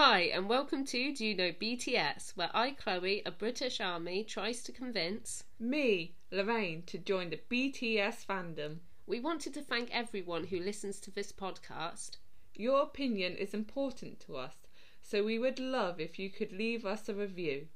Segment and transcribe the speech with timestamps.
[0.00, 4.62] Hi, and welcome to Do You Know BTS, where I, Chloe, a British army, tries
[4.62, 5.42] to convince.
[5.58, 8.76] Me, Lorraine, to join the BTS fandom.
[9.08, 12.18] We wanted to thank everyone who listens to this podcast.
[12.54, 14.68] Your opinion is important to us,
[15.02, 17.66] so we would love if you could leave us a review.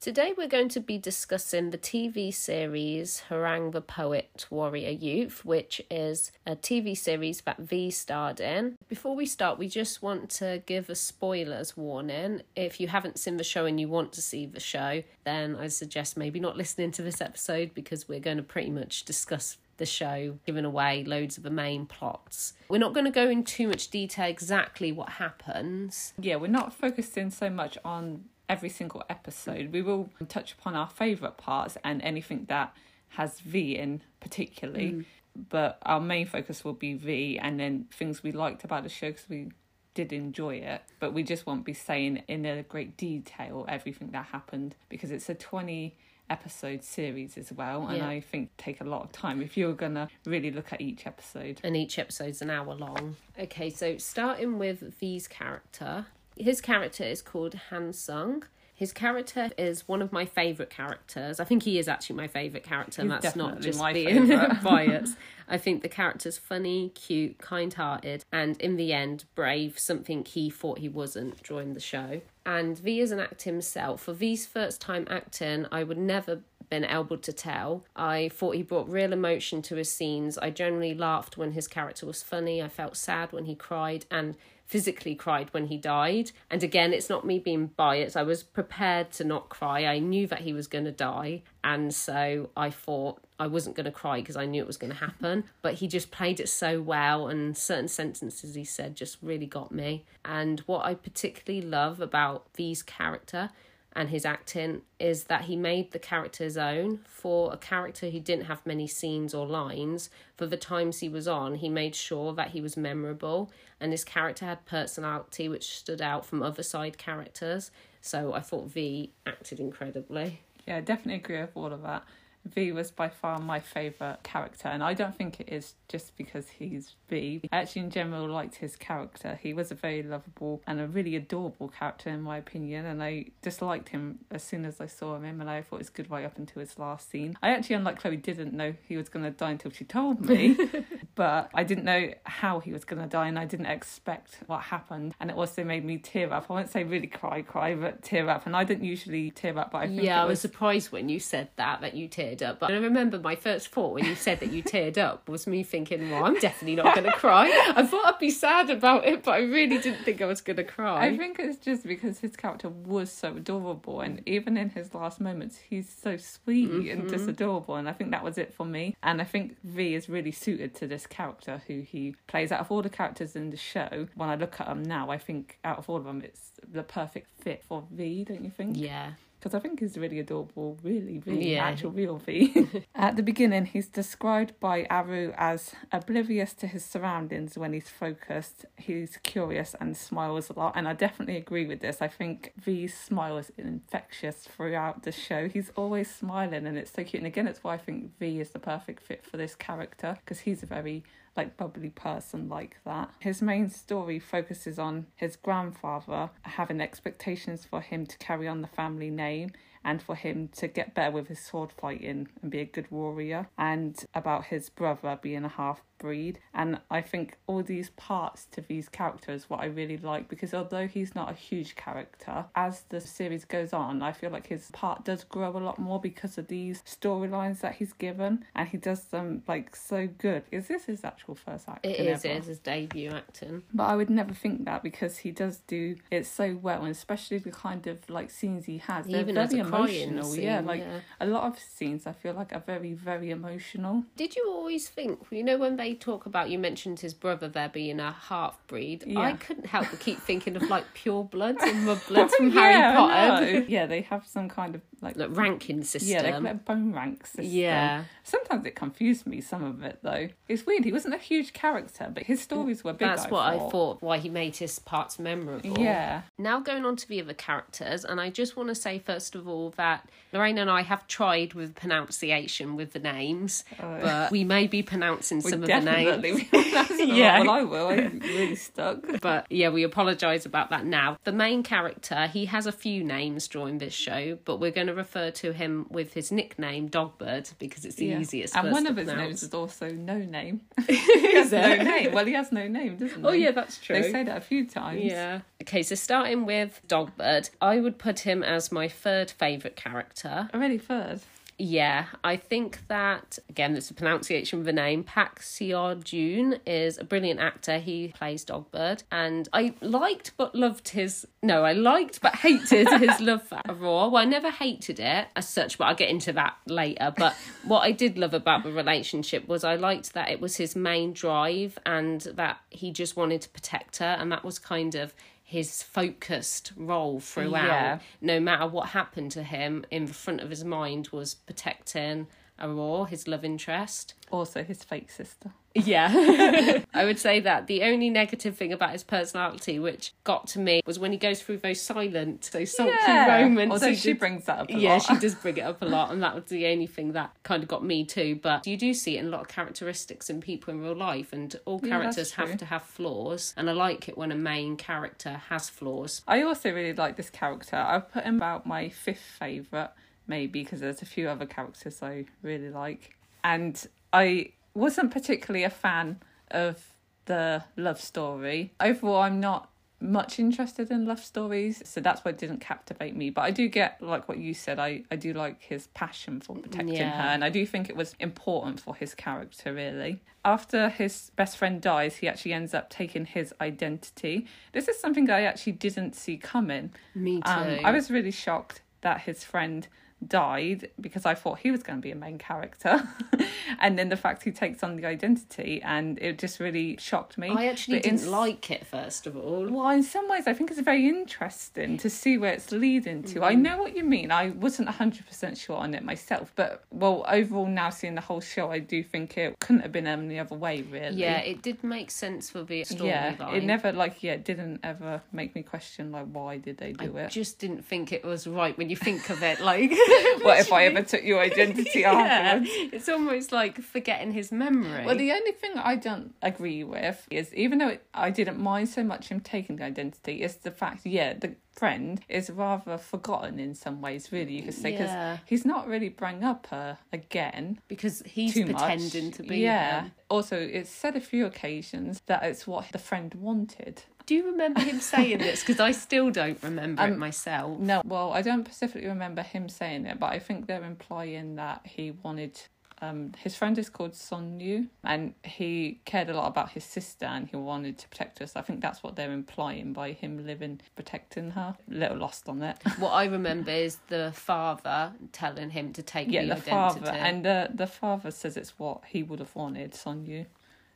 [0.00, 5.82] Today we're going to be discussing the TV series Hwarang the Poet Warrior Youth, which
[5.90, 8.78] is a TV series that V starred in.
[8.88, 12.40] Before we start, we just want to give a spoilers warning.
[12.56, 15.68] If you haven't seen the show and you want to see the show, then I
[15.68, 19.84] suggest maybe not listening to this episode because we're going to pretty much discuss the
[19.84, 22.54] show, giving away loads of the main plots.
[22.70, 26.14] We're not going to go in too much detail exactly what happens.
[26.18, 29.72] Yeah, we're not focusing so much on every single episode.
[29.72, 32.76] We will touch upon our favourite parts and anything that
[33.10, 34.92] has V in particularly.
[34.92, 35.04] Mm.
[35.48, 39.08] But our main focus will be V and then things we liked about the show
[39.10, 39.52] because we
[39.94, 40.82] did enjoy it.
[40.98, 45.28] But we just won't be saying in a great detail everything that happened because it's
[45.28, 45.96] a 20
[46.28, 48.08] episode series as well and yeah.
[48.08, 51.60] i think take a lot of time if you're gonna really look at each episode
[51.64, 57.22] and each episode's an hour long okay so starting with v's character his character is
[57.22, 58.44] called Han Sung.
[58.74, 61.38] His character is one of my favourite characters.
[61.38, 64.28] I think he is actually my favourite character, and that's not just being
[64.62, 65.18] biased.
[65.46, 70.48] I think the character's funny, cute, kind hearted, and in the end, brave, something he
[70.48, 72.22] thought he wasn't during the show.
[72.46, 74.00] And V is an actor himself.
[74.04, 77.84] For V's first time acting, I would never been able to tell.
[77.94, 80.38] I thought he brought real emotion to his scenes.
[80.38, 82.62] I generally laughed when his character was funny.
[82.62, 84.36] I felt sad when he cried, and
[84.70, 86.30] physically cried when he died.
[86.48, 88.16] And again, it's not me being biased.
[88.16, 89.84] I was prepared to not cry.
[89.84, 91.42] I knew that he was going to die.
[91.64, 94.92] And so I thought I wasn't going to cry because I knew it was going
[94.92, 95.42] to happen.
[95.60, 99.72] But he just played it so well, and certain sentences he said just really got
[99.72, 100.04] me.
[100.24, 103.50] And what I particularly love about V's character
[103.94, 107.00] and his acting is that he made the character his own.
[107.06, 111.26] For a character who didn't have many scenes or lines, for the times he was
[111.26, 113.50] on, he made sure that he was memorable
[113.80, 117.70] and his character had personality which stood out from other side characters.
[118.00, 120.40] So I thought V acted incredibly.
[120.66, 122.04] Yeah, I definitely agree with all of that.
[122.46, 126.48] V was by far my favourite character, and I don't think it is just because
[126.48, 127.42] he's V.
[127.52, 129.38] I actually, in general, liked his character.
[129.40, 133.26] He was a very lovable and a really adorable character, in my opinion, and I
[133.42, 136.10] just liked him as soon as I saw him, and I thought it was good
[136.10, 137.36] right up until his last scene.
[137.42, 140.56] I actually, unlike Chloe, didn't know he was going to die until she told me,
[141.14, 144.62] but I didn't know how he was going to die, and I didn't expect what
[144.62, 146.46] happened, and it also made me tear up.
[146.48, 149.72] I won't say really cry, cry, but tear up, and I didn't usually tear up,
[149.72, 150.26] but I think yeah, was...
[150.26, 152.60] I was surprised when you said that that you teared teared up.
[152.60, 155.62] But I remember my first thought when you said that you teared up was me
[155.62, 157.50] thinking, well, I'm definitely not going to cry.
[157.76, 160.56] I thought I'd be sad about it, but I really didn't think I was going
[160.56, 161.06] to cry.
[161.06, 165.20] I think it's just because his character was so adorable, and even in his last
[165.20, 167.00] moments, he's so sweet mm-hmm.
[167.00, 167.76] and just adorable.
[167.76, 168.96] And I think that was it for me.
[169.02, 172.52] And I think V is really suited to this character who he plays.
[172.52, 175.18] Out of all the characters in the show, when I look at him now, I
[175.18, 178.24] think out of all of them, it's the perfect fit for V.
[178.24, 178.76] Don't you think?
[178.76, 181.64] Yeah because I think he's really adorable, really, really yeah.
[181.64, 182.68] actual real V.
[182.94, 188.66] At the beginning, he's described by Aru as oblivious to his surroundings when he's focused.
[188.76, 192.02] He's curious and smiles a lot, and I definitely agree with this.
[192.02, 195.48] I think V's smile is infectious throughout the show.
[195.48, 197.22] He's always smiling, and it's so cute.
[197.22, 200.40] And again, it's why I think V is the perfect fit for this character because
[200.40, 201.02] he's a very
[201.36, 203.10] like bubbly person like that.
[203.20, 208.68] His main story focuses on his grandfather having expectations for him to carry on the
[208.68, 209.52] family name
[209.84, 213.48] and for him to get better with his sword fighting and be a good warrior,
[213.56, 216.40] and about his brother being a half breed.
[216.52, 220.88] And I think all these parts to these characters what I really like because although
[220.88, 225.04] he's not a huge character, as the series goes on, I feel like his part
[225.04, 229.04] does grow a lot more because of these storylines that he's given, and he does
[229.04, 230.42] them like so good.
[230.50, 231.92] Is this his actual first acting?
[231.92, 232.24] It is.
[232.24, 232.34] Ever?
[232.34, 233.62] It is his debut acting.
[233.72, 237.38] But I would never think that because he does do it so well, and especially
[237.38, 239.06] the kind of like scenes he has.
[239.06, 240.24] They're Even very emotional.
[240.24, 241.00] Scene, yeah, like yeah.
[241.20, 244.04] a lot of scenes I feel like are very very emotional.
[244.16, 247.68] Did you always think you know when they talk about you mentioned his brother there
[247.68, 249.04] being a half breed.
[249.06, 249.20] Yeah.
[249.20, 252.60] I couldn't help but keep thinking of like pure blood and mud blood from yeah,
[252.60, 253.60] Harry Potter.
[253.68, 256.10] yeah, they have some kind of like like ranking system.
[256.10, 257.44] yeah, it a bone rank system.
[257.46, 258.04] Yeah.
[258.22, 260.28] Sometimes it confused me, some of it though.
[260.48, 260.84] It's weird.
[260.84, 263.08] He wasn't a huge character, but his stories were big.
[263.08, 264.02] That's what I thought.
[264.02, 265.78] Why he made his parts memorable.
[265.78, 266.22] Yeah.
[266.38, 269.48] Now going on to the other characters, and I just want to say first of
[269.48, 273.98] all that Lorraine and I have tried with pronunciation with the names, oh.
[274.00, 275.48] but we may be pronouncing Oh.
[275.48, 276.42] Some of the names.
[276.52, 276.86] yeah.
[277.20, 277.40] Yeah.
[277.40, 277.88] Well, I will.
[277.88, 279.04] I'm really stuck.
[279.20, 281.18] But yeah, we apologise about that now.
[281.24, 284.89] The main character, he has a few names during this show, but we're going to
[284.94, 288.20] refer to him with his nickname Dogbird because it's the Yeah.
[288.20, 288.56] easiest.
[288.56, 290.62] And one of his names is also no name.
[290.86, 292.12] he has no name.
[292.12, 293.26] Well, he has no name, doesn't he?
[293.26, 294.00] Oh yeah, that's true.
[294.00, 295.02] They say that a few times.
[295.04, 295.40] Yeah.
[295.62, 300.48] Okay, so starting with Dogbird, I would put him as my third favourite character.
[300.54, 301.20] Already third.
[301.62, 305.04] Yeah, I think that again, is the pronunciation of the name.
[305.04, 307.78] Park Seo Joon is a brilliant actor.
[307.78, 311.26] He plays Dogbird, and I liked but loved his.
[311.42, 314.08] No, I liked but hated his love for Aurora.
[314.08, 317.12] Well, I never hated it as such, but I'll get into that later.
[317.14, 317.34] But
[317.64, 321.12] what I did love about the relationship was I liked that it was his main
[321.12, 325.12] drive, and that he just wanted to protect her, and that was kind of
[325.50, 327.98] his focused role throughout Yeah.
[328.20, 332.28] no matter what happened to him, in the front of his mind was protecting
[332.60, 334.14] Aurora, his love interest.
[334.30, 335.50] Also, his fake sister.
[335.74, 336.82] Yeah.
[336.94, 340.80] I would say that the only negative thing about his personality, which got to me,
[340.84, 343.72] was when he goes through those silent, those sultry moments.
[343.72, 345.02] Although she did- brings that up a yeah, lot.
[345.02, 347.62] she does bring it up a lot, and that was the only thing that kind
[347.62, 348.38] of got me too.
[348.42, 351.32] But you do see it in a lot of characteristics in people in real life,
[351.32, 352.46] and all characters true.
[352.46, 353.54] have to have flaws.
[353.56, 356.22] And I like it when a main character has flaws.
[356.26, 357.76] I also really like this character.
[357.76, 359.90] I've put him about my fifth favourite,
[360.26, 363.14] maybe, because there's a few other characters I really like.
[363.44, 363.80] And
[364.12, 366.20] I wasn't particularly a fan
[366.50, 366.94] of
[367.26, 368.72] the love story.
[368.80, 369.70] Overall, I'm not
[370.02, 373.28] much interested in love stories, so that's why it didn't captivate me.
[373.28, 376.56] But I do get, like what you said, I, I do like his passion for
[376.56, 377.16] protecting Yeah.
[377.16, 380.22] her, and I do think it was important for his character, really.
[380.42, 384.46] After his best friend dies, he actually ends up taking his identity.
[384.72, 386.94] This is something I actually didn't see coming.
[387.14, 387.50] Me too.
[387.50, 389.86] Um, I was really shocked that his friend
[390.26, 393.08] died because I thought he was going to be a main character.
[393.80, 397.48] and then the fact he takes on the identity, and it just really shocked me.
[397.48, 399.66] I actually But didn't like it first of all.
[399.68, 403.44] well, in some ways, I think it's very interesting to see where it's leading to.
[403.44, 403.62] I mm-hmm.
[403.62, 404.30] know what you mean.
[404.30, 408.70] I wasn't 100% sure on it myself, but well, overall, now seeing the whole show,
[408.70, 411.16] I do think it couldn't have been any other way, really.
[411.16, 413.38] Yeah, it did make sense for the storyline.
[413.38, 416.92] Yeah, it never, like, yeah, it didn't ever make me question, like, why did they
[416.92, 417.26] do I it?
[417.26, 419.60] I just didn't think it was right when you think of it.
[419.60, 419.90] Like,
[420.42, 422.70] what if I ever took your identity yeah, afterwards?
[422.92, 425.04] it's almost like forgetting his memory.
[425.04, 428.88] Well, the only thing I don't agree with is even though it, I didn't mind
[428.88, 433.58] so much him taking the identity, it's the fact, yeah, the friend is rather forgotten
[433.58, 435.38] in some ways, really, you could say, because Yeah.
[435.46, 437.78] he's not really bring up her again.
[437.88, 439.34] because he's pretending much.
[439.36, 439.58] to be.
[439.58, 440.02] Yeah.
[440.02, 440.12] him.
[440.28, 444.02] Also, it's said a few occasions that it's what the friend wanted.
[444.26, 445.60] Do you remember him saying this?
[445.60, 447.78] Because I still don't remember it Um, myself.
[447.80, 451.80] No, well, I don't specifically remember him saying it, but I think they're implying that
[451.84, 452.60] he wanted.
[453.02, 457.24] Um, his friend is called Son Yu, and he cared a lot about his sister,
[457.24, 458.46] and he wanted to protect her.
[458.46, 461.74] So I think that's what they're implying by him living protecting her.
[461.90, 462.76] A little lost on it.
[462.98, 466.70] What I remember is the father telling him to take yeah, the, the identity.
[467.06, 470.44] father, and the the father says it's what he would have wanted, Son Yu.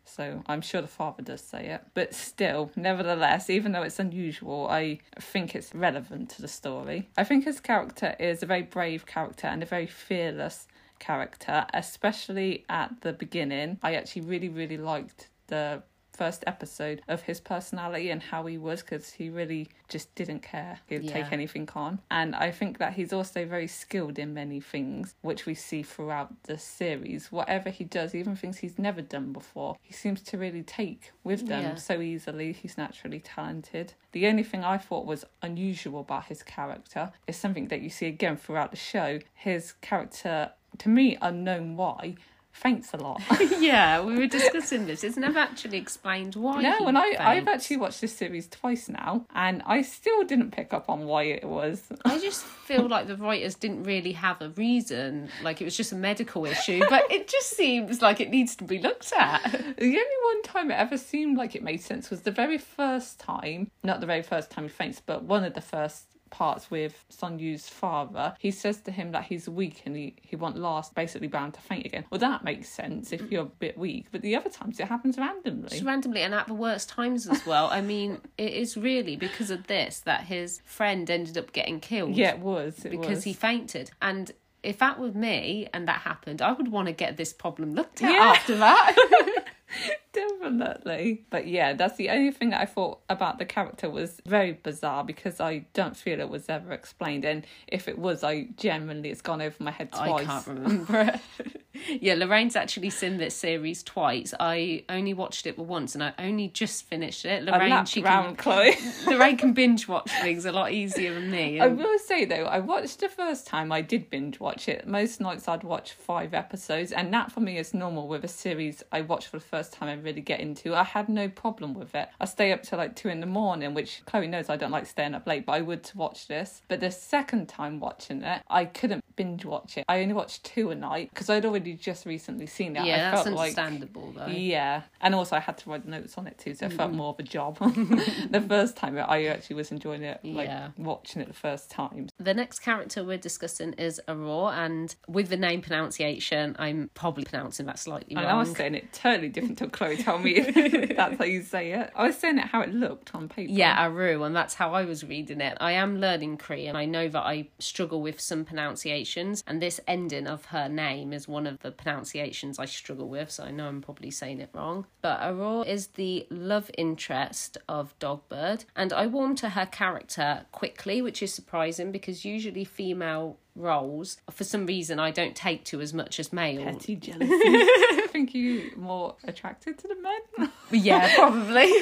[0.05, 1.83] So I'm sure the father does say it.
[1.95, 7.09] But still, nevertheless, even though it's unusual, I think it's relevant to the story.
[7.17, 10.67] I think his character is a very brave character and a very fearless
[10.99, 13.79] character, especially at the beginning.
[13.83, 15.83] I actually really, really liked the
[16.15, 20.79] first episode of his personality and how he was because he really just didn't care.
[20.87, 21.13] He'd Yeah.
[21.13, 22.01] take anything on.
[22.11, 26.45] And I think that he's also very skilled in many things, which we see throughout
[26.45, 27.33] the series.
[27.33, 31.47] Whatever he does, even things he's never done before, he seems to really take with
[31.49, 31.75] them Yeah.
[31.75, 32.53] so easily.
[32.53, 33.95] He's naturally talented.
[34.13, 38.07] The only thing I thought was unusual about his character is something that you see
[38.07, 39.19] again throughout the show.
[39.35, 42.15] His character, to me, unknown why,
[42.55, 43.21] faints a lot.
[43.59, 45.05] yeah, we were discussing this.
[45.05, 46.63] It's never actually explained why.
[46.63, 50.73] No, and I, I've actually watched this series twice now, and I still didn't pick
[50.73, 51.83] up on why it was.
[52.05, 55.29] I just feel like the writers didn't really have a reason.
[55.43, 58.65] Like it was just a medical issue, but it just seems like it needs to
[58.65, 59.43] be looked at.
[59.53, 63.19] The only one time it ever seemed like it made sense was the very first
[63.19, 67.05] time, not the very first time he faints, but one of the first parts with
[67.11, 70.93] Sun Yu's father, he says to him that he's weak and he, he won't last,
[70.95, 72.05] basically bound to faint again.
[72.11, 75.17] Well, that makes sense if you're a bit weak, but the other times it happens
[75.17, 75.69] randomly.
[75.69, 77.69] Just randomly and at the worst times as well.
[77.71, 82.17] I mean, it is really because of this that his friend ended up getting killed.
[82.17, 82.85] Yeah, it was.
[82.85, 83.25] It because was.
[83.25, 83.93] he fainted.
[84.03, 84.33] And
[84.65, 88.03] if that was me and that happened, I would want to get this problem looked
[88.03, 88.33] at Yeah.
[88.33, 88.97] after that.
[90.13, 91.25] Definitely.
[91.31, 95.05] But yeah, that's the only thing that I thought about the character was very bizarre
[95.05, 97.25] because I don't feel it was ever explained.
[97.25, 100.23] And if it was, I genuinely, it's gone over my head twice.
[100.23, 101.21] I can't remember.
[102.01, 104.35] yeah, Lorraine's actually seen this series twice.
[104.39, 107.45] I only watched it once, and I only just finished it.
[107.45, 108.77] Lorraine, she can, Chloe.
[109.07, 111.61] Lorraine can binge watch things a lot easier than me.
[111.61, 114.87] I will say though, I watched the first time I did binge watch it.
[114.87, 118.83] Most nights I'd watch five episodes, and that for me is normal with a series
[118.93, 120.75] I watch for the first time and really get into.
[120.75, 122.09] I had no problem with it.
[122.21, 124.87] I stay up till like two in the morning, which Chloe knows I don't like
[124.87, 126.63] staying up late, but I would to watch this.
[126.69, 129.85] But the second time watching it, I couldn't binge watch it.
[129.89, 132.85] I only watched two a night because I'd already just recently seen it.
[132.85, 134.27] yeah, I that's felt like understandable though.
[134.27, 136.97] yeah, and also I had to write notes on it too, so it felt mm.
[136.97, 137.57] more of a job.
[138.31, 140.69] the first time I actually was enjoying it, like Yeah.
[140.77, 142.09] watching it the first time.
[142.19, 147.67] The next character we're discussing is Aurora, and with the name pronunciation, I'm probably pronouncing
[147.67, 148.35] that slightly And wrong.
[148.35, 150.41] I was saying it totally different to Chloe told me
[150.97, 151.91] that's how you say it.
[151.95, 153.51] I was saying it how it looked on paper.
[153.51, 155.57] Yeah, Aru, and that's how I was reading it.
[155.61, 156.77] I am learning Korean.
[156.77, 161.29] I know that I struggle with some pronunciations, and this ending of her name is
[161.29, 164.87] one of the pronunciations I struggle with, so I know I'm probably saying it wrong.
[165.03, 171.03] But Aurora is the love interest of Dogbird, and I warmed to her character quickly,
[171.03, 175.95] which is surprising because usually female roles, for some reason, I don't take to as
[175.95, 176.65] much as male.
[176.65, 177.29] Petty jealousy.
[177.33, 180.51] I think you more attracted to the men.
[180.71, 181.73] Yeah, probably.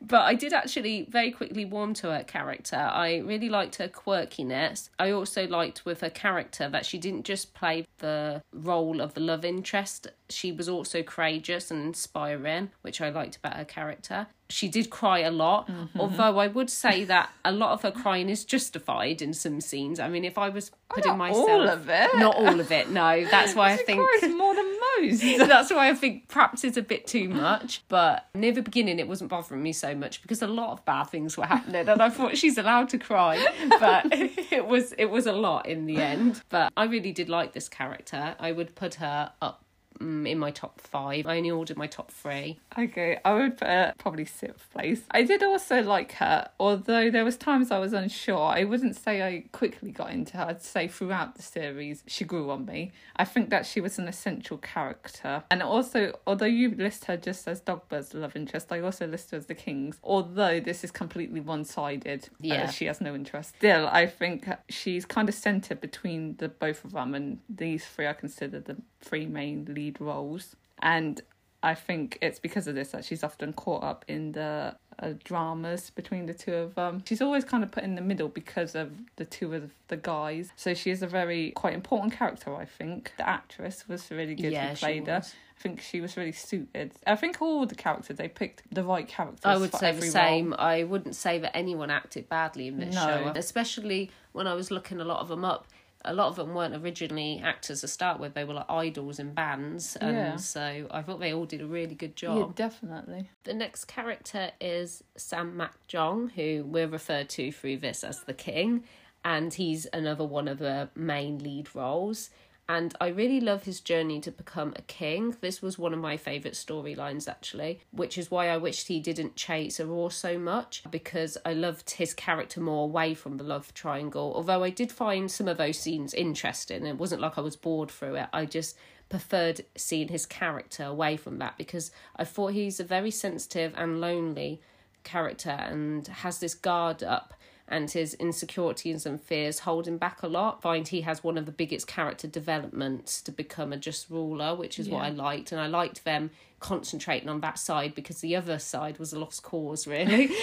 [0.00, 2.76] but I did actually very quickly warm to her character.
[2.76, 4.88] I really liked her quirkiness.
[4.98, 9.20] I also liked with her character that she didn't just play the role of the
[9.20, 14.26] love interest, she was also courageous and inspiring, which I liked about her character.
[14.50, 16.00] She did cry a lot, mm-hmm.
[16.00, 20.00] although I would say that a lot of her crying is justified in some scenes.
[20.00, 21.48] I mean, if I was oh, putting not myself.
[21.50, 22.10] all of it.
[22.16, 23.26] Not all of it, no.
[23.30, 24.00] That's why I think.
[24.00, 25.22] cries more than most.
[25.38, 27.82] That's why I think perhaps it's a bit too much.
[27.88, 31.04] But near the beginning, it wasn't bothering me so much because a lot of bad
[31.04, 33.44] things were happening, and I thought she's allowed to cry.
[33.78, 36.42] But it was it was a lot in the end.
[36.48, 38.34] But I really did like this character.
[38.40, 39.64] I would put her up
[39.98, 41.26] mm, in my top five.
[41.26, 42.58] I only ordered my top three.
[42.78, 45.02] Okay, I would put her probably sixth place.
[45.10, 48.38] I did also like her, although there was times I was unsure.
[48.40, 50.44] I wouldn't say I quickly got into her.
[50.46, 52.92] I'd say throughout the series she grew on me.
[53.16, 57.46] I think that she was an essential character, and also although you list her just
[57.48, 59.98] as Dogbird's love interest, I also list her as the King's.
[60.02, 62.64] Although this is completely one-sided, Yeah.
[62.64, 63.54] uh, she has no interest.
[63.56, 68.06] Still, I think she's kind of centered between the both of them, and these three
[68.06, 70.56] I consider the three main lead roles.
[70.80, 71.20] And
[71.62, 75.90] I think it's because of this that she's often caught up in the uh, dramas
[75.90, 77.02] between the two of them.
[77.06, 80.50] She's always kind of put in the middle because of the two of the guys.
[80.56, 83.12] So she is a very quite important character, I think.
[83.16, 85.16] The actress was really good yeah, who she played her.
[85.16, 85.34] was.
[85.58, 86.92] I think she was really suited.
[87.04, 89.40] I think all the characters they picked the right characters.
[89.44, 90.50] I would for say the same.
[90.50, 90.60] Role.
[90.60, 93.00] I wouldn't say that anyone acted badly in this No.
[93.00, 95.66] show, especially when I was looking a lot of them up.
[96.04, 99.34] A lot of them weren't originally actors to start with; they were like idols in
[99.34, 100.36] bands, and Yeah.
[100.36, 102.54] so I thought they all did a really good Yeah, job.
[102.54, 103.30] definitely.
[103.44, 108.34] The next character is Sam Maek Jong, who we're referred to through this as the
[108.34, 108.84] King,
[109.24, 112.30] and he's another one of the main lead roles.
[112.70, 115.34] And I really love his journey to become a king.
[115.40, 119.36] This was one of my favourite storylines, actually, which is why I wished he didn't
[119.36, 124.34] chase Aurora so much because I loved his character more away from the love triangle.
[124.36, 127.90] Although I did find some of those scenes interesting, it wasn't like I was bored
[127.90, 128.28] through it.
[128.34, 128.76] I just
[129.08, 133.98] preferred seeing his character away from that because I thought he's a very sensitive and
[133.98, 134.60] lonely
[135.04, 137.32] character and has this guard up
[137.68, 140.62] and his insecurities and fears hold him back a lot.
[140.62, 144.78] Find he has one of the biggest character developments to become a just ruler, which
[144.78, 148.58] is what I liked, and I liked them concentrating on that side because the other
[148.58, 150.26] side was a lost cause, really,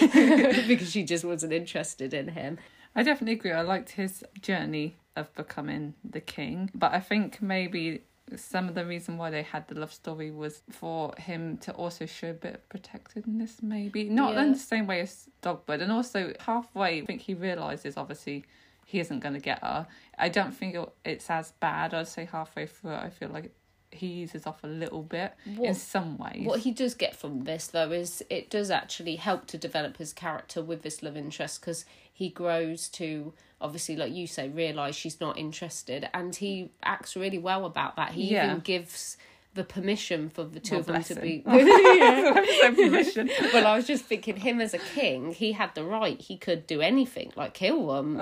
[0.68, 2.58] because she just wasn't interested in him.
[2.94, 3.52] I definitely agree.
[3.52, 8.02] I liked his journey of becoming the king, but I think maybe
[8.34, 12.06] some of the reason why they had the love story was for him to also
[12.06, 14.42] show a bit of protectiveness, maybe not Yeah.
[14.42, 18.44] in the same way as Dogbird, and also halfway, I think he realizes obviously
[18.84, 19.86] he isn't going to get her.
[20.18, 21.94] I don't think it's as bad.
[21.94, 23.52] I'd say halfway through, I feel like
[23.96, 26.46] he uses off a little bit What- in some ways.
[26.46, 30.12] What he does get from this, though, is it does actually help to develop his
[30.12, 35.18] character with this love interest because he grows to obviously, like you say, realize she's
[35.20, 38.12] not interested, and he acts really well about that.
[38.12, 38.46] He Yeah.
[38.50, 39.16] even gives
[39.56, 41.20] the permission for the two of them to him.
[41.22, 41.42] be.
[41.42, 43.28] Permission.
[43.52, 46.20] well, I was just thinking, him as a king, he had the right.
[46.20, 48.20] He could do anything, like kill them,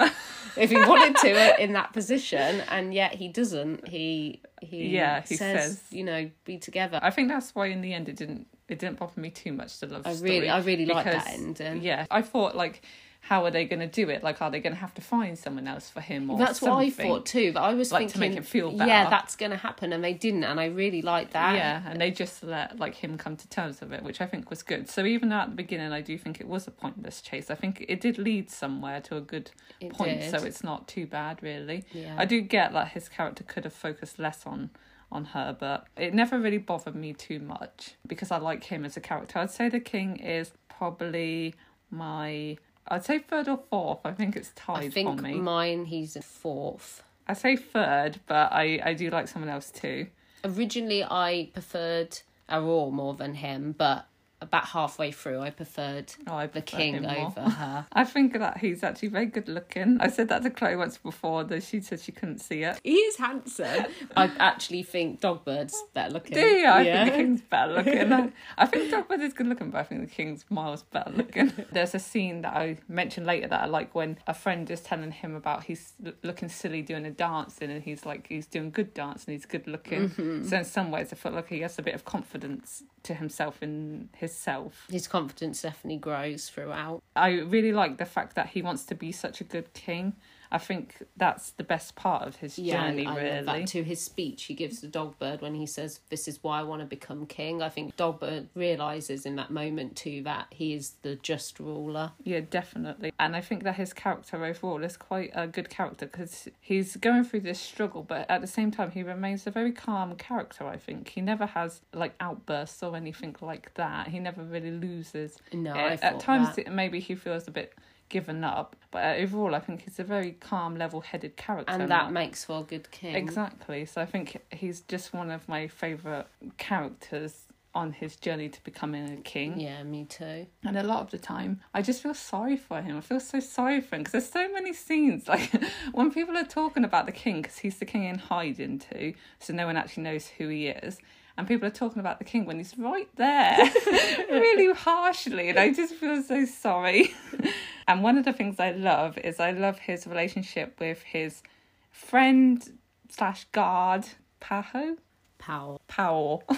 [0.56, 3.86] if he wanted to, in that position, and yet he doesn't.
[3.88, 6.98] He he Yeah, he says, says- you know, be together.
[7.02, 9.78] I think that's why in the end it didn't it didn't bother me too much
[9.80, 11.82] the love I really- I really like that ending.
[11.82, 12.82] Yeah, I thought like,
[13.28, 14.22] how are they going to do it?
[14.22, 16.74] Like, are they going to have to find someone else for him or That's something?
[16.76, 17.52] what I thought too.
[17.54, 18.86] But I was Like, to thinking, make him feel better.
[18.86, 21.54] yeah, that's going to happen, and they didn't, and I really liked that.
[21.54, 24.50] Yeah, and they just let like him come to terms with it, which I think
[24.50, 24.90] was good.
[24.90, 27.54] So even though at the beginning I do think it was a pointless chase, I
[27.54, 29.50] think it did lead somewhere to a good
[29.80, 30.20] It point.
[30.20, 30.30] did.
[30.30, 31.84] So it's not too bad really.
[31.92, 32.16] Yeah.
[32.18, 34.68] I do get that his character could have focused less on
[35.10, 38.96] on her, but it never really bothered me too much because I like him as
[38.96, 39.38] a character.
[39.38, 41.54] I'd say the king is probably
[41.90, 44.00] my I'd say third or fourth.
[44.04, 45.34] I think it's I tied think for me.
[45.34, 45.86] mine.
[45.86, 47.02] He's a fourth.
[47.26, 50.08] I say third, but I I do like someone else too.
[50.44, 52.18] Originally, I preferred
[52.50, 54.06] Aurora more than him, but
[54.44, 57.86] about halfway through, I preferred Oh, I the king over her.
[57.92, 59.98] I think that he's actually very good looking.
[60.00, 62.78] I said that to Chloe once before, though she said she couldn't see it.
[62.84, 63.86] He is handsome.
[64.16, 66.34] I actually think Dogbird's better looking.
[66.34, 66.68] Do you?
[66.68, 68.12] I think the king's better looking.
[68.58, 71.52] I, think Dogbird is good looking, but I think the king's miles better looking.
[71.72, 75.10] There's a scene that I mentioned later that I like when a friend is telling
[75.10, 79.24] him about he's looking silly doing a dancing, and he's like he's doing good dance
[79.24, 80.10] and he's good looking.
[80.10, 80.44] Mm-hmm.
[80.44, 83.62] So in some ways, I feel like he has a bit of confidence to himself
[83.62, 84.86] in himself.
[84.90, 87.02] His confidence definitely grows throughout.
[87.14, 90.14] I really like the fact that he wants to be such a good king.
[90.52, 93.60] I think that's the best part of his Yeah, journey, I love really.
[93.60, 96.62] that to his speech he gives to Dogbird when he says, "This is why I
[96.62, 100.94] want to become king." I think Dogbird realizes in that moment too that he is
[101.02, 102.12] the just ruler.
[102.22, 103.12] Yeah, definitely.
[103.18, 107.24] And I think that his character overall is quite a good character because he's going
[107.24, 110.76] through this struggle, but at the same time, he remains a very calm character, I
[110.76, 111.08] think.
[111.08, 114.08] He never has like outbursts or anything like that.
[114.08, 115.38] He never really loses.
[115.52, 116.72] No, Uh, I at times, that.
[116.72, 117.72] maybe he feels a bit
[118.14, 121.72] given up, but overall, I think he's a very calm, level headed character.
[121.74, 123.16] and that makes for a good king.
[123.16, 123.84] Exactly.
[123.86, 127.32] So I think he's just one of my favourite characters
[127.74, 129.58] on his journey to becoming a king.
[129.58, 130.46] Yeah, me too.
[130.64, 132.96] And a lot of the time, I just feel sorry for him.
[132.96, 135.26] I feel so sorry for him because there's so many scenes.
[135.34, 135.50] Like
[135.90, 139.52] when people are talking about the king, because he's the king in hiding too, so
[139.52, 140.98] no one actually knows who he is.
[141.36, 143.58] And people are talking about the king when he's right there,
[144.30, 145.48] really harshly.
[145.48, 147.12] And I just feel so sorry.
[147.88, 151.42] and one of the things I love is I love his relationship with his
[151.90, 154.06] friend slash guard,
[154.40, 154.96] Paho.
[155.38, 155.80] Powell.
[155.88, 156.42] Powell.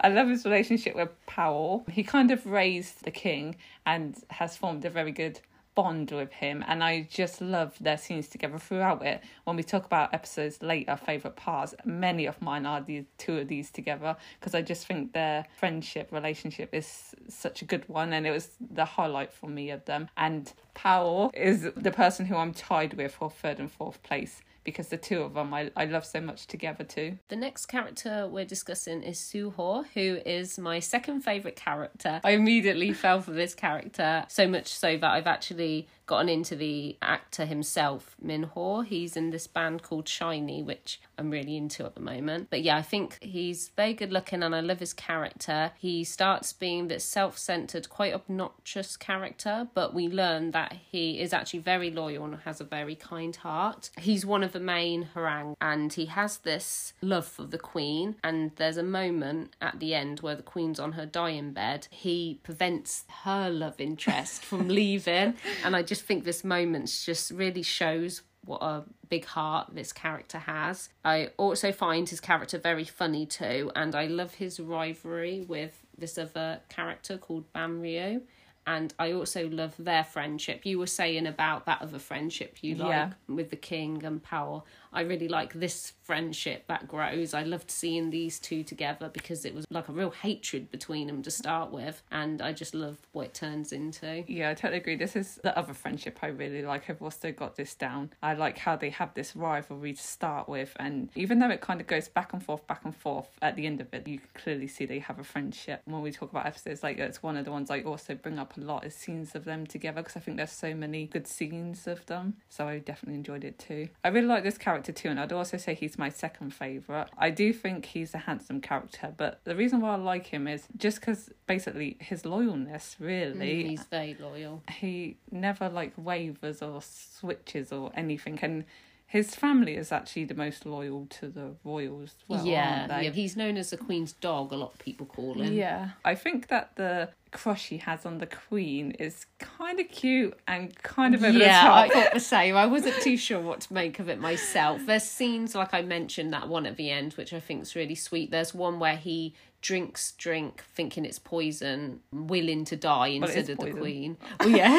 [0.00, 1.84] I love his relationship with Powell.
[1.90, 5.40] He kind of raised the king and has formed a very good
[5.80, 9.22] bond with him and I just love their scenes together throughout it.
[9.44, 13.48] When we talk about episodes later, favourite parts, many of mine are the two of
[13.48, 18.26] these together because I just think their friendship relationship is such a good one and
[18.26, 20.10] it was the highlight for me of them.
[20.18, 24.88] And Powell is the person who I'm tied with for third and fourth place because
[24.88, 27.18] the two of them I, I love so much together too.
[27.28, 32.20] The next character we're discussing is Suho, who is my second favourite character.
[32.24, 36.96] I immediately fell for this character, so much so that I've actually gotten into the
[37.00, 38.80] actor himself, Min Ho.
[38.80, 42.48] He's in this band called SHINee, which I'm really into at the moment.
[42.50, 45.70] But yeah, I think he's very good looking and I love his character.
[45.78, 51.32] He starts being this self centered, quite obnoxious character, but we learn that he is
[51.32, 53.90] actually very loyal and has a very kind heart.
[53.96, 58.16] He's one of the main Hwarang and he has this love for the queen.
[58.24, 61.86] And there's a moment at the end where the queen's on her dying bed.
[61.90, 65.34] He prevents her love interest from leaving.
[65.64, 70.38] And I just think this moment just really shows what a big heart this character
[70.38, 70.88] has.
[71.04, 76.16] I also find his character very funny too, and I love his rivalry with this
[76.16, 78.22] other character called Ban Ryu.
[78.66, 80.64] And I also love their friendship.
[80.64, 83.12] You were saying about that other friendship you like Yeah.
[83.26, 84.66] with the king and Powell.
[84.92, 87.34] I really like this friendship that grows.
[87.34, 91.22] I loved seeing these two together because it was like a real hatred between them
[91.22, 94.24] to start with, and I just love what it turns into.
[94.26, 94.96] Yeah, I totally agree.
[94.96, 96.90] This is the other friendship I really like.
[96.90, 98.10] I've also got this down.
[98.22, 101.80] I like how they have this rivalry to start with, and even though it kind
[101.80, 104.28] of goes back and forth, back and forth, at the end of it, you can
[104.34, 105.82] clearly see they have a friendship.
[105.84, 108.56] When we talk about episodes like it's one of the ones I also bring up
[108.56, 111.86] a lot is scenes of them together because I think there's so many good scenes
[111.86, 112.34] of them.
[112.48, 113.88] So I definitely enjoyed it too.
[114.02, 117.08] I really like this character too, and I'd also say he's my second favourite.
[117.16, 120.66] I do think he's a handsome character, but the reason why I like him is
[120.76, 123.64] just because basically his loyalness, really.
[123.64, 124.62] Mm, he's very loyal.
[124.70, 128.38] He never like wavers or switches or anything.
[128.42, 128.64] And
[129.10, 132.14] his family is actually the most loyal to the royals.
[132.28, 133.10] Well, yeah, yeah.
[133.10, 134.52] He's known as the Queen's dog.
[134.52, 135.52] A lot of people call him.
[135.52, 140.38] Yeah, I think that the crush he has on the Queen is kind of cute
[140.46, 142.56] and kind of over yeah, I thought the same.
[142.56, 144.80] I wasn't too sure what to make of it myself.
[144.86, 147.96] There's scenes like I mentioned that one at the end, which I think is really
[147.96, 148.30] sweet.
[148.30, 153.72] There's one where he drinks drink thinking it's poison, willing to die instead of the.
[153.72, 154.16] Queen.
[154.38, 154.78] Oh yeah,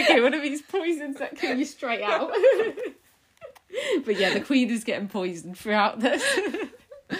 [0.00, 2.32] okay, one of these poisons that kill you straight out.
[4.04, 6.24] but yeah, the Queen is getting poisoned throughout this.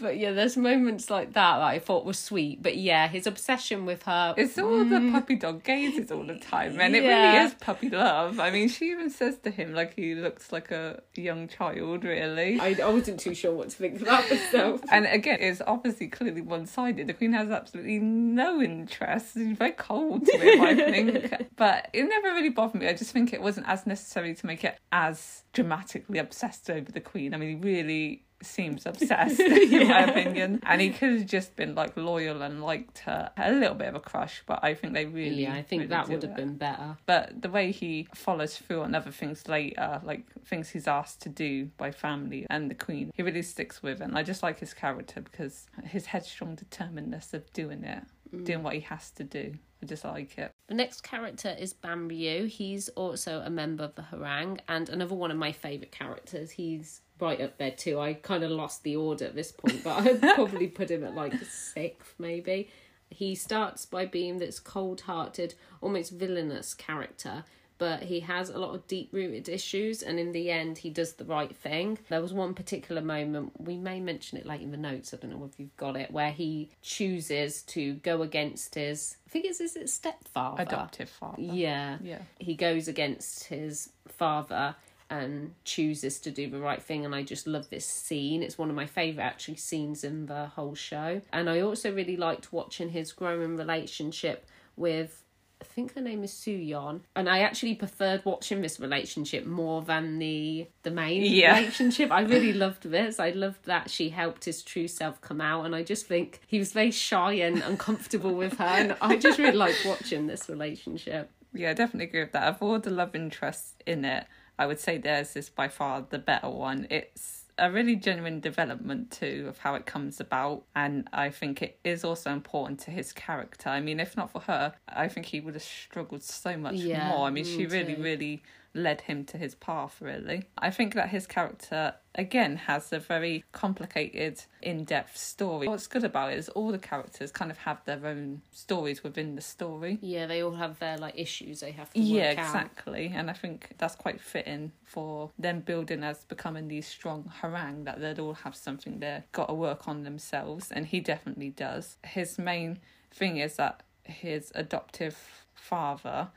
[0.00, 2.62] But yeah, there's moments like that that I thought was sweet.
[2.62, 4.34] But yeah, his obsession with her.
[4.36, 5.12] It's all the mm.
[5.12, 8.38] puppy dog gazes all the time, and it really is puppy love.
[8.38, 12.60] I mean, she even says to him like he looks like a young child, really.
[12.60, 14.82] I, I wasn't too sure what to think about myself.
[14.90, 17.06] And again, it's obviously clearly one sided.
[17.06, 19.34] The Queen has absolutely no interest.
[19.34, 21.48] She's very cold to him, I think.
[21.56, 22.88] But it never really bothered me.
[22.88, 27.00] I just think it wasn't as necessary to make it as dramatically obsessed over the
[27.00, 27.32] Queen.
[27.32, 30.60] I mean, he really seems obsessed, in my opinion.
[30.64, 33.30] And he could have just been like loyal and liked her.
[33.36, 35.42] A little bit of a crush, but I think they really.
[35.42, 36.36] Yeah, I think really that would have it.
[36.36, 36.96] been better.
[37.06, 41.28] But the way he follows through on other things later, like things he's asked to
[41.28, 44.00] do by family and the Queen, he really sticks with.
[44.00, 48.04] And I just like his character because his headstrong determinedness of doing it,
[48.34, 48.44] mm.
[48.44, 49.54] doing what he has to do.
[49.84, 50.50] I just like it.
[50.68, 55.30] The next character is banryu He's also a member of the Hwarang and another one
[55.30, 56.52] of my favourite characters.
[56.52, 58.00] He's right up there too.
[58.00, 61.14] I kind of lost the order at this point, but I'd probably put him at
[61.14, 62.70] like sixth maybe.
[63.10, 67.44] He starts by being this cold hearted, almost villainous character,
[67.78, 71.14] but he has a lot of deep rooted issues, and in the end, he does
[71.14, 71.98] the right thing.
[72.08, 75.30] There was one particular moment, we may mention it late in the notes, I don't
[75.30, 79.58] know if you've got it, where he chooses to go against his, I think it's
[79.58, 80.62] his stepfather.
[80.62, 81.40] Adoptive father.
[81.40, 81.98] Yeah.
[82.02, 82.22] Yeah.
[82.38, 84.74] He goes against his father
[85.10, 88.42] and chooses to do the right thing and I just love this scene.
[88.42, 91.20] It's one of my favourite actually scenes in the whole show.
[91.32, 95.20] And I also really liked watching his growing relationship with
[95.60, 100.18] I think her name is Suyeon, and I actually preferred watching this relationship more than
[100.18, 101.56] the the main Yeah.
[101.56, 102.10] relationship.
[102.10, 103.18] I really loved this.
[103.18, 106.58] I loved that she helped his true self come out, and I just think he
[106.58, 111.30] was very shy and uncomfortable with her, and I just really liked watching this relationship.
[111.54, 112.48] Yeah, I definitely agree with that.
[112.48, 114.26] Of all the love interests in it,
[114.58, 116.86] I would say theirs is by far the better one.
[116.90, 121.78] It's a really genuine development too of how it comes about, and I think it
[121.84, 123.68] is also important to his character.
[123.68, 127.08] I mean, if not for her, I think he would have struggled so much Yeah,
[127.08, 127.26] more.
[127.26, 128.02] I mean, she really, too.
[128.02, 128.42] really
[128.74, 130.44] led him to his path, really.
[130.58, 135.68] I think that his character, again, has a very complicated, in depth story.
[135.68, 139.36] What's good about it is all the characters kind of have their own stories within
[139.36, 139.98] the story.
[140.02, 142.14] Yeah, they all have their like issues they have to work out.
[142.14, 143.12] Yeah, exactly.
[143.14, 148.00] And I think that's quite fitting for them building as becoming these strong Hwarang that
[148.00, 150.72] they'd all have something they've got to work on themselves.
[150.72, 151.96] And he definitely does.
[152.02, 152.80] His main
[153.12, 156.28] thing is that his adoptive father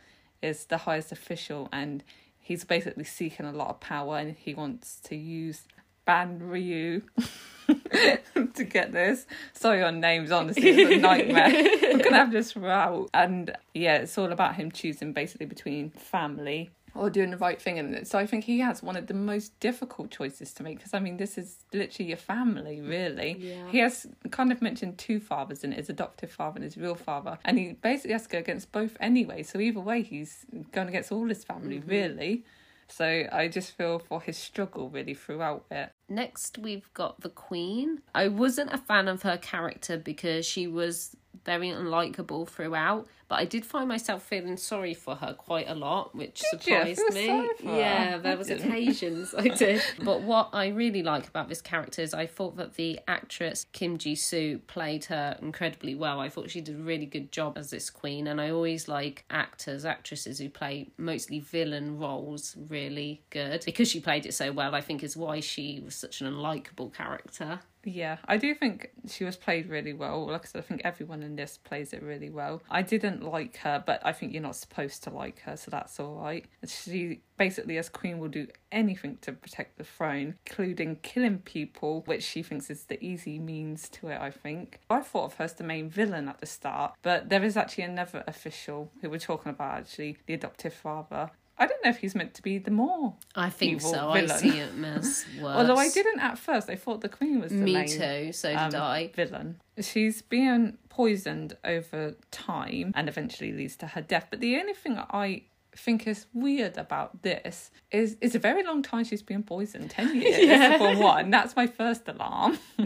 [0.41, 2.03] is the highest official and
[2.47, 5.63] he's basically seeking a lot of power and he wants to use
[6.05, 7.01] Ban Ryu
[7.67, 9.27] to get this.
[9.51, 11.49] Sorry on names, honestly, it's a nightmare.
[11.81, 13.09] We're gonna have this route.
[13.13, 17.79] And yeah, it's all about him choosing basically between family or doing the right thing.
[17.79, 20.93] And so I think he has one of the most difficult choices to make because
[20.93, 23.37] I mean, this is literally your family, really.
[23.39, 23.69] Yeah.
[23.69, 26.95] He has kind of mentioned two fathers in it his adoptive father and his real
[26.95, 27.37] father.
[27.45, 29.43] And he basically has to go against both anyway.
[29.43, 31.89] So either way, he's going against all his family, mm-hmm.
[31.89, 32.45] really.
[32.89, 35.91] So I just feel for his struggle really throughout it.
[36.07, 38.01] Next, we've got the Queen.
[38.15, 43.45] I wasn't a fan of her character because she was very unlikable throughout, but I
[43.45, 47.25] did find myself feeling sorry for her quite a lot, which Did surprised me.
[47.27, 47.77] sorry for her?
[47.77, 48.69] Yeah, I there was didn't.
[48.69, 49.81] occasions I did.
[50.03, 53.97] But what I really like about this character is I thought that the actress Kim
[53.97, 56.19] Ji Soo played her incredibly well.
[56.19, 59.25] I thought she did a really good job as this queen, and I always like
[59.29, 64.73] actors, actresses who play mostly villain roles really good because she played it so well.
[64.75, 67.59] I think is why she was such an unlikable character.
[67.83, 70.25] Yeah, I do think she was played really well.
[70.27, 72.61] Like I said, I think everyone in this plays it really well.
[72.69, 75.99] I didn't like her, but I think you're not supposed to like her, so that's
[75.99, 76.45] all right.
[76.65, 82.23] She basically, as queen, will do anything to protect the throne, including killing people, which
[82.23, 84.79] she thinks is the easy means to it, I think.
[84.89, 87.85] I thought of her as the main villain at the start, but there is actually
[87.85, 91.31] another official who we're talking about, actually, the adoptive father.
[91.59, 93.15] I don't know if he's meant to be the more.
[93.35, 94.09] I think evil so.
[94.09, 94.37] I villain.
[94.37, 95.57] see him as worse.
[95.57, 98.31] Although I didn't at first, I thought the Queen was the Me main too.
[98.33, 99.11] So did um, I.
[99.15, 99.59] villain.
[99.79, 104.27] She's been poisoned over time and eventually leads to her death.
[104.29, 105.43] But the only thing I
[105.75, 110.15] think is weird about this is it's a very long time she's been poisoned 10
[110.21, 112.57] years for one that's my first alarm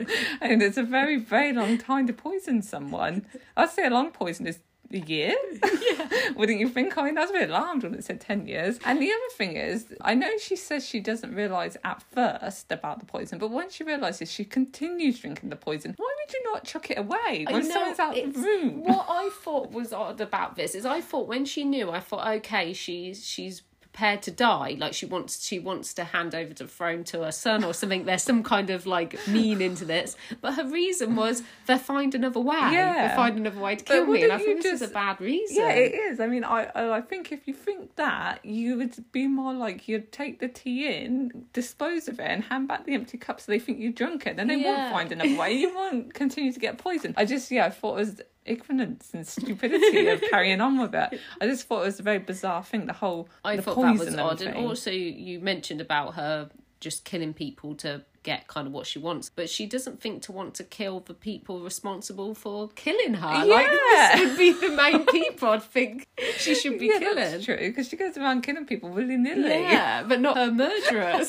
[0.41, 4.45] and it's a very very long time to poison someone i'd say a long poison
[4.45, 4.59] is
[4.93, 5.35] a year?
[5.81, 6.31] Yeah.
[6.35, 6.97] wouldn't you think?
[6.97, 8.79] I mean that's a bit alarmed when it said 10 years.
[8.85, 12.99] And the other thing is i know she says she doesn't realize at first about
[12.99, 16.63] the poison but when she realizes she continues drinking the poison why would you not
[16.63, 18.83] chuck it away when know, someone's out the room?
[18.83, 22.27] What I thought was odd about this is I thought when she knew, I thought,
[22.37, 24.75] okay, she's she's prepared to die.
[24.79, 28.05] Like she wants she wants to hand over the throne to her son or something.
[28.05, 30.15] There's some kind of like mean into this.
[30.39, 32.55] But her reason was they'll find another way.
[32.55, 33.07] Yeah.
[33.07, 34.23] They'll find another way to But kill me.
[34.23, 35.57] And I think you this is a bad reason.
[35.57, 36.19] Yeah, it is.
[36.19, 39.87] I mean, I I I think if you think that, you would be more like
[39.87, 43.51] you'd take the tea in, dispose of it, and hand back the empty cup so
[43.51, 44.37] they think you drunk it.
[44.37, 44.77] Then they Yeah.
[44.77, 45.51] won't find another way.
[45.53, 47.15] You won't continue to get poisoned.
[47.17, 51.19] I just yeah, I thought it was ignorance and stupidity of carrying on with it.
[51.39, 52.85] I just thought it was a very bizarre thing.
[52.87, 54.41] The whole I the thought that was odd.
[54.41, 54.65] And thing.
[54.65, 56.49] also, you mentioned about her
[56.79, 60.31] just killing people to get kind of what she wants, but she doesn't think to
[60.31, 63.45] want to kill the people responsible for killing her.
[63.45, 64.15] Like Yeah.
[64.15, 67.15] this would be the main people I'd think she should be yeah, killing.
[67.15, 69.49] that's true because she goes around killing people willy nilly.
[69.61, 71.27] Yeah, but not her murderers.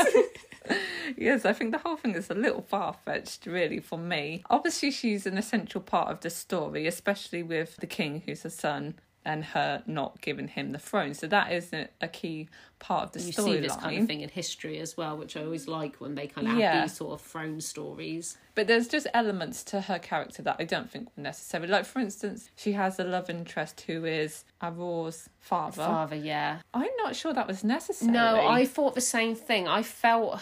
[1.16, 4.42] Yes, I think the whole thing is a little far fetched, really, for me.
[4.48, 8.94] Obviously, she's an essential part of the story, especially with the king, who's her son,
[9.24, 11.14] and her not giving him the throne.
[11.14, 13.26] So that is a, a key part of the storyline.
[13.26, 13.80] you see this storyline.
[13.80, 16.58] kind of thing in history as well, which I always like when they kind of
[16.58, 16.72] Yeah.
[16.74, 18.36] have these sort of throne stories.
[18.54, 21.68] But there's just elements to her character that I don't think were necessary.
[21.68, 25.76] Like, for instance, she has a love interest who is Aurore's father.
[25.84, 26.58] Father, yeah.
[26.74, 28.10] I'm not sure that was necessary.
[28.12, 29.68] No, I thought the same thing.
[29.68, 30.40] I felt,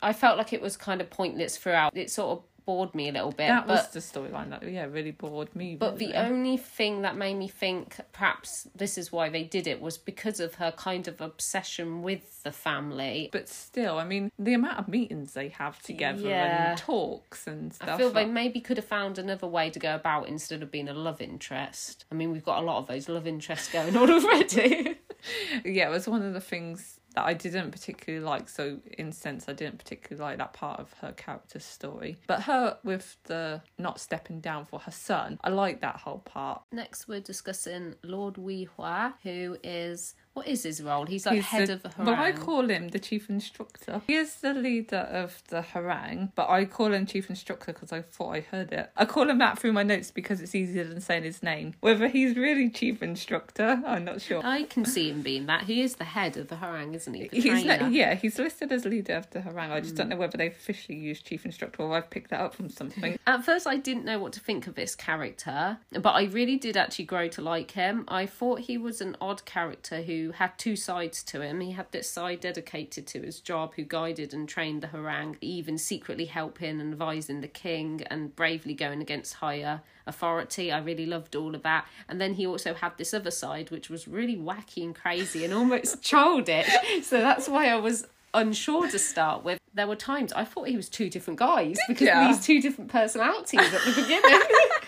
[0.00, 1.96] I felt like it was kind of pointless throughout.
[1.96, 3.48] It sort of bored me a little bit.
[3.48, 5.76] That but was the storyline that, yeah, really bored me.
[5.76, 9.80] But the only thing that made me think perhaps this is why they did it
[9.80, 13.28] was because of her kind of obsession with the family.
[13.32, 16.70] But still, I mean, the amount of meetings they have together Yeah.
[16.70, 17.88] and talks and stuff.
[17.88, 20.88] I feel they maybe could have found another way to go about instead of being
[20.88, 22.04] a love interest.
[22.10, 24.96] I mean, we've got a lot of those love interests going on already.
[25.64, 28.48] yeah, it was one of the things that I didn't particularly like.
[28.48, 32.18] So, in sense, I didn't particularly like that part of her character's story.
[32.26, 36.62] But her with the not stepping down for her son, I like that whole part.
[36.72, 41.04] Next, we're discussing Lord Wi Hwa, who is what is his role?
[41.04, 44.00] He's like He's head the- of the Well, I call him the chief instructor.
[44.06, 48.00] He is the leader of the Hwarang, but I call him chief instructor because I
[48.00, 48.90] thought I heard it.
[48.96, 51.74] I call him that through my notes because it's easier than saying his name.
[51.80, 54.40] Whether he's really chief instructor, I'm not sure.
[54.42, 55.64] I can see him being that.
[55.64, 57.28] He is the head of the Hwarang, isn't he?
[57.28, 59.70] The He's yeah, he's listed as leader of the Hwarang.
[59.70, 60.12] I just don't hmm.
[60.12, 63.18] know whether they've officially used chief instructor or I've picked that up from something.
[63.26, 66.76] At first, I didn't know what to think of this character, but I really did
[66.76, 68.04] actually grow to like him.
[68.08, 71.60] I thought he was an odd character who had two sides to him.
[71.60, 75.76] He had this side dedicated to his job, who guided and trained the Hwarang, even
[75.76, 80.70] secretly helping and advising the king and bravely going against higher authority.
[80.70, 81.86] I really loved all of that.
[82.08, 85.52] And then he also had this other side, which was really wacky and crazy and
[85.52, 86.70] almost childish.
[87.02, 89.58] So that's why I was unsure to start with.
[89.74, 92.20] There were times I thought he was two different guys because ya?
[92.20, 94.40] of these two different personalities at the beginning.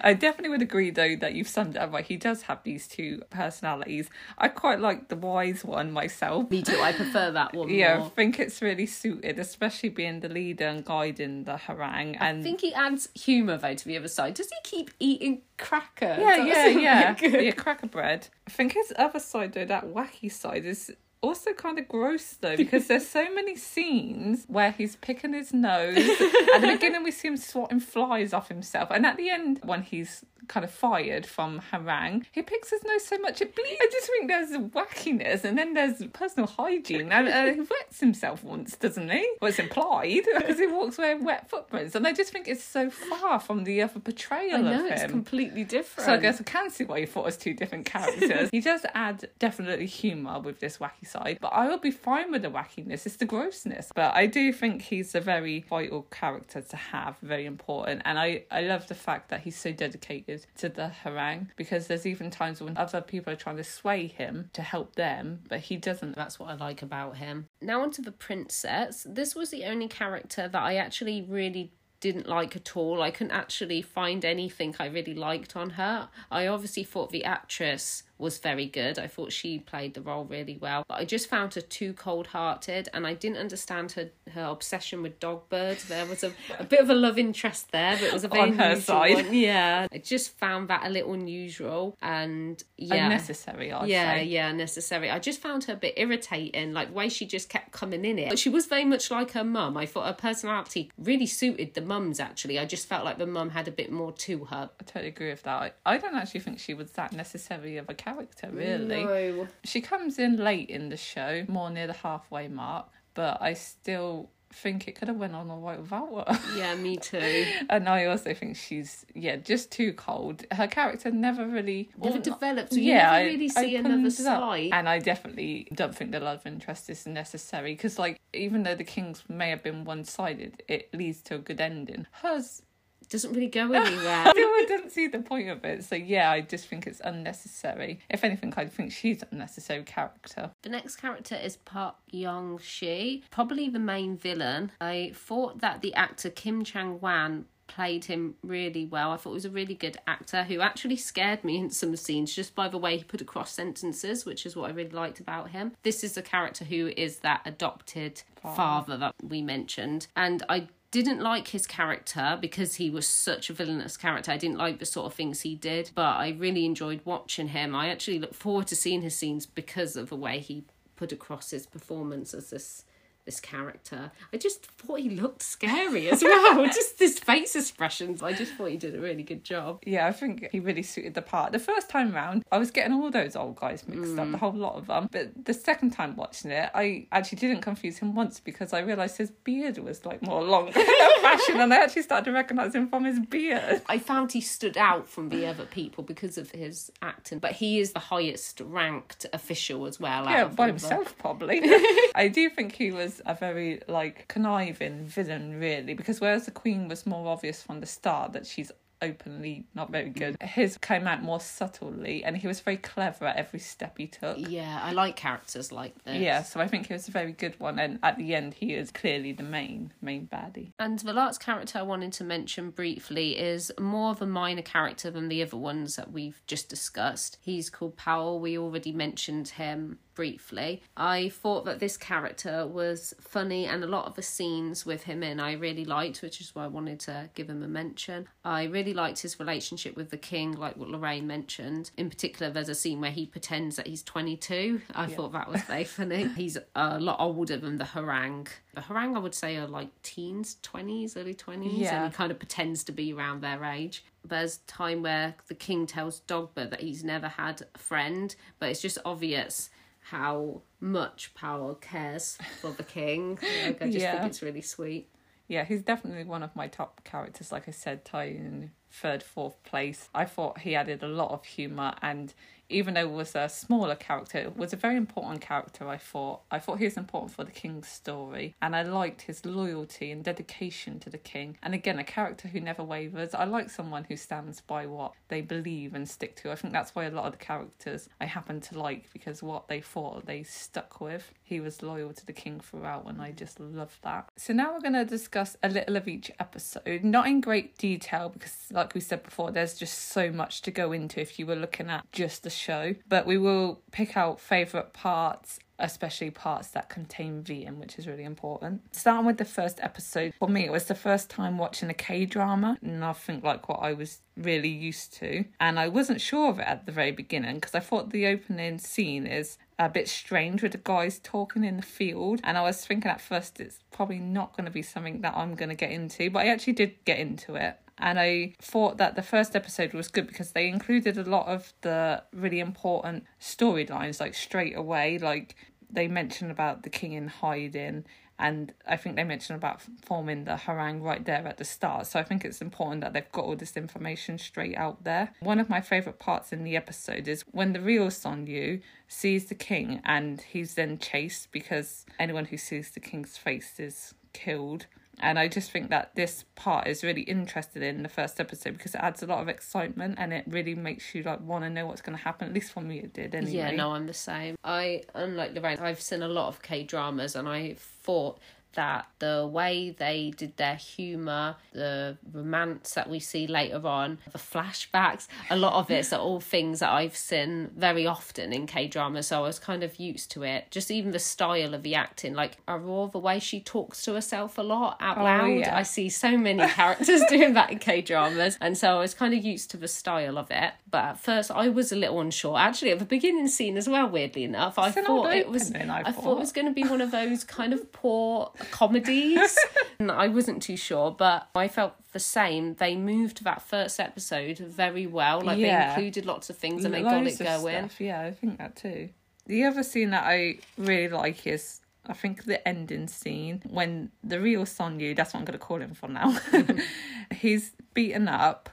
[0.00, 2.04] I definitely would agree though that you've summed it up right.
[2.04, 4.08] He does have these two personalities.
[4.36, 6.50] I quite like the wise one myself.
[6.50, 6.78] Me too.
[6.80, 10.84] I prefer that one Yeah, I think it's really suited, especially being the leader and
[10.84, 12.16] guiding the Hwarang.
[12.20, 14.34] And I think he adds humour though to the other side.
[14.34, 16.16] Does he keep eating cracker?
[16.18, 18.28] yeah, yeah, yeah, really yeah, cracker bread.
[18.46, 22.56] I think his other side though, that wacky side, is also kind of gross though
[22.64, 25.96] because there's so many scenes where he's picking his nose.
[26.54, 29.82] at the beginning, we see him swatting flies off himself, and at the end, when
[29.82, 33.78] he's kind of fired from Hwarang, he picks his nose so much it bleeds.
[33.80, 37.12] I just think there's wackiness, and then there's personal hygiene.
[37.12, 39.28] And uh, he wets himself once, doesn't he?
[39.40, 42.90] Well, it's implied because he walks wearing wet footprints, and I just think it's so
[42.90, 44.92] far from the other portrayal I know of him.
[44.92, 46.06] it's completely different.
[46.06, 48.48] So I guess I can see why you thought it was two different characters.
[48.52, 52.42] he does add definitely humour with this wacky side, but I will be fine with
[52.42, 53.06] the wackiness.
[53.06, 53.90] It's the grossness.
[53.94, 58.02] But I do think he's a very vital character to have, very important.
[58.04, 62.06] And I, I love the fact that he's so dedicated to the Hwarang because there's
[62.06, 65.76] even times when other people are trying to sway him to help them, but he
[65.76, 66.14] doesn't.
[66.16, 67.46] That's what I like about him.
[67.60, 69.06] Now onto the princess.
[69.08, 73.02] This was the only character that I actually really didn't like at all.
[73.02, 76.08] I couldn't actually find anything I really liked on her.
[76.30, 78.98] I obviously thought the actress was very good.
[78.98, 80.84] I thought she played the role really well.
[80.88, 85.02] But I just found her too cold hearted and I didn't understand her, her obsession
[85.02, 85.84] with Dogbird's.
[85.88, 88.50] There was a, a bit of a love interest there, but it was a very
[88.50, 89.14] On her side.
[89.14, 89.34] One.
[89.34, 89.86] Yeah.
[89.92, 93.04] I just found that a little unusual and yeah.
[93.04, 94.24] Unnecessary, I'd yeah, say.
[94.24, 95.10] yeah, necessary.
[95.10, 98.18] I just found her a bit irritating, like the way she just kept coming in
[98.18, 98.28] it.
[98.30, 99.76] But she was very much like her mum.
[99.76, 102.58] I thought her personality really suited the mum's actually.
[102.58, 104.70] I just felt like the mum had a bit more to her.
[104.80, 105.74] I totally agree with that.
[105.84, 108.07] I, I don't actually think she was that necessary of a character,
[108.50, 109.04] really.
[109.04, 109.48] No.
[109.64, 114.30] She comes in late in the show, more near the halfway mark, but I still
[114.52, 116.56] think it could have went on all right without her.
[116.56, 117.44] Yeah, me too.
[117.68, 120.44] and I also think she's yeah just too cold.
[120.50, 122.72] Her character never really Never developed.
[122.72, 124.70] Yeah, I, really see another side.
[124.72, 128.84] And I definitely don't think the love interest is necessary because, like, even though the
[128.84, 132.06] Kings may have been one sided, it leads to a good ending.
[132.10, 132.62] Hers,
[133.08, 134.24] Doesn't really go anywhere.
[134.26, 135.84] I didn't see the point of it.
[135.84, 138.00] So, yeah, I just think it's unnecessary.
[138.10, 140.50] If anything, I think she's an unnecessary character.
[140.62, 144.72] The next character is Park Young Shi, probably the main villain.
[144.80, 149.12] I thought that the actor Kim Chang Wan played him really well.
[149.12, 152.34] I thought he was a really good actor who actually scared me in some scenes
[152.34, 155.50] just by the way he put across sentences, which is what I really liked about
[155.50, 155.72] him.
[155.82, 161.20] This is a character who is that adopted father that we mentioned, and I didn't
[161.20, 164.32] like his character because he was such a villainous character.
[164.32, 167.74] I didn't like the sort of things he did, but I really enjoyed watching him.
[167.74, 170.64] I actually look forward to seeing his scenes because of the way he
[170.96, 172.84] put across his performance as this
[173.28, 174.10] this character.
[174.32, 176.64] I just thought he looked scary as well.
[176.80, 178.22] just his face expressions.
[178.22, 179.82] I just thought he did a really good job.
[179.84, 181.52] Yeah, I think he really suited the part.
[181.52, 184.18] The first time round, I was getting all those old guys mixed Mm.
[184.20, 185.10] up, the whole lot of them.
[185.12, 189.18] But the second time watching it, I actually didn't confuse him once because I realised
[189.18, 190.72] his beard was like more long
[191.20, 193.82] fashion, and I actually started to recognise him from his beard.
[193.90, 197.78] I found he stood out from the other people because of his acting, but he
[197.78, 200.24] is the highest ranked official as well.
[200.24, 201.60] Yeah, by himself probably.
[202.14, 206.88] I do think he was a very like conniving villain, really, because whereas the Queen
[206.88, 210.60] was more obvious from the start that she's openly not very good, mm-hmm.
[210.60, 214.36] his came out more subtly, and he was very clever at every step he took.
[214.38, 216.20] Yeah, I like characters like this.
[216.20, 218.74] Yeah, so I think he was a very good one, and at the end, he
[218.74, 220.72] is clearly the main main baddie.
[220.78, 225.10] And the last character I wanted to mention briefly is more of a minor character
[225.10, 227.38] than the other ones that we've just discussed.
[227.40, 228.40] He's called Powell.
[228.40, 230.82] We already mentioned him briefly.
[230.96, 235.22] I thought that this character was funny and a lot of the scenes with him
[235.22, 238.26] in I really liked, which is why I wanted to give him a mention.
[238.44, 241.92] I really liked his relationship with the king, like what Lorraine mentioned.
[241.96, 244.80] In particular, there's a scene where he pretends that he's 22.
[244.92, 246.26] I thought that was very funny.
[246.34, 248.48] He's a lot older than the Hwarang.
[248.74, 252.02] The Hwarang, I would say, are like teens, 20s, early 20s, Yeah.
[252.02, 254.04] and he kind of pretends to be around their age.
[254.24, 258.82] There's time where the king tells Dogbird that he's never had a friend, but it's
[258.82, 259.70] just obvious
[260.10, 263.38] how much Powell cares for the king.
[263.66, 264.12] Like, I just Yeah.
[264.12, 265.10] think it's really sweet.
[265.48, 267.52] Yeah, he's definitely one of my top characters.
[267.52, 268.04] Like I said,
[268.36, 270.08] in third, fourth place.
[270.14, 272.34] I thought he added a lot of humour, and
[272.68, 275.88] even though it was a smaller character, it was a very important character.
[275.88, 276.40] I thought.
[276.50, 280.22] I thought he was important for the king's story, and I liked his loyalty and
[280.22, 281.56] dedication to the king.
[281.62, 283.34] And again, a character who never wavers.
[283.34, 286.50] I like someone who stands by what they believe and stick to.
[286.50, 289.68] I think that's why a lot of the characters I happen to like because what
[289.68, 291.32] they thought they stuck with.
[291.42, 294.28] He was loyal to the king throughout, and I just love that.
[294.36, 298.28] So now we're going to discuss a little of each episode, not in great detail
[298.28, 301.56] because, like we said before, there's just so much to go into if you were
[301.56, 302.94] looking at just the show.
[303.08, 308.24] But we will pick out favourite parts especially parts that contain VM, which is really
[308.24, 308.82] important.
[308.94, 312.26] Starting with the first episode, for me, it was the first time watching a K
[312.26, 315.44] drama, nothing like what I was really used to.
[315.60, 318.78] And I wasn't sure of it at the very beginning because I thought the opening
[318.78, 322.40] scene is a bit strange with the guys talking in the field.
[322.42, 325.54] And I was thinking at first it's probably not going to be something that I'm
[325.54, 327.78] going to get into, but I actually did get into it.
[327.98, 331.72] And I thought that the first episode was good because they included a lot of
[331.80, 335.18] the really important storylines, like straight away.
[335.18, 335.56] Like
[335.90, 338.04] they mentioned about the king in hiding,
[338.38, 342.06] and I think they mentioned about forming the Hwarang right there at the start.
[342.06, 345.34] So I think it's important that they've got all this information straight out there.
[345.40, 349.46] One of my favourite parts in the episode is when the real Son Yu sees
[349.46, 354.86] the king and he's then chased because anyone who sees the king's face is killed.
[355.20, 358.94] And I just think that this part is really interested in the first episode because
[358.94, 361.86] it adds a lot of excitement and it really makes you like want to know
[361.86, 362.48] what's going to happen.
[362.48, 363.34] At least for me, it did.
[363.34, 363.52] Anyway.
[363.52, 364.56] Yeah, no, I'm the same.
[364.64, 368.38] I, unlike Lorraine, I've seen a lot of K dramas and I thought
[368.74, 374.38] that the way they did their humour, the romance that we see later on, the
[374.38, 378.86] flashbacks, a lot of it's are all things that I've seen very often in K
[378.86, 380.70] drama, so I was kind of used to it.
[380.70, 384.58] Just even the style of the acting, like Aurora, the way she talks to herself
[384.58, 385.46] a lot out Oh, loud.
[385.60, 385.76] yeah.
[385.76, 389.34] I see so many characters doing that in K dramas, and so I was kind
[389.34, 390.72] of used to the style of it.
[390.90, 392.56] But at first, I was a little unsure.
[392.58, 395.72] Actually, at the beginning scene as well, weirdly enough, I It's thought it was.
[395.74, 396.36] I I thought thought.
[396.36, 399.56] it was going to be one of those kind of poor comedies.
[399.98, 402.74] and I wasn't too sure, but I felt the same.
[402.74, 405.40] They moved that first episode very well.
[405.40, 405.94] Like Yeah.
[405.96, 407.88] they included lots of things and they got it going.
[407.88, 409.10] stuff, Yeah, I think that too.
[409.46, 414.40] The other scene that I really like is I think the ending scene when the
[414.40, 416.36] real Sonyu, that's what I'm gonna call him for now.
[417.34, 418.70] he's beaten up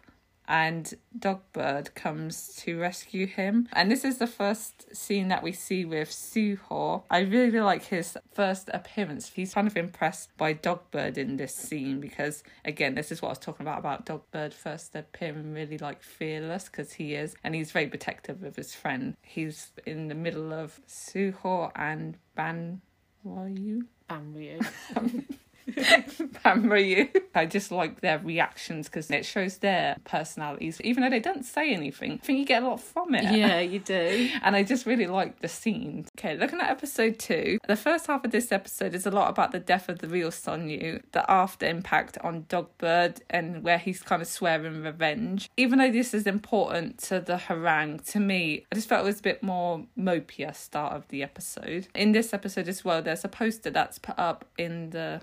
[0.48, 3.68] and Dogbird comes to rescue him.
[3.74, 7.04] And this is the first scene that we see with Suho.
[7.10, 9.30] I really like his first appearance.
[9.30, 13.32] He's kind of impressed by Dogbird in this scene because, again, this is what I
[13.32, 17.72] was talking about about Dogbird first appearing really like fearless because he is, and he's
[17.72, 19.16] very protective of his friend.
[19.22, 22.82] He's in the middle of Suho and Ban.
[23.24, 23.86] Ryu?
[24.10, 24.64] Banryu.
[26.56, 27.08] Ryu.
[27.34, 31.74] I just like their reactions because it shows their personalities, even though they don't say
[31.74, 32.14] anything.
[32.14, 33.24] I think you get a lot from it.
[33.24, 34.30] yeah, you do.
[34.42, 36.06] And I just really like the scene.
[36.18, 39.52] Okay, looking at episode two, the first half of this episode is a lot about
[39.52, 44.22] the death of the real Sonyu, the after impact on Dogbird, and where he's kind
[44.22, 45.50] of swearing revenge.
[45.58, 49.20] Even though this is important to the Hwarang, to me, I just felt it was
[49.20, 51.88] a bit more mopey start of the episode.
[51.96, 55.22] In this episode as well, there's a poster that's put up in the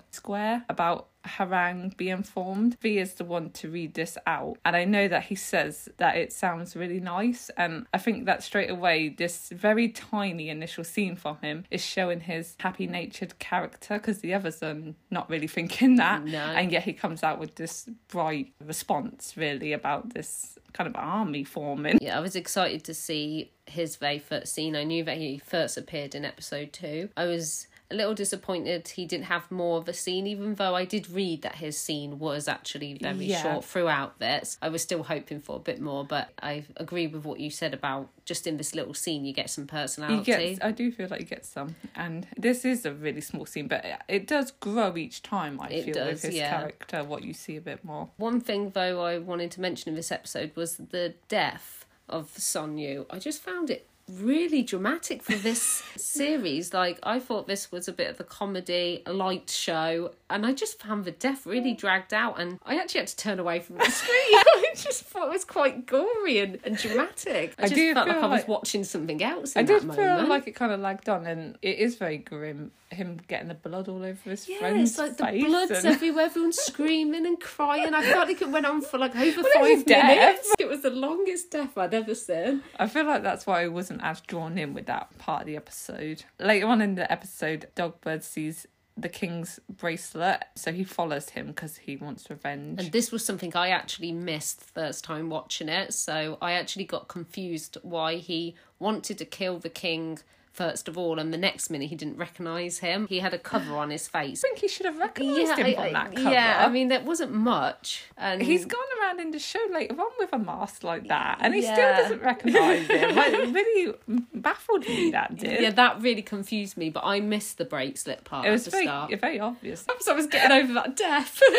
[0.69, 4.59] about Hwarang being informed V is the one to read this out.
[4.65, 7.51] And I know that he says that it sounds really nice.
[7.57, 12.21] And I think that straight away, this very tiny initial scene from him is showing
[12.21, 14.77] his happy natured character because the others are
[15.11, 16.25] not really thinking that.
[16.25, 16.39] No.
[16.39, 21.45] And yet he comes out with this bright response, really, about this kind of army
[21.45, 21.99] forming.
[22.01, 24.75] Yeah, I was excited to see his very first scene.
[24.75, 27.11] I knew that he first appeared in episode two.
[27.17, 30.85] I was a little disappointed he didn't have more of a scene, even though I
[30.85, 33.43] did read that his scene was actually very Yeah.
[33.43, 34.57] short throughout this.
[34.63, 37.75] I was still hoping for a bit more, but I agree with what you said
[37.75, 40.25] about just in this little scene you get some personality.
[40.25, 43.69] gets, I do feel like you get some, and this is a really small scene,
[43.69, 45.61] but it- it does grow each time.
[45.61, 46.51] I It feel does, with his yeah.
[46.59, 48.11] character, what you see a bit more.
[48.17, 53.07] One thing though I wanted to mention in this episode was the death of Sonyu.
[53.11, 53.87] I just found it
[54.21, 56.73] really dramatic for this series.
[56.73, 60.53] Like I thought this was a bit of a comedy, a light show, and I
[60.53, 61.79] just found the death really hmm.
[61.79, 64.19] dragged out and I actually had to turn away from the screen.
[64.35, 67.55] I just thought it was quite gory and, and dramatic.
[67.59, 69.83] I, I just do felt like feel I was watching something else in I did
[69.83, 72.73] feel like it kind of lagged on, and it is very grim.
[72.93, 76.27] Him getting the blood all over his yeah, friend's it's like the blood's and- everywhere,
[76.27, 77.95] everyone's screaming and crying.
[77.95, 80.07] I felt like it went on for like over Well, five death.
[80.17, 80.55] minutes.
[80.59, 82.63] It was the longest death I'd ever seen.
[82.79, 85.57] I feel like that's why I wasn't as drawn in with that part of the
[85.57, 86.25] episode.
[86.39, 91.79] Later on in the episode, Dogbird sees the king's bracelet, so he follows him because
[91.79, 92.79] he wants revenge.
[92.79, 97.09] And this was something I actually missed first time watching it, so I actually got
[97.09, 100.19] confused why he wanted to kill the king
[100.53, 103.07] first of all, and the next minute he didn't recognise him.
[103.09, 104.45] He had a cover on his face.
[104.45, 106.31] I think he should have recognised him I- I- that cover.
[106.31, 110.11] yeah, I mean there wasn't much, and He's gone around in the show later on
[110.19, 111.73] with a mask like that, and he Yeah.
[111.75, 113.15] still doesn't recognise him.
[113.17, 113.95] Like, it really
[114.35, 115.61] baffled me that did.
[115.63, 116.91] yeah, that really confused me.
[116.91, 119.87] But I missed the bracelet part it was at the very, very obvious.
[120.01, 121.41] So I was getting over that death.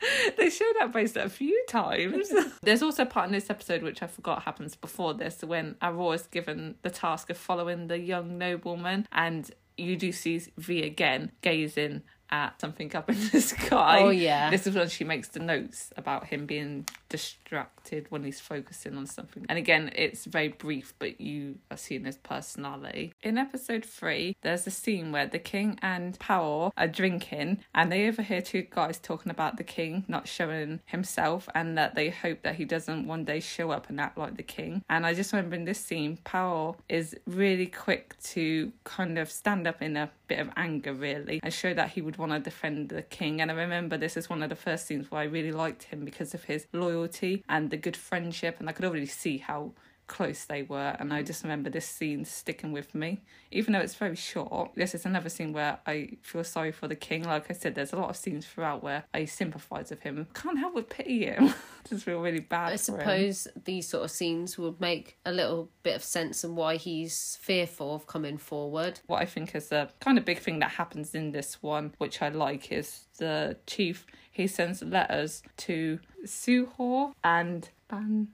[0.36, 2.32] They showed that bracelet a few times.
[2.62, 6.26] There's also a part in this episode which I forgot happens before this when Aurora's
[6.26, 12.02] given the task of following the young nobleman, and you do see V again gazing
[12.30, 14.00] at something up in the sky.
[14.00, 14.50] Oh, yeah.
[14.50, 19.06] This is when she makes the notes about him being distracted when he's focusing on
[19.06, 19.46] something.
[19.48, 23.14] And again, it's very brief, but you are seeing his personality.
[23.22, 28.08] In episode three, there's a scene where the king and Powell are drinking, and they
[28.08, 32.56] overhear two guys talking about the king not showing himself, and that they hope that
[32.56, 34.82] he doesn't one day show up and act like the king.
[34.88, 39.66] And I just remember in this scene, Powell is really quick to kind of stand
[39.66, 42.88] up in a bit of anger, really, and show that he would want to defend
[42.88, 43.40] the king.
[43.40, 46.04] And I remember this is one of the first scenes where I really liked him
[46.04, 49.72] because of his loyalty and the good friendship, and I could already see how
[50.06, 53.22] close they were and I just remember this scene sticking with me.
[53.50, 56.96] Even though it's very short this is another scene where I feel sorry for the
[56.96, 57.24] king.
[57.24, 60.26] Like I said there's a lot of scenes throughout where I sympathize with him.
[60.34, 61.54] Can't help but pity him.
[61.88, 65.96] Just feel really bad I suppose these sort of scenes would make a little bit
[65.96, 69.00] of sense and why he's fearful of coming forward.
[69.06, 72.22] What I think is a kind of big thing that happens in this one which
[72.22, 78.28] I like is the chief he sends letters to Suho and Ban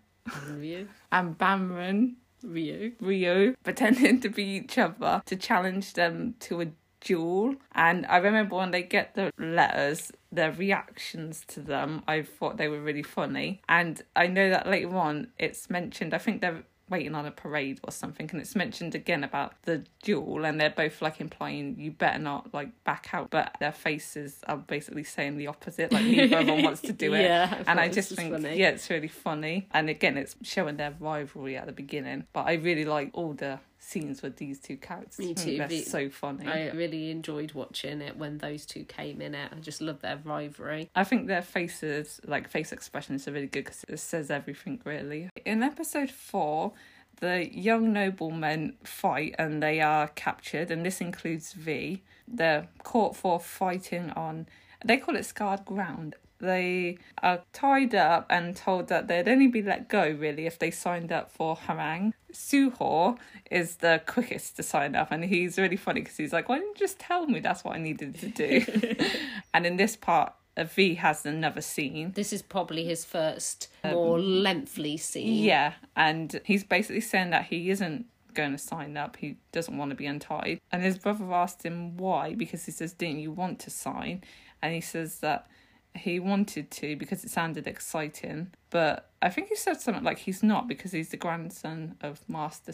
[0.49, 0.89] Ryu.
[1.11, 2.93] and Bamran Ryu.
[3.01, 6.67] Ryu pretending to be each other to challenge them to a
[7.01, 7.57] duel.
[7.73, 12.69] And I remember when they get the letters, their reactions to them, I thought they
[12.69, 13.61] were really funny.
[13.69, 17.81] And I know that later on it's mentioned, I think they're waiting on a parade
[17.85, 21.91] or something and it's mentioned again about the duel and they're both like implying you
[21.91, 26.39] better not like back out but their faces are basically saying the opposite like neither
[26.39, 28.59] of them wants to do it yeah, and I just think funny.
[28.59, 32.55] yeah it's really funny and again it's showing their rivalry at the beginning but I
[32.55, 35.59] really like all the scenes with these two characters Me mm, too.
[35.59, 39.51] they're The- so funny I really enjoyed watching it when those two came in it.
[39.53, 40.89] I just love their rivalry.
[40.95, 45.29] I think their faces, like face expressions, are really good because it says everything really.
[45.45, 46.73] In episode four,
[47.21, 52.03] the young noblemen fight and they are captured, and this includes V.
[52.29, 54.47] They're caught for fighting on,
[54.85, 56.15] they call it scarred ground.
[56.43, 60.73] They are tied up and told that they'd only be let go really if they
[60.73, 62.15] signed up for Hwarang.
[62.33, 63.17] Suho
[63.49, 66.81] is the quickest to sign up, and he's really funny because he's like, "Why didn't
[66.81, 68.65] you just tell me that's what I needed to do?"
[69.55, 72.11] and in this part, V has another scene.
[72.13, 75.45] This is probably his first um, more lengthy scene.
[75.45, 79.17] Yeah, and he's basically saying that he isn't going to sign up.
[79.17, 80.61] He doesn't want to be untied.
[80.73, 84.25] And his brother asked him why because he says, "Didn't you want to sign?"
[84.61, 85.47] And he says that
[85.95, 90.43] he wanted to because it sounded exciting, but I think he said something like he's
[90.43, 92.73] not because he's the grandson of Master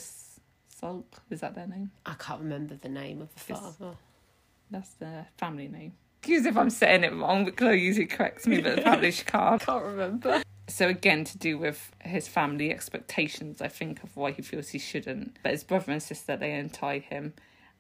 [0.69, 1.23] Sulk.
[1.31, 1.91] Is that their name?
[2.07, 3.97] I can't remember the name of the It's- father.
[4.71, 5.95] That's their family name.
[6.21, 9.61] Excuse if I'm saying it wrong, but Chloe usually corrects me, but apparently she can't.
[9.63, 10.43] can't remember.
[10.67, 14.79] So again, to do with his family expectations, I think of why he feels he
[14.79, 15.39] shouldn't.
[15.43, 17.33] But his brother and sister they untie him,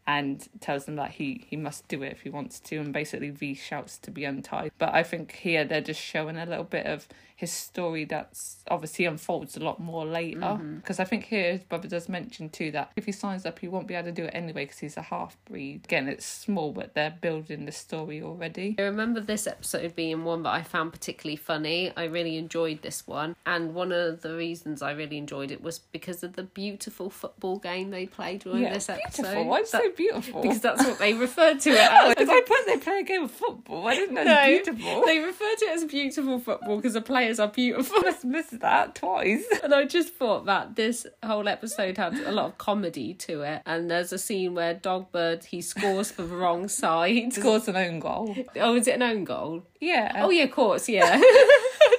[0.08, 3.28] and tells them that he he must do it if he wants to, and basically
[3.28, 4.72] V shouts to be untied.
[4.78, 7.06] But I think here they're just showing a little bit of
[7.38, 10.40] his story that's obviously unfolds a lot more later.
[10.40, 10.78] Mm-hmm.
[10.78, 13.68] Because I think here his brother does mention too that if he signs up, he
[13.68, 15.82] won't be able to do it anyway because he's a half breed.
[15.84, 18.74] Again, it's small, but they're building the story already.
[18.76, 21.92] I remember this episode being one that I found particularly funny.
[21.96, 23.36] I really enjoyed this one.
[23.46, 27.60] And one of the reasons I really enjoyed it was because of the beautiful football
[27.60, 29.22] game they played during yeah, this episode.
[29.22, 29.44] beautiful.
[29.44, 30.40] Why did you say beautiful?
[30.40, 32.14] Because that's what they referred to it Oh, as.
[32.14, 33.86] because I put they play a game of football.
[33.86, 35.02] I didn't know No, beautiful.
[35.04, 37.98] They refer to it as beautiful football because the players are beautiful.
[38.06, 39.44] I missed that twice.
[39.62, 43.60] And I just thought that this whole episode had a lot of comedy to it.
[43.66, 47.32] And there's a scene where Dogbird he scores for the wrong side.
[47.34, 48.34] Scores an own goal.
[48.56, 49.64] Oh, is it an own goal?
[49.80, 50.12] Yeah.
[50.24, 51.20] Oh yeah, of course, yeah.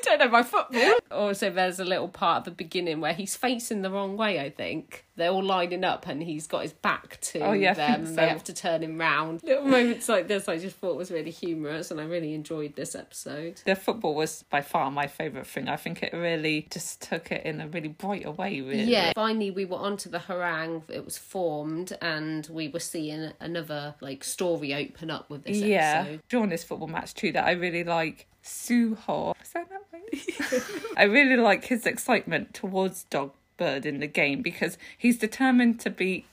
[0.10, 0.94] Don't know my football.
[1.12, 4.40] Also, there's a little part at the beginning where he's facing the wrong way.
[4.40, 8.02] I think they're all lining up, and he's got his back to Oh, yeah, them,
[8.02, 8.16] and so.
[8.16, 9.44] they have to turn him round.
[9.44, 12.96] Little moments like this, I just thought was really humorous, and I really enjoyed this
[12.96, 13.62] episode.
[13.66, 15.68] The football was by far my favourite thing.
[15.68, 18.84] I think it really just took it in a really brighter way, really.
[18.84, 20.84] Yeah, finally we were onto the Hwarang.
[20.90, 26.02] It was formed, and we were seeing another like story open up with this Yeah.
[26.06, 26.22] episode.
[26.30, 29.36] During this football match too, that I really like Suho.
[29.42, 30.92] Is that that right?
[30.98, 36.26] I really like his excitement towards Dogbird in the game because he's determined to beat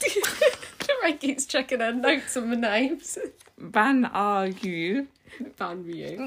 [1.02, 3.18] Ray keeps checking her notes on the names.
[3.58, 5.06] Ban Ryu.
[5.56, 6.26] Ban Ryu.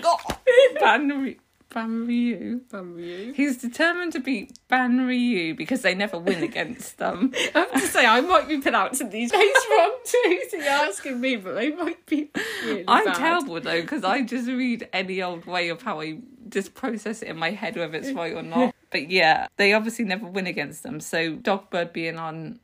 [0.79, 1.35] Ban Ryu.
[1.73, 2.61] Ban Ryu.
[2.71, 3.33] Ban Ryu.
[3.33, 7.31] He's determined to beat Ban Ryu because they never win against them.
[7.55, 10.41] I have to say, I might be pronouncing these names wrong too.
[10.49, 12.29] So you're asking me, but they might be
[12.65, 13.15] really I'm bad.
[13.15, 16.19] terrible though because I just read any old way of how I
[16.49, 18.75] just process it in my head whether it's right or not.
[18.91, 20.99] But yeah, they obviously never win against them.
[20.99, 22.59] So Dogbird being on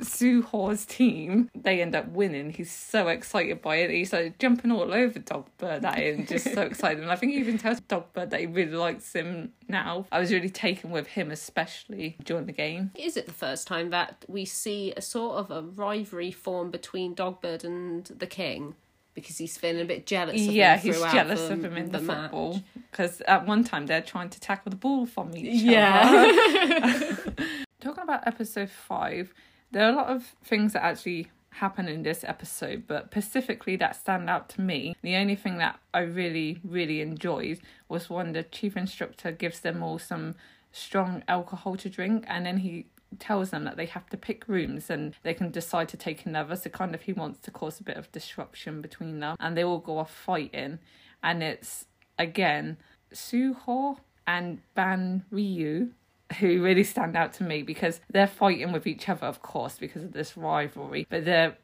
[0.00, 2.50] Suho's team, they end up winning.
[2.50, 3.90] He's so excited by it.
[3.90, 7.02] He's like jumping all over Dogbird at him, just so excited.
[7.02, 10.06] And I think he even tells Dogbird that he really likes him now.
[10.12, 12.90] I was really taken with him, especially during the game.
[12.94, 17.14] Is it the first time that we see a sort of a rivalry form between
[17.14, 18.74] Dogbird and the King?
[19.14, 21.90] Because he's feeling a bit jealous of yeah, him he's jealous the, of him in
[21.90, 22.30] the, match.
[22.30, 26.02] football because at one time they're trying to tackle the ball from each Yeah.
[26.04, 27.34] other.
[27.80, 29.34] Talking about episode five,
[29.70, 33.96] there are a lot of things that actually happen in this episode, but specifically that
[33.96, 34.94] stand out to me.
[35.02, 39.82] The only thing that I really, really enjoyed was when the chief instructor gives them
[39.82, 40.36] all some
[40.70, 42.86] strong alcohol to drink, and then he
[43.18, 46.54] tells them that they have to pick rooms and they can decide to take another.
[46.54, 49.64] So kind of he wants to cause a bit of disruption between them, and they
[49.64, 50.78] all go off fighting,
[51.22, 51.86] and it's
[52.18, 52.76] again
[53.12, 55.92] Suho and Ban Ryu
[56.38, 60.02] who really stand out to me because they're fighting with each other, of course, because
[60.02, 61.56] of this rivalry, but they're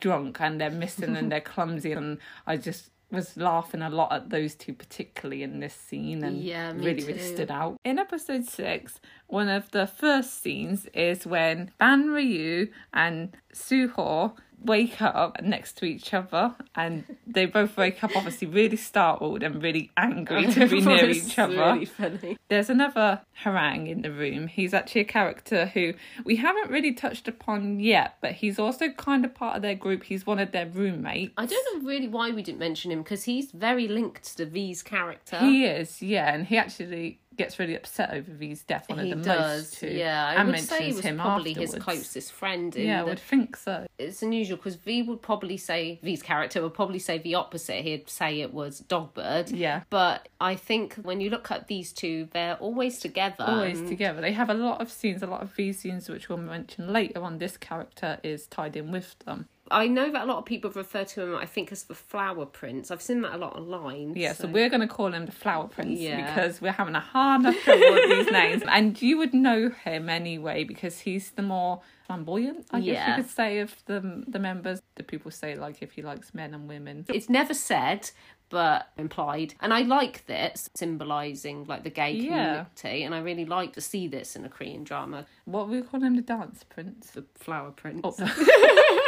[0.00, 4.28] drunk and they're missing and they're clumsy, and I just was laughing a lot at
[4.28, 7.78] those two particularly in this scene and Yeah, really really stood out.
[7.84, 15.00] In episode six, one of the first scenes is when Ban Ryu and Suho wake
[15.00, 19.90] up next to each other and they both wake up obviously really startled and really
[19.96, 21.56] angry to be near each other.
[21.56, 22.36] really funny.
[22.48, 24.48] There's another Hwarang in the room.
[24.48, 25.94] He's actually a character who
[26.24, 30.04] we haven't really touched upon yet, but he's also kind of part of their group.
[30.04, 31.32] He's one of their roommates.
[31.36, 34.82] I don't know really why we didn't mention him because he's very linked to V's
[34.82, 35.38] character.
[35.38, 38.88] He is, yeah, and he actually gets really upset over V's death.
[38.88, 40.26] One of the does, most too, yeah.
[40.26, 42.74] I and would say he mentions was him probably his closest friend.
[42.76, 43.86] In Yeah, I the, would think so.
[43.98, 47.82] it's unusual because V would probably say V's character would probably say the opposite.
[47.82, 49.50] He'd say it was Dogbird.
[49.50, 49.82] Yeah.
[49.88, 53.44] But I think when you look at these two, they're always together.
[53.46, 54.20] Always and- together.
[54.20, 57.22] They have a lot of scenes, a lot of V scenes, which we'll mention later
[57.22, 57.38] on.
[57.38, 59.48] This character is tied in with them.
[59.70, 62.46] I know that a lot of people refer to him, I think, as the Flower
[62.46, 62.90] Prince.
[62.90, 64.14] I've seen that a lot online.
[64.16, 66.26] Yeah, so, we're going to call him the Flower Prince Yeah.
[66.26, 68.62] because we're having a hard enough trouble with these names.
[68.68, 73.30] And you would know him anyway because he's the more flamboyant, I guess you could
[73.30, 74.80] say, of the the members.
[74.96, 77.04] The people say like if he likes men and women.
[77.08, 78.10] It's never said,
[78.48, 79.54] but implied.
[79.60, 82.30] And I like this, symbolising like the gay Yeah.
[82.30, 83.04] community.
[83.04, 85.26] And I really like to see this in a Korean drama.
[85.44, 87.10] What we call him, the Dance Prince.
[87.10, 88.00] The Flower Prince.
[88.04, 88.14] Oh.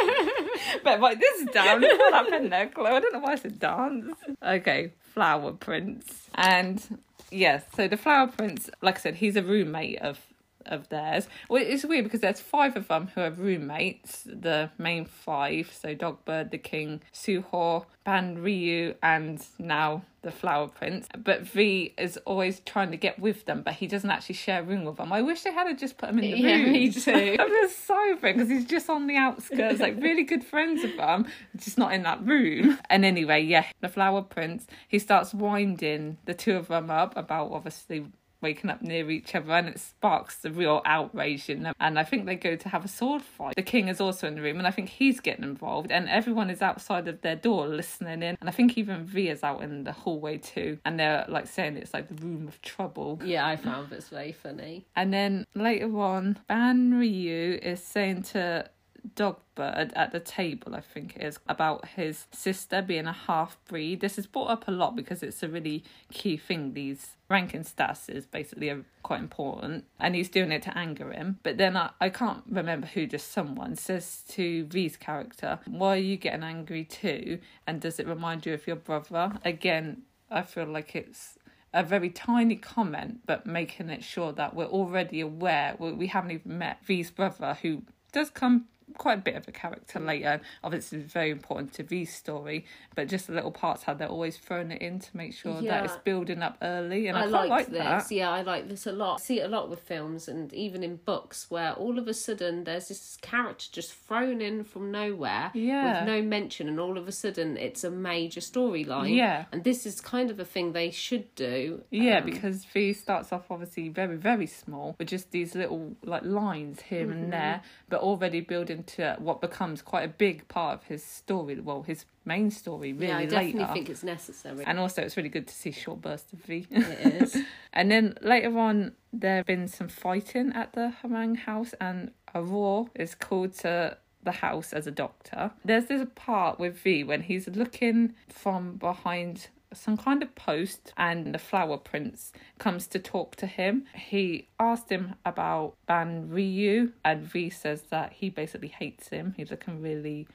[0.83, 1.81] but write this is down.
[1.81, 2.87] Put that pen there, Chloe.
[2.91, 4.15] I don't know why I said dance.
[4.43, 6.29] Okay, Flower Prince.
[6.35, 6.99] And
[7.31, 10.19] yes, so the Flower Prince, like I said, he's a roommate of
[10.65, 11.27] of theirs.
[11.49, 14.23] Well, it's weird because there's five of them who are roommates.
[14.23, 21.07] The main five, so Dogbird, the King, Suho, Ban Ryu, and now the Flower Prince.
[21.17, 24.63] But V is always trying to get with them, but he doesn't actually share a
[24.63, 25.11] room with them.
[25.11, 26.71] I wish they had just put him in the Yeah, room.
[26.73, 27.11] me too.
[27.39, 31.27] I'm just so because he's just on the outskirts, like really good friends with them,
[31.57, 32.77] just not in that room.
[32.89, 37.51] And anyway, yeah, the Flower Prince, he starts winding the two of them up about
[37.51, 38.05] obviously
[38.41, 41.73] waking up near each other and it sparks the real outrage in them.
[41.79, 43.55] And i think they go to have a sword fight.
[43.55, 46.49] The king is also in the room and i think he's getting involved and everyone
[46.49, 48.37] is outside of their door listening in.
[48.39, 51.77] And i think even v is out in the hallway too and they're like saying
[51.77, 53.19] it's like the room of trouble.
[53.23, 54.85] Yeah, I found this very funny.
[54.95, 58.69] and then later on, Ban Ryu is saying to
[59.15, 64.01] Dogbird at the table, I think it is, about his sister being a half breed.
[64.01, 66.73] This is brought up a lot because it's a really key thing.
[66.73, 68.73] These ranking stats is basically
[69.03, 71.39] quite important, and he's doing it to anger him.
[71.43, 75.99] But then I, I can't remember who, just someone says to V's character, Why are
[75.99, 77.39] you getting angry too?
[77.67, 79.33] And does it remind you of your brother?
[79.43, 81.37] Again, I feel like it's
[81.73, 85.75] a very tiny comment, but making it sure that we're already aware.
[85.79, 88.65] We, we haven't even met V's brother, who does come
[88.97, 90.41] quite a bit of a character later.
[90.63, 92.65] Obviously, it's very important to V's story,
[92.95, 95.71] but just the little parts how they're always throwing it in to make sure Yeah.
[95.71, 97.07] that it's building up early.
[97.07, 98.07] And I, I quite like, like this.
[98.09, 98.11] that.
[98.11, 99.19] Yeah, I like this a lot.
[99.19, 102.13] I see it a lot with films and even in books where all of a
[102.13, 105.99] sudden there's this character just thrown in from nowhere Yeah.
[106.01, 109.15] with no mention, and all of a sudden it's a major storyline.
[109.15, 109.45] Yeah.
[109.51, 111.83] And this is kind of a thing they should do.
[111.89, 116.23] Yeah, Um, because V starts off obviously very, very small with just these little like
[116.23, 117.11] lines here Mm-hmm.
[117.11, 121.59] and there, but already building to what becomes quite a big part of his story.
[121.59, 123.73] Well, his main story really yeah, I definitely later.
[123.73, 124.63] think it's necessary.
[124.65, 126.67] And also, it's really good to see short bursts of V.
[126.69, 127.37] it is.
[127.73, 132.85] and then later on, there have been some fighting at the Hwarang house, and Aurora
[132.95, 135.51] is called to the house as a doctor.
[135.65, 141.33] There's this part with V when he's looking from behind some kind of post and
[141.33, 143.85] the flower prince comes to talk to him.
[143.95, 149.33] He asked him about Ban Ryu and V says that he basically hates him.
[149.37, 150.27] He's looking really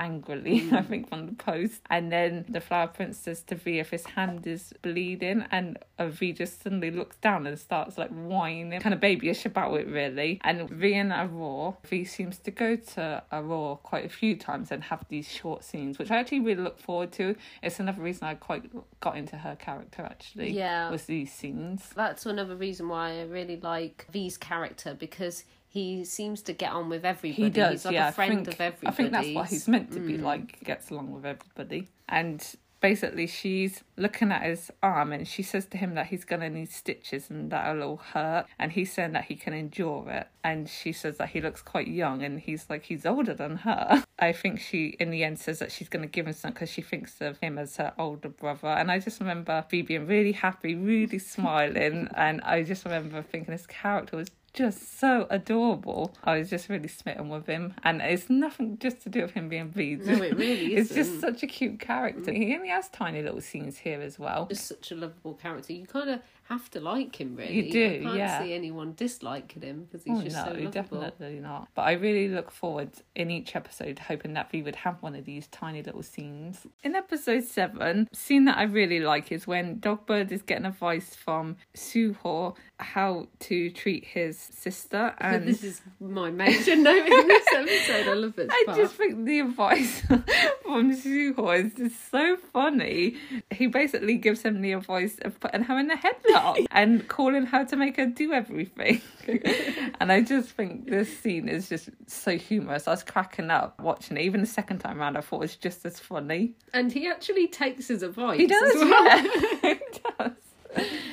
[0.00, 1.82] angrily, I think, from the post.
[1.88, 6.08] And then the flower prince says to V if his hand is bleeding, and uh,
[6.08, 10.40] V just suddenly looks down and starts like whining, kind of babyish about it, really.
[10.42, 14.82] And V and Aurora, V seems to go to Aurora quite a few times and
[14.84, 17.36] have these short scenes, which I actually really look forward to.
[17.62, 18.64] It's another reason I quite
[19.00, 20.50] got into her character, actually.
[20.50, 20.90] Yeah.
[20.90, 21.90] Was these scenes.
[21.94, 26.88] That's another reason why I really like V's character because he seems to get on
[26.88, 27.44] with everybody.
[27.44, 28.08] He does, He's like yeah.
[28.08, 28.86] a friend I think, of everybody.
[28.86, 30.22] I think that's what he's meant to be mm.
[30.22, 30.62] like.
[30.64, 32.44] Gets along with everybody, and
[32.80, 36.48] basically she's looking at his arm and she says to him that he's going to
[36.48, 40.68] need stitches and that'll all hurt and he's saying that he can endure it and
[40.68, 44.32] she says that he looks quite young and he's like he's older than her i
[44.32, 46.80] think she in the end says that she's going to give him some because she
[46.80, 50.74] thinks of him as her older brother and i just remember V being really happy
[50.74, 56.14] really smiling and i just remember thinking this character was just so adorable.
[56.24, 59.48] I was just really smitten with him, and it's nothing just to do with him
[59.48, 59.96] being V.
[59.96, 60.90] No, it really is.
[60.90, 62.32] It's just such a cute character.
[62.32, 64.46] He only has tiny little scenes here as well.
[64.46, 65.72] Just such a lovable character.
[65.72, 66.20] You kind of
[66.50, 67.54] have to like him, really.
[67.54, 68.42] You do, I can't yeah.
[68.42, 70.70] see anyone disliking him because he's Oh, just no, so lovable.
[70.70, 71.68] definitely not.
[71.74, 75.24] But I really look forward in each episode, hoping that we would have one of
[75.24, 76.66] these tiny little scenes.
[76.82, 81.56] In episode seven, scene that I really like is when Dogbird is getting advice from
[81.76, 88.08] Suho how to treat his sister, and this is my major note in this episode.
[88.08, 88.50] I love it.
[88.50, 90.00] I just think the advice
[90.62, 93.16] from Suho is just so funny.
[93.50, 96.39] He basically gives him the advice of putting her in a headlock
[96.70, 99.00] and calling her to make her do everything.
[100.00, 102.88] and I just think this scene is just so humorous.
[102.88, 104.22] I was cracking up watching it.
[104.22, 106.54] Even the second time around, I thought it was just as funny.
[106.72, 108.38] And he actually takes his advice.
[108.38, 109.04] He does, well.
[109.04, 109.22] yeah.
[109.62, 109.80] he
[110.18, 110.32] does.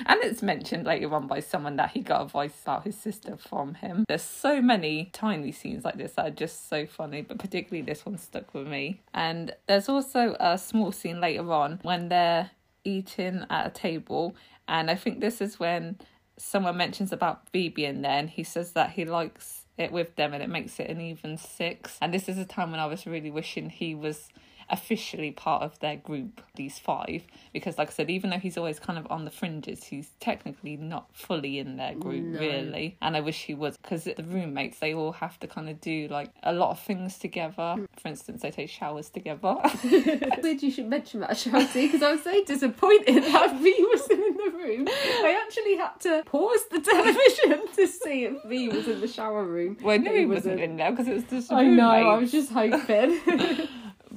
[0.05, 3.73] And it's mentioned later on by someone that he got advice about his sister from
[3.75, 4.05] him.
[4.07, 8.05] There's so many tiny scenes like this that are just so funny, but particularly this
[8.05, 9.01] one stuck with me.
[9.13, 12.51] And there's also a small scene later on when they're
[12.83, 14.35] eating at a table,
[14.67, 15.97] and I think this is when
[16.37, 20.33] someone mentions about V being there, and he says that he likes it with them
[20.33, 21.97] and it makes it an even six.
[22.01, 24.29] And this is a time when I was really wishing he was
[24.69, 28.79] officially part of their group, these five, because like I said, even though he's always
[28.79, 32.39] kind of on the fringes, he's technically not fully in their group No.
[32.39, 32.97] really.
[33.01, 36.07] And I wish he was because the roommates they all have to kind of do
[36.09, 37.75] like a lot of things together.
[37.77, 37.85] Hmm.
[37.99, 39.55] For instance, they take showers together.
[39.83, 44.33] Weird you should mention that, Chelsea, because I was so disappointed that V wasn't in
[44.37, 44.87] the room.
[44.89, 49.43] I actually had to pause the television to see if V was in the shower
[49.43, 49.77] room.
[49.81, 50.61] well, I knew He he wasn't wasn't.
[50.71, 51.51] in there because it was just.
[51.51, 53.19] I know, I was just hoping.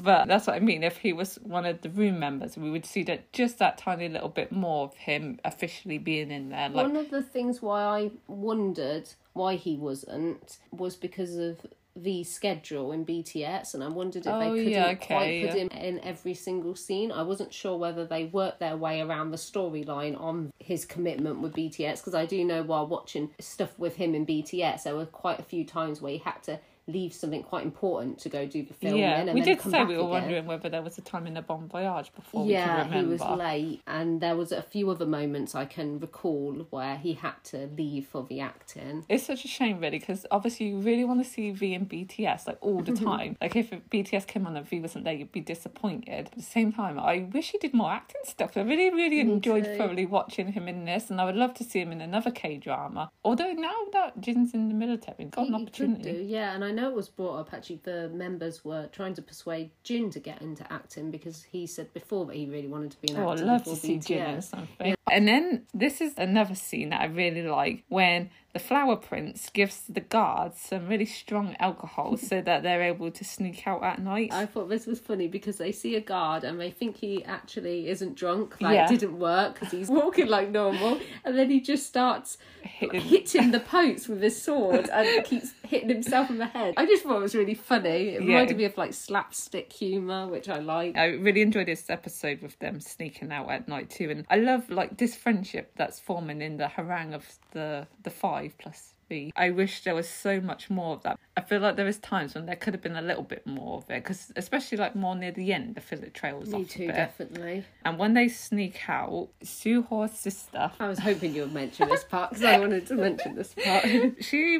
[0.02, 0.82] But that's what I mean.
[0.82, 4.08] If he was one of the room members, we would see that just that tiny
[4.08, 6.68] little bit more of him officially being in there.
[6.68, 12.22] Like, One of the things why I wondered why he wasn't was because of the
[12.24, 15.62] schedule in BTS, and I wondered if Oh, they couldn't yeah, quite okay, put yeah.
[15.62, 17.10] him in every single scene.
[17.10, 21.52] I wasn't sure whether they worked their way around the storyline on his commitment with
[21.52, 25.40] BTS, because I do know while watching stuff with him in BTS, there were quite
[25.40, 26.60] a few times where he had to
[26.92, 29.00] leave something quite important to go do the filming.
[29.00, 30.10] yeah, and we then did come say we were again.
[30.10, 32.98] wondering whether there was a time in the Bon Voyage before yeah, we remember.
[32.98, 37.14] he was late, and there was a few other moments I can recall where he
[37.14, 39.04] had to leave for the acting.
[39.08, 42.46] It's such a shame, really, because obviously you really want to see V and BTS
[42.46, 43.36] like all the time.
[43.40, 46.26] like if BTS came on and V wasn't there, you'd be disappointed.
[46.26, 48.56] At the same time, I wish he did more acting stuff.
[48.56, 49.76] I really, really enjoyed too.
[49.76, 52.56] thoroughly watching him in this, and I would love to see him in another K
[52.56, 53.10] drama.
[53.24, 56.12] Although now that Jin's in the military, he's got an He could opportunity.
[56.12, 57.80] do, yeah, and I know it was brought up actually.
[57.82, 62.26] The members were trying to persuade Jin to get into acting because he said before
[62.26, 63.42] that he really wanted to be an Oh, actor.
[63.44, 64.42] I'd love to see Jin in BTS.
[64.44, 64.94] something.
[65.10, 69.82] And then this is another scene that I really like when the Flower Prince gives
[69.88, 74.32] the guards some really strong alcohol so that they're able to sneak out at night.
[74.32, 77.88] I thought this was funny because they see a guard and they think he actually
[77.88, 78.60] isn't drunk.
[78.60, 78.86] Like, Yeah.
[78.86, 81.00] it didn't work because he's walking like normal.
[81.24, 85.88] And then he just starts Hitting- hitting the posts with his sword and keeps hitting
[85.88, 86.74] himself in the head.
[86.76, 87.88] I just thought it was really funny.
[88.10, 88.28] It Yeah.
[88.28, 90.96] reminded me of like slapstick humour, which I like.
[90.96, 94.68] I really enjoyed this episode with them sneaking out at night too, and I love
[94.70, 99.32] like this friendship that's forming in the Hwarang of the the five plus V.
[99.34, 101.18] I wish there was so much more of that.
[101.36, 103.78] I feel like there is times when there could have been a little bit more
[103.78, 106.68] of it, because especially like more near the end, I feel it trails Me off
[106.68, 106.94] too, a bit.
[106.94, 107.64] definitely.
[107.84, 112.30] And when they sneak out, Suho's sister, I was hoping you would mention this part
[112.30, 113.84] because I wanted to mention this part.
[114.20, 114.58] she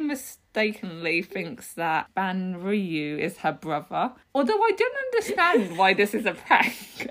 [0.55, 4.13] mistakenly thinks that Ban Ryu is her brother.
[4.35, 6.75] Although I don't understand why this is a prank.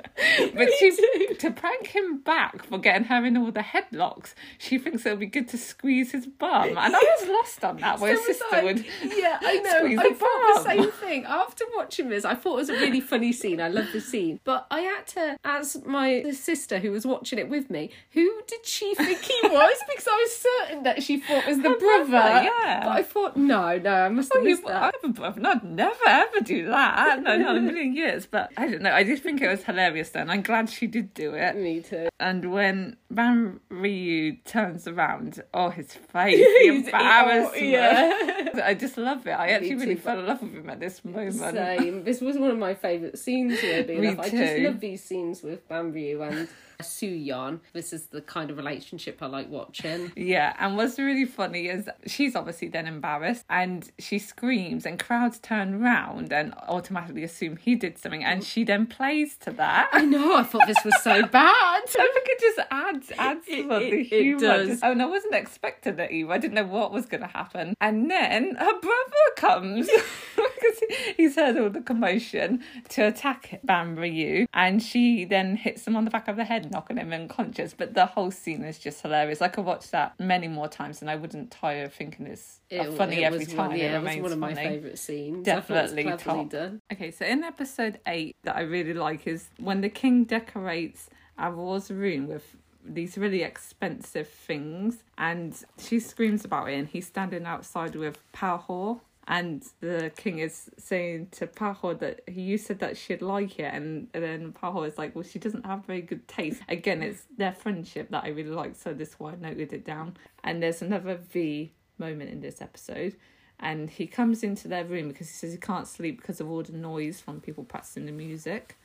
[0.55, 5.05] but she, to prank him back for getting her in all the headlocks, she thinks
[5.05, 6.69] it'll be good to squeeze his bum.
[6.69, 8.63] And I was lost on that, where So his sister I.
[8.63, 8.85] would.
[9.03, 9.77] Yeah, I know.
[9.79, 11.25] squeeze I the thought the same thing.
[11.25, 13.61] After watching this, I thought it was a really funny scene.
[13.61, 14.39] I love the scene.
[14.43, 18.65] But I had to ask my sister who was watching it with me, who did
[18.65, 19.77] she think he was?
[19.89, 22.43] Because I was certain that she thought was the brother, brother.
[22.43, 22.81] yeah.
[22.83, 23.37] But I thought not?
[23.37, 24.93] No, no, I must have Oh, missed that.
[24.95, 25.39] have a brother.
[25.41, 27.21] No, I'd never ever do that.
[27.21, 28.25] No, not a million years.
[28.25, 28.91] But I don't know.
[28.91, 30.09] I just think it was hilarious.
[30.09, 31.55] Then I'm glad she did do it.
[31.55, 32.09] Me too.
[32.19, 37.61] And when Ban Ryu turns around, oh, his face, the oh, embarrassment.
[37.63, 38.49] Yeah.
[38.63, 39.31] I just love it.
[39.31, 41.35] I actually Me really too, fell in love with him at this moment.
[41.35, 42.03] Same.
[42.03, 44.25] This was one of my favourite scenes, weirdly Me enough.
[44.25, 46.47] I just love these scenes with Ban Ryu and
[46.81, 47.59] Suyeon.
[47.73, 50.11] This is the kind of relationship I like watching.
[50.29, 55.39] Yeah, and what's really funny is she's obviously then embarrassed and she screams, and crowds
[55.39, 59.89] turn round and automatically assume he did something, and she then plays to that.
[59.91, 61.81] I know, I thought this was so bad.
[61.89, 64.67] I think it just adds adds It- to the it- it does.
[64.67, 66.31] Just- oh, and I wasn't expecting it either.
[66.31, 67.73] I didn't know what was going to happen.
[67.81, 69.87] And then her brother comes
[70.35, 70.79] because
[71.17, 76.05] he's heard all the commotion to attack Ban Ryu, and she then hits him on
[76.05, 77.73] the back of the head, knocking him unconscious.
[77.77, 79.41] But the whole scene is just hilarious.
[79.41, 82.91] I could watch that many more times, and I wouldn't tire of thinking it's It-
[82.93, 83.69] funny it every time.
[83.69, 84.67] One, yeah, it it was remains one of my funny.
[84.67, 85.45] favourite scenes.
[85.45, 86.51] Definitely I thought it was cleverly top.
[86.51, 86.81] done.
[86.93, 91.89] Okay, so in episode eight, that I really like is when the king decorates Auror's
[91.91, 92.55] room with
[92.85, 99.01] these really expensive things, and she screams about it, and he's standing outside with Pahor.
[99.29, 104.07] And the king is saying to Pahor that you said that she'd like it, and,
[104.15, 107.53] and then Pahor is like, "Well, she doesn't have very good taste." Again, it's their
[107.53, 110.17] friendship that I really like, so this is why I noted it down.
[110.43, 113.15] And there's another V moment in this episode.
[113.59, 116.63] And he comes into their room because he says he can't sleep because of all
[116.63, 118.77] the noise from people practicing the music.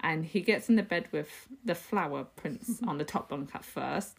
[0.00, 2.88] And he gets in the bed with the flower prince mm-hmm.
[2.88, 4.16] on the top bunk at first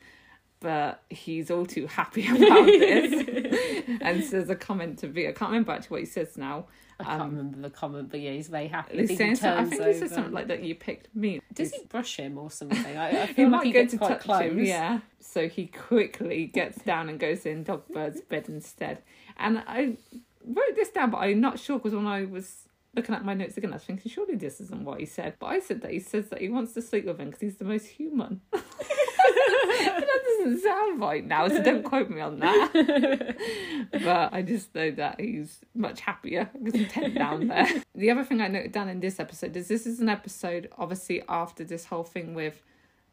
[0.64, 5.28] but he's all too happy about this and says a comment to V.
[5.28, 6.66] I can't remember actually what he says now.
[7.00, 8.98] I can't Um, remember the comment, but yeah, he's very happy.
[8.98, 10.64] He's he so- I think he says something like that.
[10.64, 11.42] You picked me.
[11.54, 12.98] Does he brush him or something?
[12.98, 14.42] I, I He feel might like he go gets to quite touch close.
[14.44, 15.00] him, yeah.
[15.20, 19.02] So he quickly gets down and goes in Dogbird's bed instead.
[19.38, 19.98] And I
[20.46, 23.58] wrote this down, but I'm not sure because when I was looking at my notes
[23.58, 25.36] again, I was thinking, surely this isn't what he said.
[25.40, 27.58] But I said that he says that he wants to sleep with him because he's
[27.58, 28.42] the most human.
[28.52, 33.36] But that doesn't sound right now, so don't quote me on that.
[33.92, 37.68] but I just know that he's much happier because he's head down there.
[37.96, 41.24] The other thing I noted down in this episode is this is an episode, obviously,
[41.28, 42.62] after this whole thing with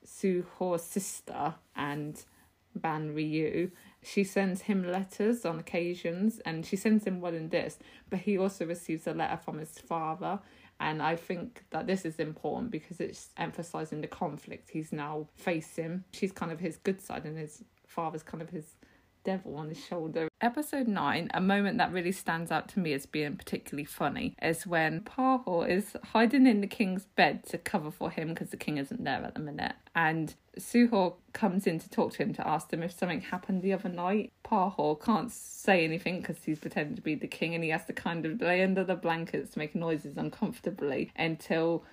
[0.05, 2.23] Sue Ho's sister and
[2.75, 3.71] Ban Ryu.
[4.03, 8.39] She sends him letters on occasions and she sends him one in this, but he
[8.39, 10.41] also receives a letter from his father.
[10.79, 16.05] And I think that this is important because it's emphasizing the conflict he's now facing.
[16.13, 18.77] She's kind of his good side, and his father's kind of his
[19.25, 20.29] devil on his shoulder.
[20.41, 24.67] Episode 9, a moment that really stands out to me as being particularly funny, is
[24.67, 28.79] when Pahor is hiding in the king's bed to cover for him because the king
[28.79, 29.75] isn't there at the minute.
[29.95, 33.73] And Suho comes in to talk to him to ask him if something happened the
[33.73, 34.33] other night.
[34.45, 37.93] Pahor can't say anything because he's pretending to be the king and he has to
[37.93, 41.85] kind of lay under the blankets to make noises uncomfortably until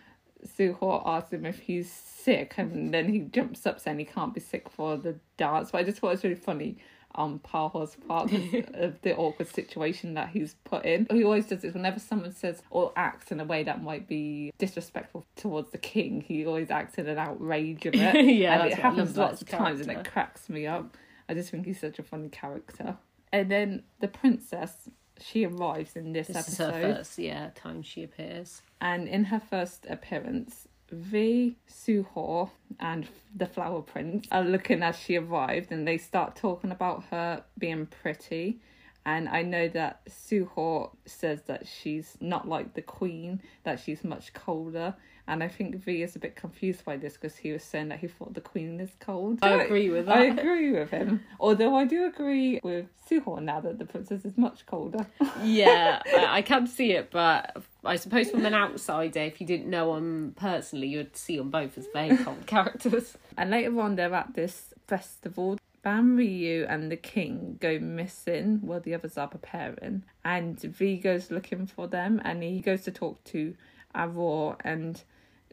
[0.45, 4.39] Suho asks him if he's sick, and then he jumps up saying he can't be
[4.39, 5.71] sick for the dance.
[5.71, 6.77] But I just thought it was really funny
[7.17, 8.31] on Pahor's part
[8.73, 11.07] of the awkward situation that he's put in.
[11.11, 14.51] He always does this whenever someone says or acts in a way that might be
[14.57, 16.21] disrespectful towards the king.
[16.21, 17.99] He always acts in an outrage of it.
[17.99, 20.95] Yeah, and it what I love happens lots of times, and it cracks me up.
[21.27, 22.97] I just think he's such a funny character.
[23.33, 24.89] And then the princess,
[25.19, 26.73] she arrives in this, This is episode.
[26.73, 28.61] her first, yeah, time she appears.
[28.79, 35.17] And in her first appearance, V, Suho, and the Flower Prince are looking as she
[35.17, 38.59] arrived, and they start talking about her being pretty.
[39.05, 44.33] And I know that Suho says that she's not like the queen, that she's much
[44.33, 44.95] colder.
[45.29, 47.99] And I think V is a bit confused by this because he was saying that
[47.99, 49.39] he thought the queen is cold.
[49.41, 50.17] I agree with that.
[50.17, 51.21] I agree with him.
[51.39, 55.05] Although I do agree with Suho now that the princess is much colder.
[55.41, 59.69] yeah, I, I can see it, but I suppose from an outsider, if you didn't
[59.69, 63.17] know them personally, you'd see them both as very cold characters.
[63.37, 65.57] And later on, they're at this festival.
[65.83, 70.03] Ban Ryu and the king go missing while the others are preparing.
[70.25, 73.55] And V goes looking for them and he goes to talk to
[73.95, 75.01] Aurora and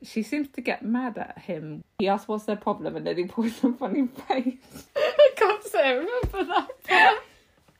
[0.02, 1.84] she seems to get mad at him.
[1.98, 4.88] He asks what's their problem and then he pulls a funny face.
[4.96, 6.44] I can't say I remember
[6.88, 7.20] that.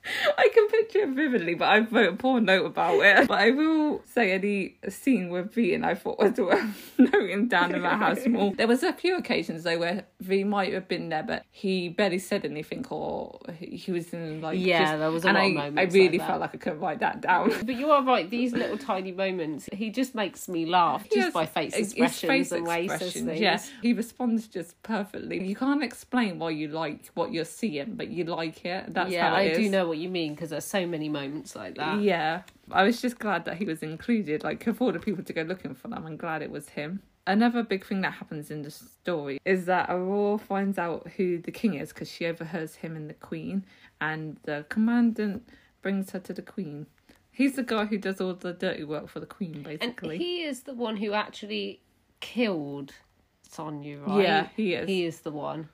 [0.39, 3.29] I can picture it vividly, but I wrote a poor note about it.
[3.29, 7.73] But I will say any scene with V and I thought was worth noting down
[7.73, 8.53] matter how small.
[8.53, 12.19] There was a few occasions though where V might have been there, but he barely
[12.19, 15.47] said anything or he was in like Yeah, just- there was a and lot I,
[15.47, 16.27] of moments I like really that.
[16.27, 17.53] felt like I couldn't write that down.
[17.65, 21.33] But you are right, these little tiny moments, he just makes me laugh just Yes,
[21.33, 23.41] by face expressions face and ways expressions.
[23.41, 25.45] Yeah, he responds just perfectly.
[25.47, 28.93] You can't explain why you like what you're seeing, but you like it.
[28.93, 29.71] That's yeah, how I it do is.
[29.71, 30.35] know what you mean.
[30.35, 32.01] because there's so many moments like that.
[32.01, 34.45] Yeah, I was just glad that he was included.
[34.45, 37.03] Like, of all the people to go looking for them, I'm glad it was him.
[37.27, 41.51] Another big thing that happens in the story is that Aurora finds out who the
[41.53, 43.65] king is because she overhears him and the queen,
[44.01, 45.49] and the commandant
[45.81, 46.87] brings her to the queen.
[47.31, 50.19] He's the guy who does all the dirty work for the queen, And basically.
[50.19, 51.81] he is the one who actually
[52.21, 52.93] killed
[53.49, 54.23] Sonia, right?
[54.23, 54.89] Yeah, he is.
[54.89, 55.69] He is the one.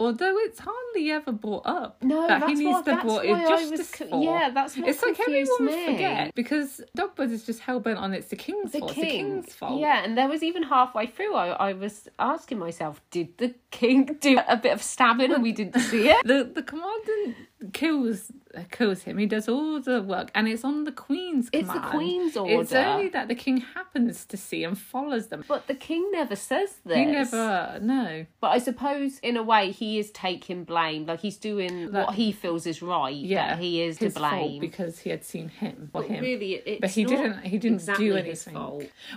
[0.00, 3.30] Although it's hardly ever brought up No, that he needs what- to that's brought why
[3.30, 4.22] in I justice was for.
[4.24, 5.84] yeah, that's what it's like everyone me.
[5.86, 8.92] forget because Dogbird is just hell bent on it's the king's The fault.
[8.92, 9.04] king.
[9.04, 9.80] It's the king's fault.
[9.80, 14.06] Yeah, and there was even halfway through, I, I was asking myself, did the king
[14.20, 16.16] do a bit of stabbing and we didn't see it?
[16.24, 17.36] The the commandant
[17.72, 19.18] kills uh, kills him.
[19.18, 21.90] He does all the work, and it's on the queen's It's the command.
[21.92, 25.44] queen's It's only that the king happens to see and follows them.
[25.46, 26.96] But the king never says this.
[26.96, 28.26] He never no.
[28.40, 31.06] But I suppose, in a way, he is taking blame.
[31.06, 33.14] Like he's doing That- what he feels is right.
[33.14, 34.60] Yeah, that he is his to fault blame.
[34.60, 36.22] because he had seen him or But him.
[36.24, 37.42] really, it's but he not didn't.
[37.44, 38.54] He didn't exactly do anything.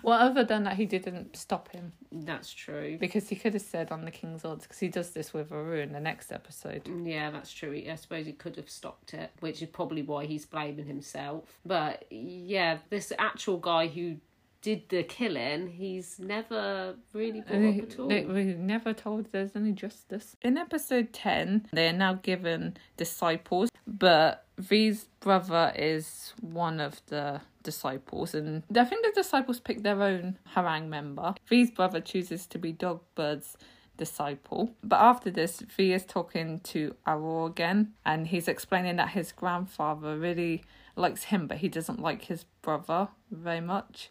[0.03, 2.97] Well, other than that, he didn't stop him That's true.
[2.99, 5.79] because he could have said on the king's orders because he does this with Aru
[5.79, 6.87] in the next episode.
[7.03, 7.81] Yeah, that's true.
[7.89, 11.59] I suppose he could have stopped it, which is probably why he's blaming himself.
[11.65, 14.15] But yeah, this actual guy who
[14.63, 18.07] did the killing, he's never really brought Uh, up at all.
[18.07, 20.35] they- we never told there's any justice.
[20.41, 27.41] In episode 10, they are now given disciples, but V's brother is one of the
[27.61, 31.35] disciples, and I think the disciples pick their own Hwarang member.
[31.47, 33.57] V's brother chooses to be Dogbird's
[33.97, 34.73] disciple.
[34.83, 40.17] But after this, V is talking to Aurora again, and he's explaining that his grandfather
[40.17, 40.63] really
[40.95, 44.09] likes him, but he doesn't like his brother very much.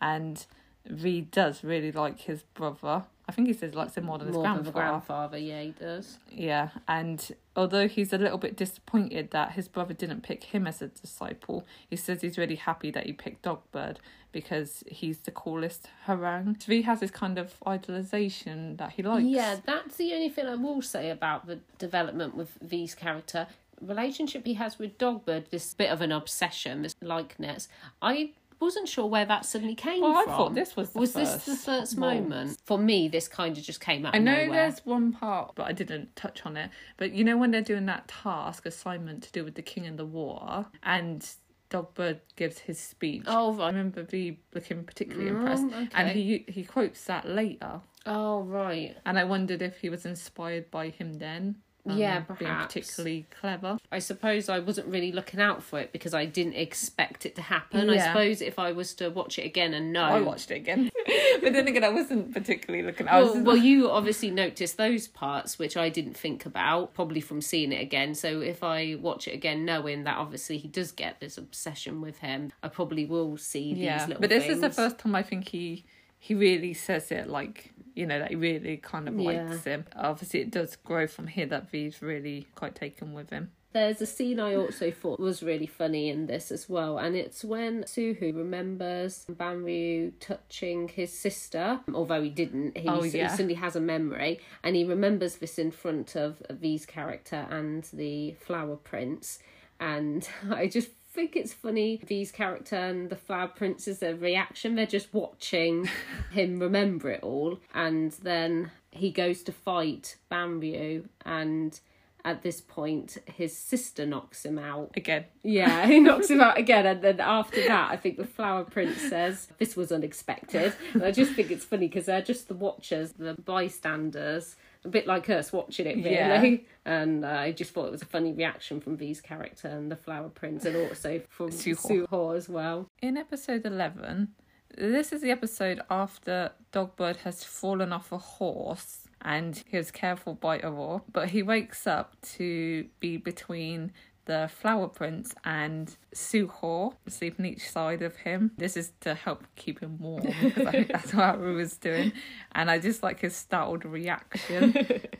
[0.00, 0.44] And
[0.86, 3.04] V does really like his brother.
[3.26, 4.70] I think he says likes him more than his More than grandfather.
[4.70, 6.18] the grandfather, yeah, he does.
[6.30, 10.82] Yeah, and although he's a little bit disappointed that his brother didn't pick him as
[10.82, 13.96] a disciple, he says he's really happy that he picked Dogbird
[14.34, 16.62] because he's the coolest Hwarang.
[16.62, 19.24] V has this kind of idolization that he likes.
[19.24, 23.46] Yeah, that's the only thing I will say about the development with V's character.
[23.80, 27.68] Relationship he has with Dogbird, this bit of an obsession, this likeness.
[28.02, 31.44] I wasn't sure where that suddenly came Well, I thought this was the was this
[31.44, 32.30] the first moment.
[32.30, 32.58] moment?
[32.64, 34.14] For me, this kind of just came out.
[34.14, 34.50] I know nowhere.
[34.50, 36.70] there's one part, but I didn't touch on it.
[36.96, 39.98] But you know when they're doing that task assignment to do with the king and
[39.98, 41.28] the war, and
[41.70, 43.24] Dogbird gives his speech.
[43.26, 46.12] Oh I remember V looking particularly Mm, impressed, and okay.
[46.12, 47.80] he he quotes that later.
[48.06, 48.96] Oh right.
[49.06, 51.56] And I wondered if he was inspired by him then.
[51.86, 52.74] Um, Yeah, being perhaps.
[52.74, 53.78] particularly clever.
[53.92, 57.42] I suppose I wasn't really looking out for it because I didn't expect it to
[57.42, 57.90] happen.
[57.90, 60.04] I suppose if I was to watch it again and know.
[60.04, 60.90] I watched it again,
[61.42, 63.08] but then again, I wasn't particularly looking.
[63.08, 63.24] out.
[63.24, 67.72] Well, well, you obviously noticed those parts, which I didn't think about, probably from seeing
[67.72, 68.14] it again.
[68.14, 72.18] So if I watch it again, knowing that obviously he does get this obsession with
[72.18, 75.22] him, I probably will see these yeah, little but this is the first time I
[75.22, 75.84] think he
[76.26, 79.44] he really says it like you know that he really kind of Yeah.
[79.44, 79.84] likes him.
[79.94, 83.50] Obviously, it does grow from here that V's really quite taken with him.
[83.74, 87.44] There's a scene I also thought was really funny in this as well, and it's
[87.44, 92.78] when Suho remembers Ban Ryu touching his sister, although he didn't.
[92.78, 93.28] He, Oh, he yeah.
[93.28, 98.32] suddenly has a memory, and he remembers this in front of V's character and the
[98.40, 99.40] Flower Prince,
[99.80, 104.74] and I just think it's funny V's character and the Flower Prince's their reaction.
[104.74, 105.88] They're just watching
[106.32, 111.78] him remember it all, and then he goes to fight Ban Ryu and
[112.26, 114.90] at this point his sister knocks him out.
[114.96, 118.64] Again, yeah he knocks him out again and then after that i think the flower
[118.64, 120.72] prince says this was unexpected.
[120.94, 125.06] And i just think it's funny because they're just the watchers the bystanders a bit
[125.06, 126.56] like us watching it really Yeah.
[126.84, 129.96] and uh, i just thought it was a funny reaction from v's character and the
[129.96, 132.06] flower prince and also from Suho.
[132.06, 134.28] suho as well in episode eleven,
[134.76, 140.34] this is the episode after Dogbird has fallen off a horse and he was careful
[140.34, 143.92] by Aurora, but he wakes up to be between
[144.26, 148.52] the Flower Prince and Suho sleeping each side of him.
[148.56, 152.12] This is to help keep him warm because I think that's what Aru was doing.
[152.52, 154.74] And I just like his startled reaction.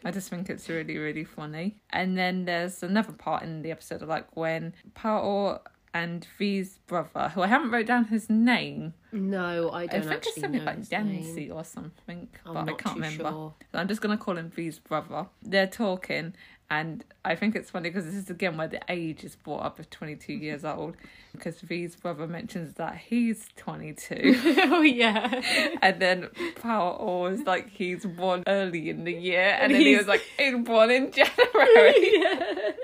[0.05, 1.77] I just think it's really, really funny.
[1.91, 5.61] And then there's another part in the episode of like when Pao
[5.95, 8.95] and V's brother, who I haven't wrote down his name.
[9.13, 10.89] no i I don't think it's something like.
[10.89, 13.23] Dancy or something, I'm but I can't remember.
[13.23, 13.55] sure.
[13.73, 15.27] I'm just gonna call him V's brother.
[15.43, 16.35] They're talking,
[16.71, 19.79] and I think it's funny because this is again where the age is brought up
[19.79, 20.97] of 22 years old,
[21.33, 25.41] because V's brother mentions that he's 22, oh yeah.
[25.83, 26.29] And then
[26.61, 30.57] Pao was like he's born early in the year, and then he was like he's
[30.65, 32.75] born in January.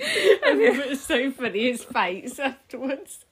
[0.00, 3.24] And it was so funny his face afterwards.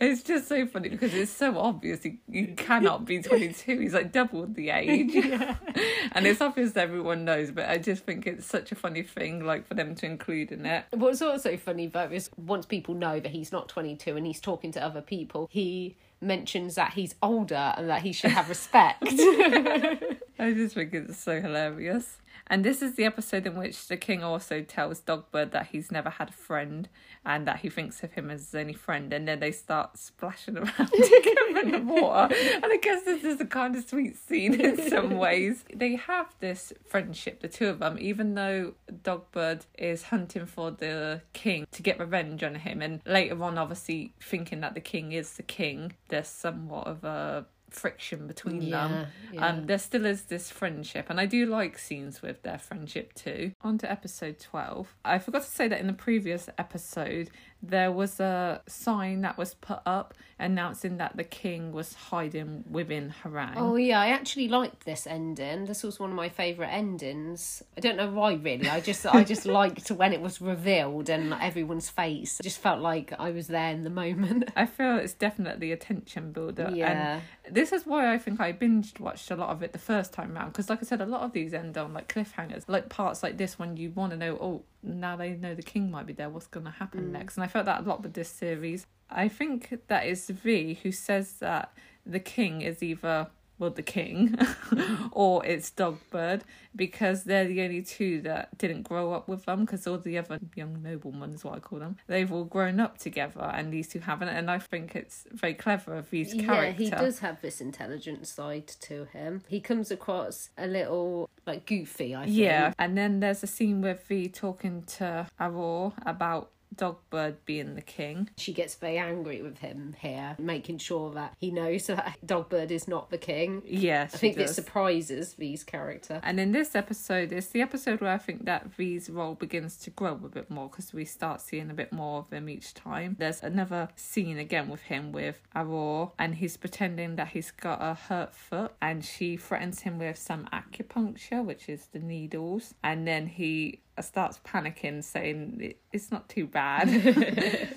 [0.00, 3.78] It's just so funny because it's so obvious he, he cannot be 22.
[3.78, 5.12] He's like doubled the age.
[5.24, 5.56] Yeah.
[6.12, 9.66] and it's obvious everyone knows, but I just think it's such a funny thing like
[9.66, 10.84] for them to include in it.
[10.90, 14.70] What's also funny though is once people know that he's not 22 and he's talking
[14.72, 19.02] to other people, he mentions that he's older and that he should have respect.
[20.38, 22.18] I just think it's so hilarious.
[22.46, 26.10] And this is the episode in which the king also tells Dogbird that he's never
[26.10, 26.88] had a friend
[27.24, 29.12] and that he thinks of him as his only friend.
[29.12, 32.34] And then they start splashing around together in the water.
[32.34, 35.64] And I guess this is a kind of sweet scene in some ways.
[35.74, 41.22] They have this friendship, the two of them, even though Dogbird is hunting for the
[41.32, 42.82] king to get revenge on him.
[42.82, 47.46] And later on, obviously, thinking that the king is the king, there's somewhat of a
[47.74, 49.06] friction between them.
[49.32, 49.46] yeah.
[49.46, 53.52] Um, there still is this friendship, and I do like scenes with their friendship too.
[53.62, 54.94] On to episode 12.
[55.04, 57.30] I forgot to say that in the previous episode,
[57.68, 63.14] there was a sign that was put up announcing that the king was hiding within
[63.22, 63.54] Hwarang.
[63.56, 65.66] Oh yeah, I actually liked this ending.
[65.66, 67.62] This was one of my favourite endings.
[67.76, 68.68] I don't know why really.
[68.68, 72.40] I just I just liked when it was revealed and everyone's face.
[72.40, 74.50] I just felt like I was there in the moment.
[74.56, 76.70] I feel it's definitely a tension builder.
[76.74, 77.20] Yeah.
[77.44, 80.12] And this is why I think I binged watched a lot of it the first
[80.12, 80.52] time round.
[80.52, 83.36] Because, like I said, a lot of these end on like cliffhangers, like parts like
[83.36, 86.28] this when you want to know, oh, now they know the king might be there,
[86.28, 87.10] what's going to happen mm.
[87.12, 87.36] next?
[87.36, 88.84] And I felt that a lot with this series.
[89.08, 91.72] I think that is V who says that
[92.04, 93.28] the king is either
[93.60, 94.36] well the king
[95.12, 96.42] or it's dogbird
[96.74, 100.40] because they're the only two that didn't grow up with them because all the other
[100.56, 104.00] young noblemen is what i call them they've all grown up together and these two
[104.00, 107.60] haven't and i think it's very clever of V's character Yeah, he does have this
[107.60, 109.42] intelligent side to him.
[109.46, 112.36] He comes across a little like goofy, I think.
[112.36, 117.82] Yeah, and then there's a scene with V talking to Aurora about Dogbird being the
[117.82, 118.30] king.
[118.36, 122.88] She gets very angry with him here, making sure that he knows that Dogbird is
[122.88, 123.62] not the king.
[123.64, 126.20] Yeah, I think this surprises V's character.
[126.22, 129.90] And in this episode, it's the episode where I think that V's role begins to
[129.90, 133.16] grow a bit more because we start seeing a bit more of him each time.
[133.18, 137.94] There's another scene again with him with Aurora, and he's pretending that he's got a
[137.94, 143.26] hurt foot, and she threatens him with some acupuncture, which is the needles, and then
[143.26, 146.88] he Uh, starts panicking, saying it's not too bad.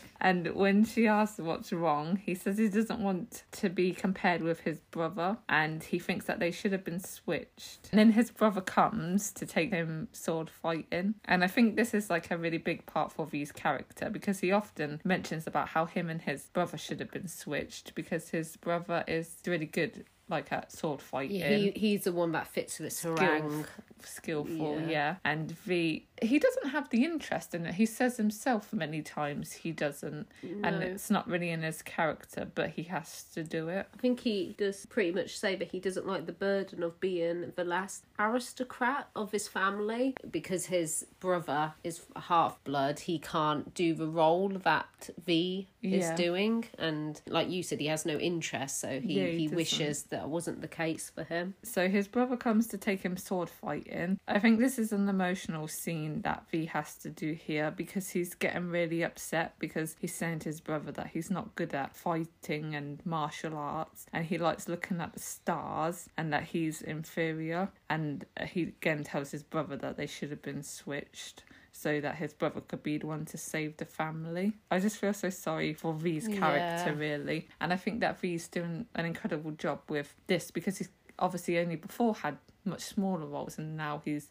[0.22, 4.62] and when she asks what's wrong, he says he doesn't want to be compared with
[4.62, 7.90] his brother, and he thinks that they should have been switched.
[7.92, 12.10] And then his brother comes to take him sword fighting, and I think this is
[12.10, 16.10] like a really big part for V's character because he often mentions about how him
[16.10, 20.06] and his brother should have been switched because his brother is really good.
[20.30, 23.66] Like at sword fighting, He he's the one that fits with this Hwarang.
[24.04, 24.90] skillful, Yeah.
[24.90, 25.16] yeah.
[25.24, 27.76] And V, he doesn't have the interest in it.
[27.76, 30.28] He says himself many times he doesn't,
[30.64, 33.88] and it's not really in his character, but he has to do it.
[33.94, 37.54] I think he does pretty much say that he doesn't like the burden of being
[37.56, 43.00] the last aristocrat of his family because his brother is half blood.
[43.00, 46.16] He can't do the role that V is Yeah.
[46.16, 50.04] doing, and like you said, he has no interest, so he, Yeah, he he wishes
[50.04, 51.54] that wasn't the case for him.
[51.64, 54.20] So his brother comes to take him sword fighting.
[54.28, 58.34] I think this is an emotional scene that V has to do here because he's
[58.36, 62.76] getting really upset because he's saying to his brother that he's not good at fighting
[62.76, 67.70] and martial arts and he likes looking at the stars and that he's inferior.
[67.90, 71.44] And he again tells his brother that they should have been switched.
[71.74, 74.54] So that his brother could be the one to save the family.
[74.72, 76.98] I just feel so sorry for V's character, Yeah.
[76.98, 77.48] really.
[77.62, 80.90] And I think that V's doing an incredible job with this because he's
[81.20, 84.30] obviously only before had much smaller roles and now he's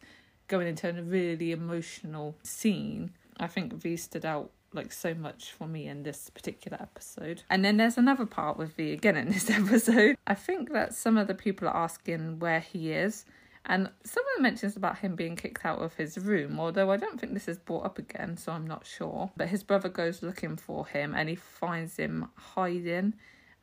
[0.49, 3.13] going into a really emotional scene.
[3.39, 7.43] I think V stood out like so much for me in this particular episode.
[7.51, 10.17] And then there's another part with V again in this episode.
[10.27, 13.25] I think that some of the people are asking where he is.
[13.69, 17.35] And someone mentions about him being kicked out of his room, although I don't think
[17.35, 19.33] this is brought up again, so I'm not sure.
[19.37, 23.15] But his brother goes looking for him and he finds him hiding.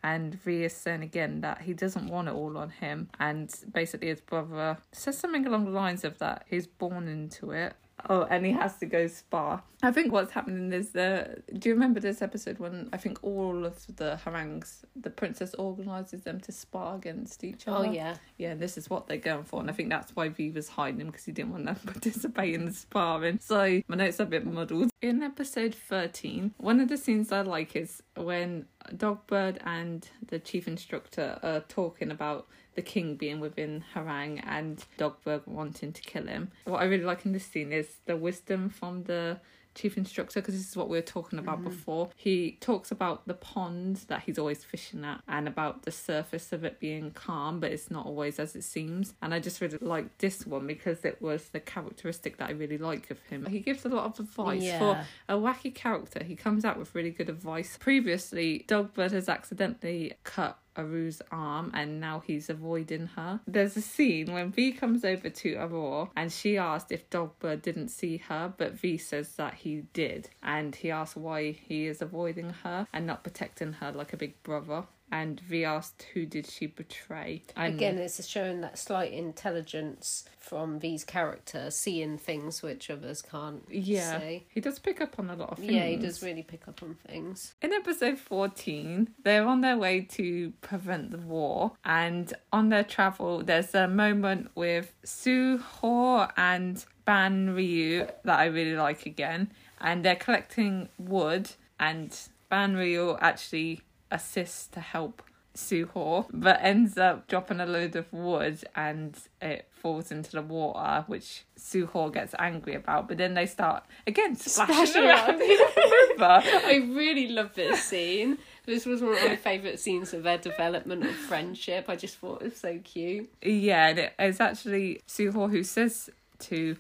[0.04, 3.10] And V is saying again that he doesn't want it all on him.
[3.20, 7.74] And basically, his brother says something along the lines of that he's born into it.
[8.10, 9.64] Oh, and he has to go spar.
[9.82, 11.42] I think what's happening is the.
[11.58, 16.22] Do you remember this episode when I think all of the Hwarangs, the princess organises
[16.22, 17.78] them to spar against each other?
[17.78, 18.20] Oh other?
[18.38, 20.70] yeah, and this is what they're going for, and I think that's why V was
[20.70, 23.40] hiding him because he didn't want them to participate in the sparring.
[23.42, 24.90] So my notes are a bit muddled.
[25.02, 28.66] In episode thirteen, one of the scenes I like is when
[28.96, 35.46] Dogbird and the chief instructor are talking about the king being within Hwarang and Dogbird
[35.48, 36.52] wanting to kill him.
[36.66, 39.40] What I really like in this scene is the wisdom from the
[39.76, 41.70] chief instructor because this is what we were talking about Mm-hmm.
[41.70, 42.10] before.
[42.16, 46.64] He talks about the pond that he's always fishing at and about the surface of
[46.64, 49.16] it being calm, but it's not always as it seems.
[49.20, 52.78] And I just really liked this one because it was the characteristic that I really
[52.78, 53.48] like of him.
[53.48, 56.24] He gives a lot of advice for a wacky character.
[56.24, 57.76] He comes out with really good advice.
[57.80, 63.40] Previously, Dogbird has accidentally cut Aru's arm and now he's avoiding her.
[63.48, 67.90] There's a scene when V comes over to Aurora and she asked if Dogbird didn't
[67.90, 70.30] see her, but V says that he did.
[70.42, 74.42] And he asks why he is avoiding her and not protecting her like a big
[74.44, 74.86] brother.
[75.14, 77.44] And V asked who did she betray.
[77.56, 83.62] And Again, it's showing that slight intelligence from V's character, seeing things which others can't
[83.70, 84.48] yeah, see.
[84.50, 85.72] he does pick up on a lot of things.
[85.72, 87.54] Yeah, he does really pick up on things.
[87.62, 93.44] In episode 14, they're on their way to prevent the war, and on their travel,
[93.44, 100.16] there's a moment with Suho and Ban Ryu that I really like again, and they're
[100.16, 102.18] collecting wood, and
[102.50, 103.82] Ban Ryu actually
[104.14, 105.22] assists to help
[105.56, 111.04] Suho, but ends up dropping a load of wood and it falls into the water,
[111.06, 113.08] which Suho gets angry about.
[113.08, 115.42] But then they start again splashing Splashing around around.
[115.42, 116.42] in the river.
[116.44, 118.40] I really love this scene.
[118.66, 121.86] This was one of my favourite scenes of their development of friendship.
[121.88, 123.30] I just thought it was so cute.
[123.44, 126.10] Yeah, and it- it's actually Suho who says
[126.40, 126.78] to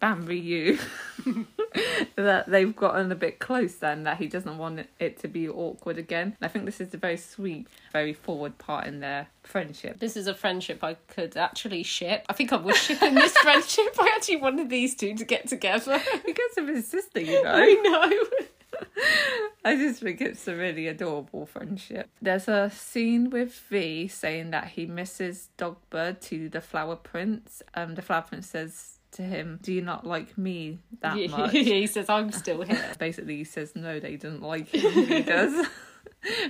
[0.00, 0.78] Ban Ryu
[2.16, 5.48] that they've gotten a bit close and that he doesn't want it- it to be
[5.48, 6.36] awkward again.
[6.40, 9.98] I think this is a very sweet, very forward part in their friendship.
[10.00, 12.24] This is a friendship I could actually ship.
[12.28, 13.94] I think I was shipping this friendship.
[13.98, 16.00] I actually wanted these two to get together.
[16.24, 17.50] Because of his sister, you know.
[17.52, 18.86] I know.
[19.64, 22.08] I just think it's a really adorable friendship.
[22.22, 27.62] There's a scene with V saying that he misses Dogbird to the Flower Prince.
[27.74, 31.62] Um, the Flower Prince says to him, "Do you not like me that much?" Yeah,
[31.62, 32.92] he says, I'm still here.
[32.98, 35.06] Basically, he says no, they don't like him.
[35.06, 35.66] He does.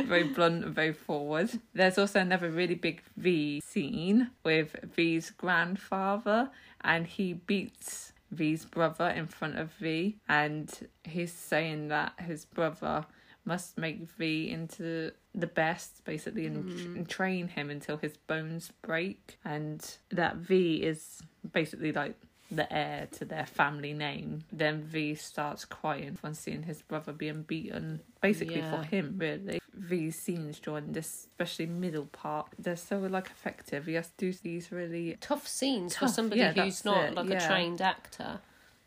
[0.05, 1.51] very blunt and very forward.
[1.75, 6.51] There's also another really big V scene with V's grandfather,
[6.81, 13.07] and he beats V's brother in front of V, and he's saying that his brother
[13.45, 16.97] must make V into the best, basically, and, mm-hmm.
[16.97, 21.23] and train him until his bones break, and that V is
[21.53, 22.17] basically like
[22.51, 24.45] the heir to their family name.
[24.53, 28.77] Then V starts crying when seeing his brother being beaten, basically Yeah.
[28.77, 29.61] for him, really.
[29.73, 33.87] V's scenes during this, especially middle part, they're so like effective.
[33.87, 35.17] He has to do these really.
[35.21, 37.43] Tough scenes for somebody yeah, who's not it, like yeah.
[37.45, 38.41] a trained actor.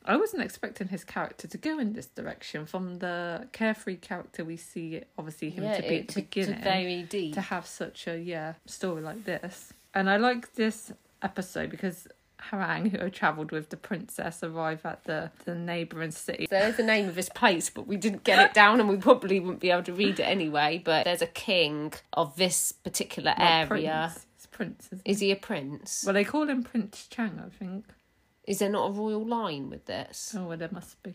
[0.06, 4.58] I wasn't expecting his character to go in this direction from the carefree character we
[4.58, 6.56] see, obviously him to be it- at the to, beginning.
[6.58, 7.34] to very deep.
[7.36, 9.72] to have such a yeah story like this.
[9.94, 10.92] And I like this
[11.22, 12.10] episode because
[12.50, 16.48] Hwarang, who had travelled with the princess, arrive at the the neighbouring city.
[16.50, 19.40] There's the name of this place, but we didn't get it down, and we probably
[19.40, 20.82] wouldn't be able to read it anyway.
[20.84, 24.12] But there's a king of this particular area.
[24.12, 24.26] Prince.
[24.36, 24.90] It's Prince.
[25.06, 26.04] Is he a prince?
[26.06, 27.86] Well, they call him Prince Chang, I think.
[28.46, 30.36] Is there not a royal line with this?
[30.38, 31.14] Oh, well, there must be.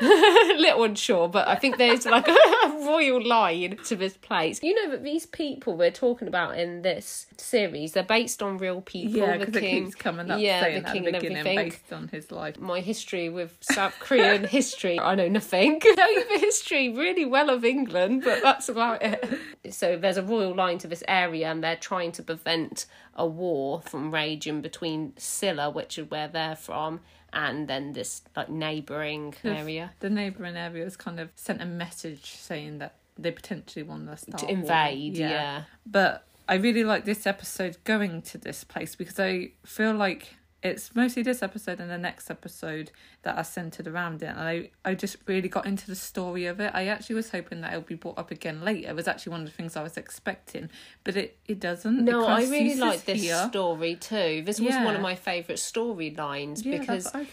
[0.00, 0.04] A
[0.58, 2.26] little unsure, but I think there's like
[2.64, 4.62] a royal line to this place.
[4.62, 8.80] You know that these people we're talking about in this series, they're based on real
[8.80, 9.16] people.
[9.16, 11.38] Yeah, the because it keeps coming up yeah, saying the at king the and beginning
[11.38, 11.68] everything.
[11.70, 12.58] based on his life.
[12.58, 15.80] my history with South Korean history, I know nothing.
[15.84, 19.38] I know the history really well of England, but that's about it.
[19.70, 23.82] So there's a royal line to this area, and they're trying to prevent a war
[23.82, 27.00] from raging between Silla, which is where they're from,
[27.32, 29.92] and then this like neighbouring area.
[30.00, 34.38] The neighbouring areas kind of sent a message saying that they potentially want to start
[34.38, 35.64] To invade, yeah.
[35.86, 40.94] But I really like this episode going to this place because I feel like it's
[40.94, 44.26] mostly this episode and the next episode that are centered around it.
[44.26, 46.70] And I, I just really got into the story of it.
[46.72, 48.90] I actually was hoping that it would be brought up again later.
[48.90, 50.70] It was actually one of the things I was expecting,
[51.02, 52.04] but it, it doesn't.
[52.04, 53.48] No, It I really like this here.
[53.50, 54.42] story too.
[54.46, 57.26] This was one of my favourite storylines Yeah, because I.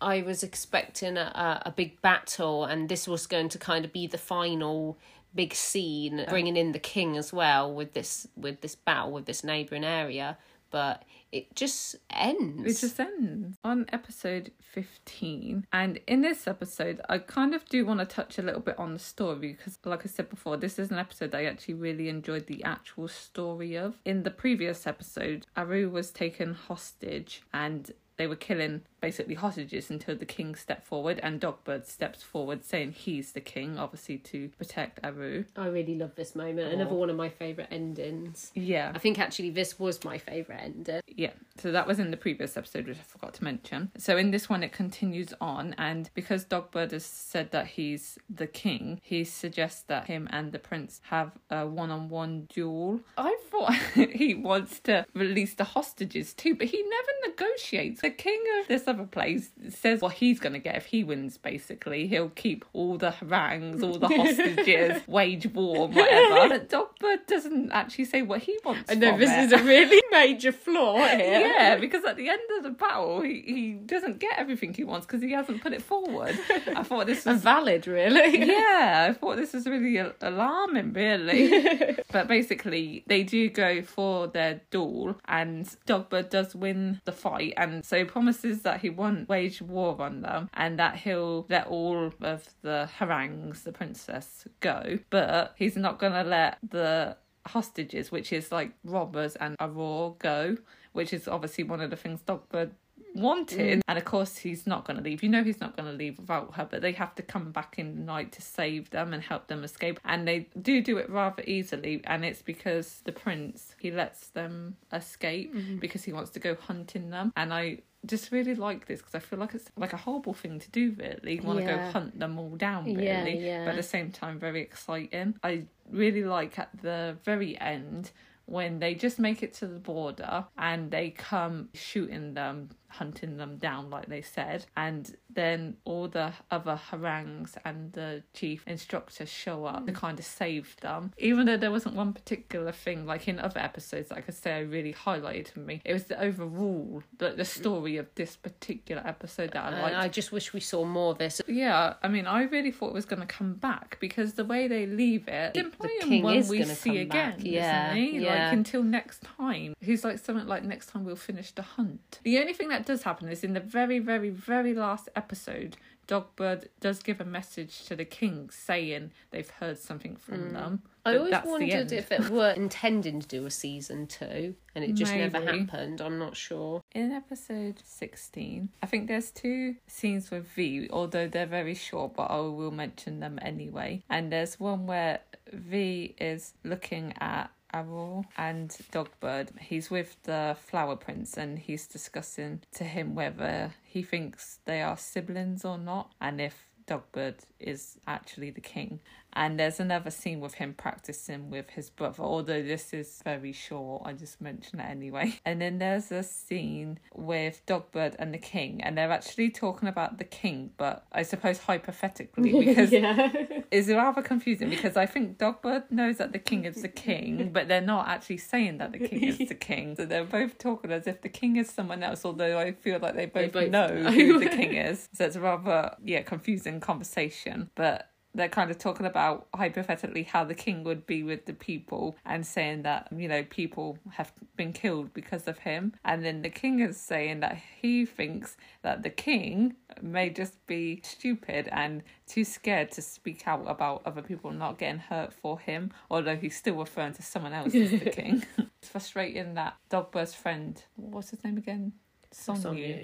[0.00, 1.32] I was expecting a,
[1.64, 4.96] a, a big battle, and this was going to kind of be the final
[5.34, 6.30] big scene, oh.
[6.30, 10.38] bringing in the king as well with this with this battle with this neighbouring area.
[10.70, 11.04] But
[11.36, 12.64] it just ends.
[12.64, 15.66] It just ends on episode 15.
[15.70, 18.94] And in this episode, I kind of do want to touch a little bit on
[18.94, 22.46] the story because, like I said before, this is an episode I actually really enjoyed
[22.46, 23.98] the actual story of.
[24.06, 30.16] In the previous episode, Aru was taken hostage and they were killing basically hostages until
[30.16, 34.98] the king stepped forward and Dogbird steps forward saying he's the king, obviously to protect
[35.04, 35.44] Aru.
[35.56, 36.72] I really love this moment.
[36.72, 38.50] Another one of my favourite endings.
[38.56, 38.90] Yeah.
[38.92, 41.02] I think actually this was my favourite ending.
[41.06, 43.92] Yeah, so that was in the previous episode, which I forgot to mention.
[43.96, 48.48] So in this one, it continues on, and because Dogbird has said that he's the
[48.48, 53.02] king, he suggests that him and the prince have a one-on-one duel.
[53.16, 58.00] I thought he wants to release the hostages too, but he never negotiates.
[58.00, 61.38] The king of this other place says what he's going to get if he wins.
[61.38, 66.48] Basically, he'll keep all the Hwarangs, all the hostages, wage war, whatever.
[66.48, 68.90] But Dogbird doesn't actually say what he wants.
[68.90, 69.38] I know this it.
[69.44, 71.40] is a really major flaw here.
[71.40, 75.06] Yeah, because at the end of the battle, he, he doesn't get everything he wants
[75.06, 76.38] because he hasn't put it forward.
[76.74, 77.42] I thought this was.
[77.42, 78.46] Valid, really.
[78.46, 81.96] Yeah, I thought this was really alarming, really.
[82.10, 87.84] but basically, they do go for their duel, and Dogbird does win the fight, and
[87.84, 92.48] so promises that he won't wage war on them, and that he'll let all of
[92.62, 97.16] the Hwarangs, the princess, go, but he's not going to let the
[97.46, 100.56] hostages, which is like robbers and Aurora, go,
[100.92, 102.72] which is obviously one of the things Dogbird
[103.16, 103.78] wanted.
[103.78, 103.82] Mm.
[103.88, 105.22] And of course, he's not going to leave.
[105.22, 107.78] You know, he's not going to leave without her, but they have to come back
[107.78, 109.98] in the night to save them and help them escape.
[110.04, 112.02] And they do do it rather easily.
[112.04, 115.78] And it's because the prince, he lets them escape mm-hmm.
[115.78, 117.32] because he wants to go hunting them.
[117.36, 120.58] And I just really like this because I feel like it's like a horrible thing
[120.58, 121.36] to do, really.
[121.36, 121.76] You want to Yeah.
[121.86, 123.04] go hunt them all down, really.
[123.04, 123.64] Yeah, yeah.
[123.64, 125.36] But at the same time, very exciting.
[125.42, 128.10] I really like at the very end
[128.44, 132.68] when they just make it to the border and they come shooting them,
[132.98, 138.64] hunting them down, like they said, and then all the other Hwarangs and the chief
[138.66, 139.98] instructor show up to hmm.
[139.98, 141.12] kind of save them.
[141.18, 144.54] Even though there wasn't one particular thing, like in other episodes, like I could say,
[144.54, 145.82] I really highlighted for me.
[145.84, 149.96] It was the overall, the, the story of this particular episode that I And liked.
[149.96, 151.40] I just wish we saw more of this.
[151.46, 154.68] Yeah, I mean, I really thought it was going to come back because the way
[154.68, 155.70] they leave it, The
[156.00, 158.44] king when is we see come again, back, yeah, yeah.
[158.44, 159.74] Like until next time.
[159.80, 162.20] He's like something like next time we'll finish the hunt.
[162.22, 165.76] The only thing that does happen is in the very, very, very last episode.
[166.06, 170.82] Dogbird does give a message to the king saying they've heard something from them.
[170.84, 170.90] Mm.
[171.04, 175.14] I always wondered if it were intending to do a season two and it just
[175.14, 176.00] never happened.
[176.00, 176.82] I'm not sure.
[176.92, 182.24] In episode 16, I think there's two scenes with V, although they're very short, but
[182.24, 184.02] I will mention them anyway.
[184.10, 185.20] And there's one where
[185.52, 189.50] V is looking at Aurora and Dogbird.
[189.60, 194.96] He's with the Flower Prince and he's discussing to him whether he thinks they are
[194.96, 199.00] siblings or not and if Dogbird is actually the king.
[199.36, 204.02] And there's another scene with him practicing with his brother, although this is very short,
[204.06, 205.34] I just mention it anyway.
[205.44, 210.18] And then there's a scene with Dogbird and the king, and they're actually talking about
[210.18, 212.90] the king, but I suppose hypothetically, because
[213.70, 217.68] it's rather confusing because I think Dogbird knows that the king is the king, but
[217.68, 219.94] they're not actually saying that the king is the king.
[219.96, 223.14] So they're both talking as if the king is someone else, although I feel like
[223.14, 224.10] they both, both know know.
[224.10, 225.08] who the king is.
[225.12, 227.70] So it's a rather, yeah, confusing conversation.
[227.74, 232.16] But they're kind of talking about hypothetically how the king would be with the people
[232.24, 235.94] and saying that you know people have been killed because of him.
[236.04, 241.00] And then the king is saying that he thinks that the king may just be
[241.02, 245.90] stupid and too scared to speak out about other people not getting hurt for him
[246.10, 248.44] although he's still referring to someone else as the king.
[248.58, 251.92] It's frustrating that dogbird's friend what's his name again?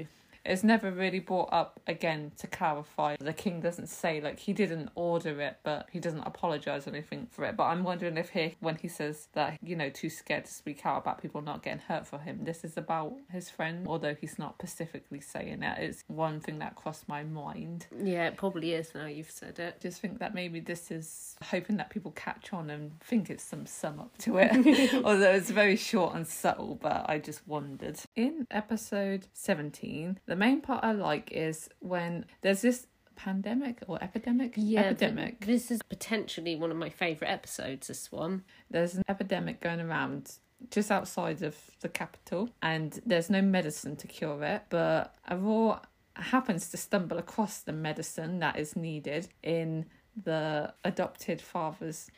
[0.01, 0.07] You.
[0.45, 3.17] It's never really brought up again to clarify.
[3.19, 7.29] The king doesn't say like he didn't order it, but he doesn't apologize or anything
[7.31, 7.57] for it.
[7.57, 10.85] But I'm wondering if he, when he says that you know too scared to speak
[10.85, 14.39] out about people not getting hurt for him, this is about his friend, although he's
[14.39, 15.79] not specifically saying it.
[15.79, 17.87] It's one thing that crossed my mind.
[18.03, 19.81] Yeah, it probably is now you've said it.
[19.81, 23.67] Just think that maybe this is hoping that people catch on and think it's some
[23.67, 24.53] sum up to it.
[25.05, 27.99] Although it's very short and subtle, but I just wondered.
[28.17, 32.87] In episode 17, the main part I like is when there's this
[33.17, 34.55] pandemic or epidemic?
[34.57, 35.45] Yeah, epidemic.
[35.45, 37.89] this is potentially one of my favourite episodes.
[37.89, 38.43] This one.
[38.71, 40.33] There's an epidemic going around
[40.71, 44.63] just outside of the capital, and there's no medicine to cure it.
[44.71, 45.83] But Aurora
[46.17, 49.85] happens to stumble across the medicine that is needed in
[50.25, 52.11] the adopted father's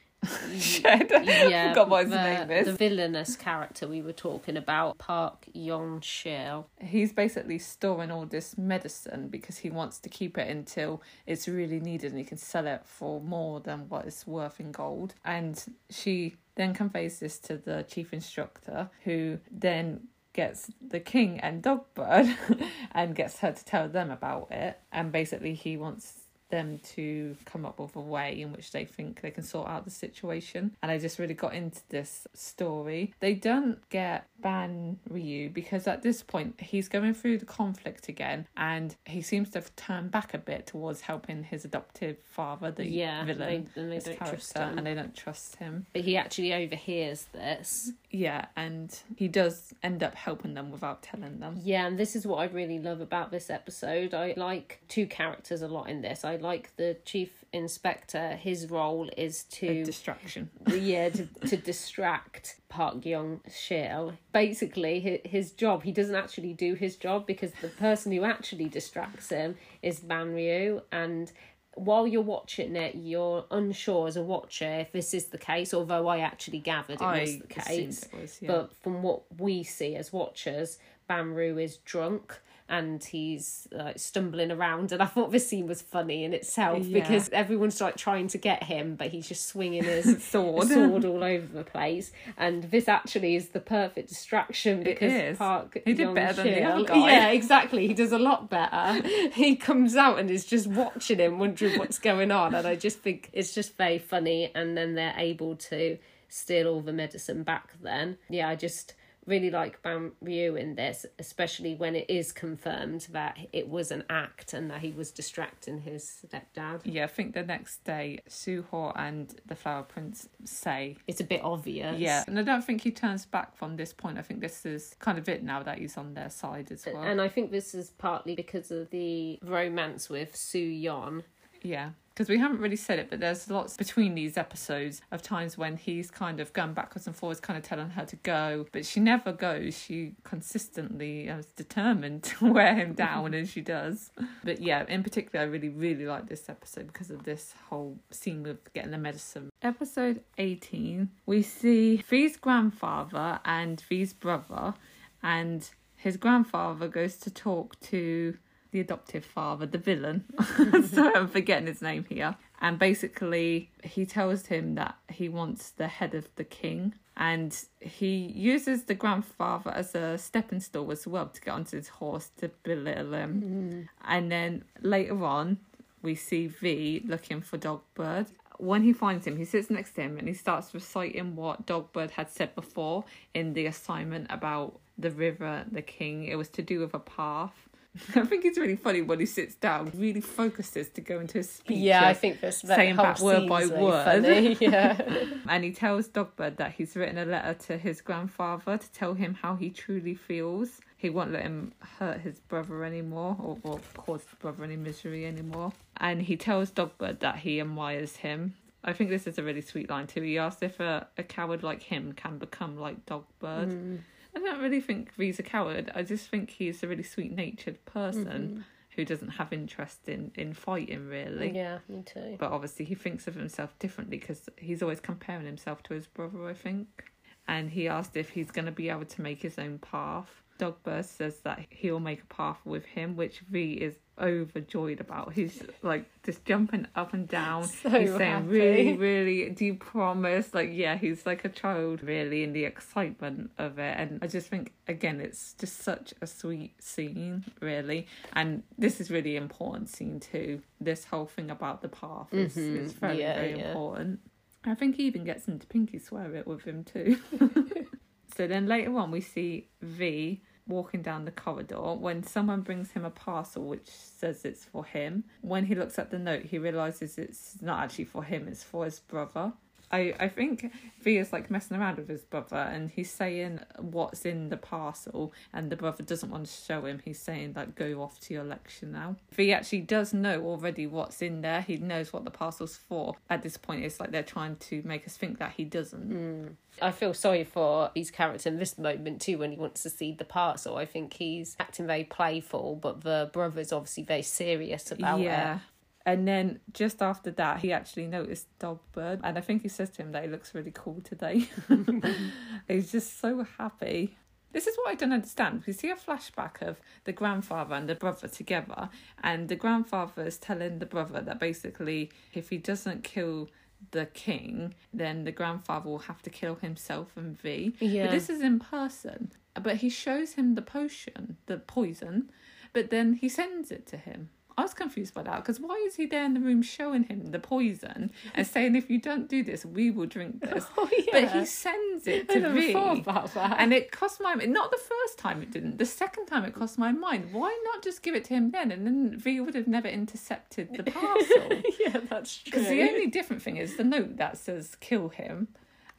[0.58, 1.12] shed.
[1.12, 2.66] I forgot what his the, name is.
[2.66, 6.64] The villainous character we were talking about, Park Yong Shil.
[6.80, 11.80] He's basically storing all this medicine because he wants to keep it until it's really
[11.80, 15.14] needed and he can sell it for more than what it's worth in gold.
[15.24, 21.62] And she then conveys this to the chief instructor, who then gets the king and
[21.62, 22.36] Dogbird
[22.92, 24.78] and gets her to tell them about it.
[24.92, 29.20] And basically, he wants them to come up with a way in which they think
[29.20, 30.76] they can sort out the situation.
[30.82, 33.14] And I just really got into this story.
[33.20, 38.46] They don't get Ban Ryu because at this point he's going through the conflict again
[38.56, 42.86] and he seems to have turned back a bit towards helping his adoptive father, the
[42.86, 44.78] yeah, villain, they, and they don't trust him.
[44.78, 45.86] and they don't trust him.
[45.92, 47.92] But he actually overhears this.
[48.14, 51.58] Yeah, and he does end up helping them without telling them.
[51.60, 54.14] Yeah, and this is what I really love about this episode.
[54.14, 56.24] I like two characters a lot in this.
[56.24, 58.36] I like the chief inspector.
[58.36, 60.48] His role is to A distraction.
[60.68, 64.16] yeah to, to distract Park Young Shil.
[64.32, 68.66] Basically, his, his job he doesn't actually do his job because the person who actually
[68.66, 71.32] distracts him is Ban Ryu and.
[71.76, 76.06] While you're watching it, you're unsure as a watcher if this is the case, although
[76.06, 78.08] I actually gathered it I was the case.
[78.12, 78.48] was, yeah.
[78.48, 80.78] But from what we see as watchers,
[81.08, 85.82] Ban Ryu is drunk and he's like stumbling around and I thought this scene was
[85.82, 87.00] funny in itself Yeah.
[87.02, 90.68] because everyone's like trying to get him but he's just swinging his Sword.
[90.68, 95.36] sword all over the place and this actually is the perfect distraction because.
[95.36, 97.06] Park He did better than the other guy.
[97.06, 101.38] yeah exactly he does a lot better he comes out and is just watching him
[101.38, 105.14] wondering what's going on and I just think it's just very funny and then they're
[105.18, 105.98] able to
[106.30, 108.94] steal all the medicine back then yeah I just
[109.26, 114.04] really like Ban Ryu in this, especially when it is confirmed that it was an
[114.10, 116.80] act and that he was distracting his stepdad.
[116.84, 121.42] Yeah, I think the next day, Suho and the Flower Prince say, It's a bit
[121.42, 121.98] obvious.
[121.98, 124.18] yeah, and I don't think he turns back from this point.
[124.18, 127.02] I think this is kind of it now that he's on their side as well.
[127.02, 131.22] And I think this is partly because of the romance with Su Yon.
[131.62, 135.58] Yeah, because we haven't really said it, but there's lots between these episodes of times
[135.58, 138.86] when he's kind of going backwards and forwards, kind of telling her to go, but
[138.86, 139.76] she never goes.
[139.76, 144.10] She consistently uh, is determined to wear him down, and she does.
[144.44, 148.44] But yeah, in particular, I really, really like this episode because of this whole scene
[148.44, 149.50] with getting the medicine.
[149.60, 154.74] Episode 18, we see V's grandfather and V's brother,
[155.20, 158.36] and his grandfather goes to talk to
[158.74, 160.24] the adoptive father, the villain.
[160.90, 162.34] so I'm forgetting his name here.
[162.60, 166.94] And basically, he tells him that he wants the head of the king.
[167.16, 171.86] And he uses the grandfather as a stepping stool as well to get onto his
[171.86, 173.32] horse to belittle him.
[173.40, 174.12] Mm-hmm.
[174.12, 175.58] And then later on,
[176.02, 178.26] we see V looking for Dogbird.
[178.58, 182.10] When he finds him, he sits next to him and he starts reciting what Dogbird
[182.10, 186.24] had said before in the assignment about the river, the king.
[186.24, 187.68] It was to do with a path.
[188.16, 191.50] I think it's really funny when he sits down, really focuses to go into his
[191.50, 191.78] speech.
[191.78, 194.04] Yeah, I think this saying back word by really word.
[194.04, 195.00] funny, Yeah.
[195.48, 199.34] And he tells Dogbird that he's written a letter to his grandfather to tell him
[199.34, 200.80] how he truly feels.
[200.96, 205.24] He won't let him hurt his brother anymore or, or cause his brother any misery
[205.26, 205.72] anymore.
[205.98, 208.54] And he tells Dogbird that he admires him.
[208.82, 210.22] I think this is a really sweet line too.
[210.22, 213.70] He asks if a, a coward like him can become like Dogbird.
[213.70, 213.98] Mm.
[214.34, 215.92] I don't really think V's a coward.
[215.94, 218.60] I just think he's a really sweet natured person mm-hmm.
[218.96, 221.50] who doesn't have interest in, in fighting really.
[221.50, 222.36] yeah, me too.
[222.38, 226.46] But obviously, he thinks of himself differently because he's always comparing himself to his brother,
[226.46, 227.04] I think.
[227.46, 230.42] And he asked if he's going to be able to make his own path.
[230.58, 235.32] Dogbird says that he'll make a path with him, which V is overjoyed about.
[235.32, 237.64] He's like just jumping up and down.
[237.64, 238.46] So he's saying, happy.
[238.46, 240.54] Really, really, do you promise?
[240.54, 243.96] Like, yeah, he's like a child, really, in the excitement of it.
[243.98, 248.06] And I just think, again, it's just such a sweet scene, really.
[248.34, 250.62] And this is really important scene, too.
[250.80, 253.20] This whole thing about the path is, is very, Mm-hmm.
[253.20, 253.66] Yeah, very yeah.
[253.68, 254.20] important.
[254.64, 257.18] I think he even gets into Pinky swear it with him, too.
[258.36, 263.04] So then later on, we see V walking down the corridor when someone brings him
[263.04, 265.24] a parcel which says it's for him.
[265.42, 268.86] When he looks at the note, he realizes it's not actually for him, it's for
[268.86, 269.52] his brother.
[269.94, 270.72] I, I think
[271.02, 275.32] V is like messing around with his brother and he's saying what's in the parcel
[275.52, 277.00] and the brother doesn't want to show him.
[277.04, 279.14] He's saying like go off to your lecture now.
[279.32, 281.60] V actually does know already what's in there.
[281.60, 283.14] He knows what the parcel's for.
[283.30, 286.02] At this point it's like they're trying to make us think that he doesn't.
[286.02, 286.48] Hmm.
[286.82, 290.12] I feel sorry for his character in this moment too when he wants to see
[290.12, 290.76] the parcel.
[290.76, 295.56] I think he's acting very playful, but the brother's obviously very serious about yeah.
[295.56, 295.60] it.
[296.06, 300.02] And then just after that, he actually noticed Dogbird, and I think he says to
[300.02, 301.48] him that he looks really cool today.
[302.68, 304.16] He's just so happy.
[304.52, 305.64] This is what I don't understand.
[305.66, 308.90] We see a flashback of the grandfather and the brother together,
[309.22, 313.48] and the grandfather is telling the brother that basically, if he doesn't kill
[313.90, 317.74] the king, then the grandfather will have to kill himself and V.
[317.80, 318.04] Yeah.
[318.06, 319.32] But this is in person.
[319.60, 322.30] But he shows him the potion, the poison,
[322.72, 324.30] but then he sends it to him.
[324.56, 327.26] I was confused by that because why is he there in the room showing him
[327.32, 330.64] the poison and saying, if you don't do this, we will drink this?
[330.78, 332.72] Oh, But he sends it to never V.
[332.72, 333.56] about that.
[333.58, 335.78] And it cost my not the first time it didn't.
[335.78, 337.32] The second time it cost my mind.
[337.32, 338.70] Why not just give it to him then?
[338.70, 341.48] And then V would have never intercepted the parcel.
[341.80, 342.52] yeah, that's true.
[342.52, 345.48] Because the only different thing is the note that says kill him,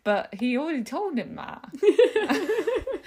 [0.05, 1.65] but he already told him that.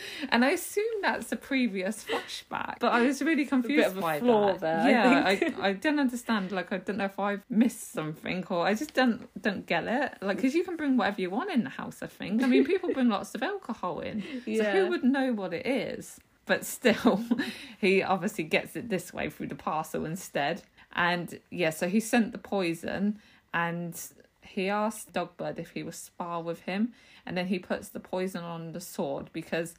[0.30, 2.76] and I assume that's a previous flashback.
[2.80, 4.60] But I was really confused a by flaw that.
[4.60, 6.52] there, I Yeah, I, I, don't understand.
[6.52, 10.14] Like I don't know if I've missed something or I just don't don't get it.
[10.20, 11.98] Like because you can bring whatever you want in the house.
[12.02, 12.42] I think.
[12.42, 14.72] I mean, people bring lots of alcohol in, so Yeah.
[14.72, 16.18] who would know what it is?
[16.46, 17.22] But still,
[17.78, 20.62] he obviously gets it this way through the parcel instead.
[20.94, 23.18] And yeah, so he sent the poison
[23.52, 24.00] and
[24.48, 26.92] he asked Dogbird if he would spar with him.
[27.26, 29.74] And then he puts the poison on the sword because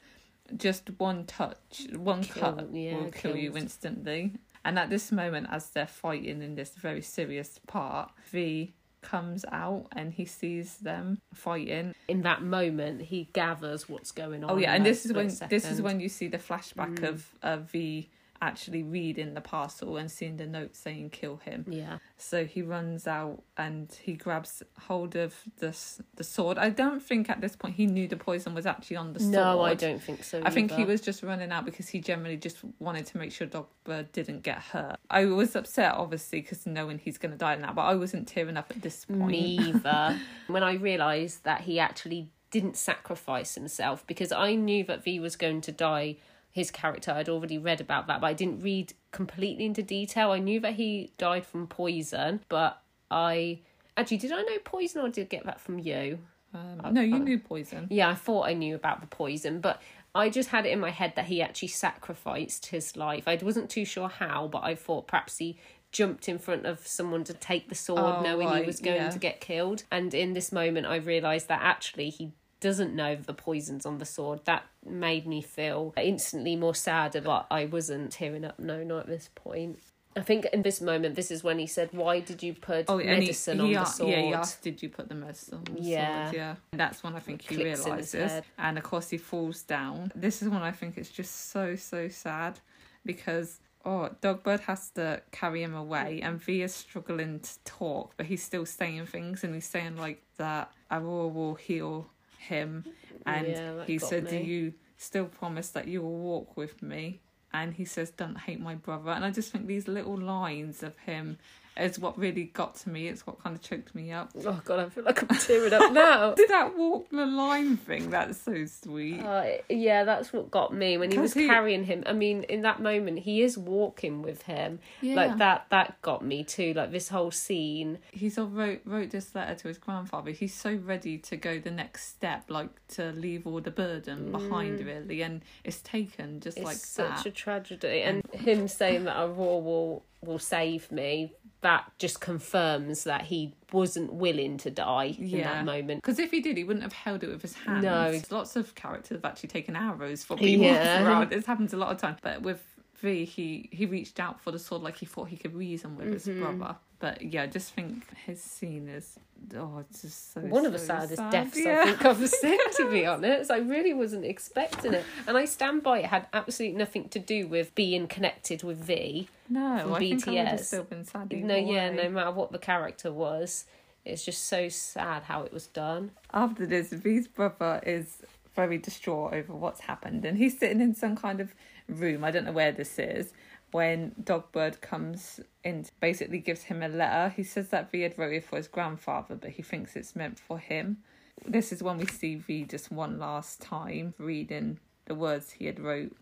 [0.55, 4.33] just one touch, one Kill- cut yeah, will kill you instantly.
[4.65, 9.85] And at this moment, as they're fighting in this very serious part, V comes out
[9.95, 14.51] and he sees them fighting in that moment, he gathers what's going on.
[14.51, 17.07] Oh yeah, and this is when split this is when you see the flashback Mm.
[17.07, 18.09] of of V
[18.41, 21.65] actually reading the parcel and seeing the note saying kill him.
[21.69, 25.75] Yeah, So he runs out and he grabs hold of the
[26.15, 26.57] the sword.
[26.57, 29.31] I don't think at this point he knew the poison was actually on the sword.
[29.33, 30.41] no, I don't think so.
[30.45, 33.47] I think he was just running out because he generally just wanted to make sure
[33.47, 34.97] Dogbird didn't get hurt.
[35.09, 38.57] I was upset, obviously, because knowing he's going to die now, but I wasn't tearing
[38.57, 39.19] up at this point.
[39.31, 40.19] Me either.
[40.47, 45.35] when I realised that he actually didn't sacrifice himself because I knew that V was
[45.35, 46.17] going to die.
[46.59, 50.31] His character, I'd already read about that, but I didn't read completely into detail.
[50.31, 53.61] I knew that he died from poison, but I
[53.95, 56.19] actually did I know poison or did I get that from you?
[56.53, 57.87] Um, no, you knew poison.
[57.89, 59.81] Yeah, I thought I knew about the poison, but
[60.13, 63.27] I just had it in my head that he actually sacrificed his life.
[63.27, 65.57] I wasn't too sure how, but I thought perhaps he
[65.91, 69.09] jumped in front of someone to take the sword Oh, knowing he was going yeah.
[69.09, 69.83] to get killed.
[69.91, 74.05] And in this moment, I realised that actually he doesn't know the poison's on the
[74.05, 74.41] sword.
[74.45, 78.59] That made me feel instantly more sad, but I wasn't tearing up.
[78.59, 79.79] No, not at this point.
[80.15, 82.97] I think in this moment, this is when he said, "Why did you put Oh,
[82.97, 85.59] and he, medicine he on the sword?" yeah, he asked, "Did you put the medicine
[85.59, 86.25] on the Yeah.
[86.25, 89.09] sword?" Yeah, and that's when I think he Clicks in his realizes, and of course
[89.09, 90.11] he falls down.
[90.15, 92.59] This is when I think it's just so so sad
[93.05, 98.25] because oh, Dogbird has to carry him away, and V is struggling to talk, but
[98.25, 102.09] he's still saying things, and he's saying like that Aurora will heal
[102.39, 102.85] him,
[103.25, 107.21] and Yeah, he said, "Do you still promise that you will walk with me?"
[107.51, 110.97] And he says, "Don't hate my brother." And I just think these little lines of
[110.99, 111.37] him
[111.81, 113.07] is what really got to me.
[113.07, 114.31] It's what kind of choked me up.
[114.45, 116.33] Oh god, I feel like I'm tearing up now.
[116.35, 118.09] Did that walk the line thing?
[118.09, 119.19] That's so sweet.
[119.21, 122.03] Uh, yeah, that's what got me when he was he- carrying him.
[122.05, 124.79] I mean, in that moment, he is walking with him.
[125.01, 125.15] Yeah.
[125.15, 125.65] Like that.
[125.69, 126.73] That got me too.
[126.73, 127.99] Like this whole scene.
[128.11, 130.31] He's all wrote wrote this letter to his grandfather.
[130.31, 134.79] He's so ready to go the next step, like to leave all the burden behind,
[134.85, 136.61] really, and it's taken just Mm.
[136.61, 137.25] It's like such that.
[137.25, 141.33] a tragedy, and him saying that Aurora will will save me.
[141.61, 146.01] That just confirms that he wasn't willing to die in that moment.
[146.01, 147.83] Because if he did, he wouldn't have held it with his hands.
[147.83, 148.19] No.
[148.29, 151.25] Lots of characters have actually taken arrows for people Yeah.
[151.29, 152.19] This happens a lot of times.
[152.21, 152.63] But with
[153.01, 156.13] V, he, he reached out for the sword like he thought he could reason with
[156.13, 156.57] his Mm-hmm.
[156.57, 156.77] brother.
[156.99, 159.17] But yeah, I just think his scene is,
[159.55, 161.31] oh, it's just so One of the so saddest sad.
[161.31, 163.49] deaths I think I've seen, to be honest.
[163.49, 165.05] I really wasn't expecting it.
[165.25, 166.07] And I stand by it.
[166.07, 169.29] Had absolutely nothing to do with being connected with V.
[169.47, 170.59] No, I think I would BTS.
[170.65, 171.31] still been sad.
[171.31, 173.63] No, yeah, no matter what the character was,
[174.03, 176.11] it's just so sad how it was done.
[176.33, 178.23] After this, V's brother is
[178.55, 181.55] very distraught over what's happened, and he's sitting in some kind of
[181.87, 182.25] room.
[182.25, 183.31] I don't know where this is.
[183.71, 187.33] When Dogbird comes in, basically gives him a letter.
[187.35, 190.39] He says that V had wrote it for his grandfather, but he thinks it's meant
[190.39, 190.97] for him.
[191.45, 195.79] This is when we see V just one last time reading the words he had
[195.79, 196.15] wrote.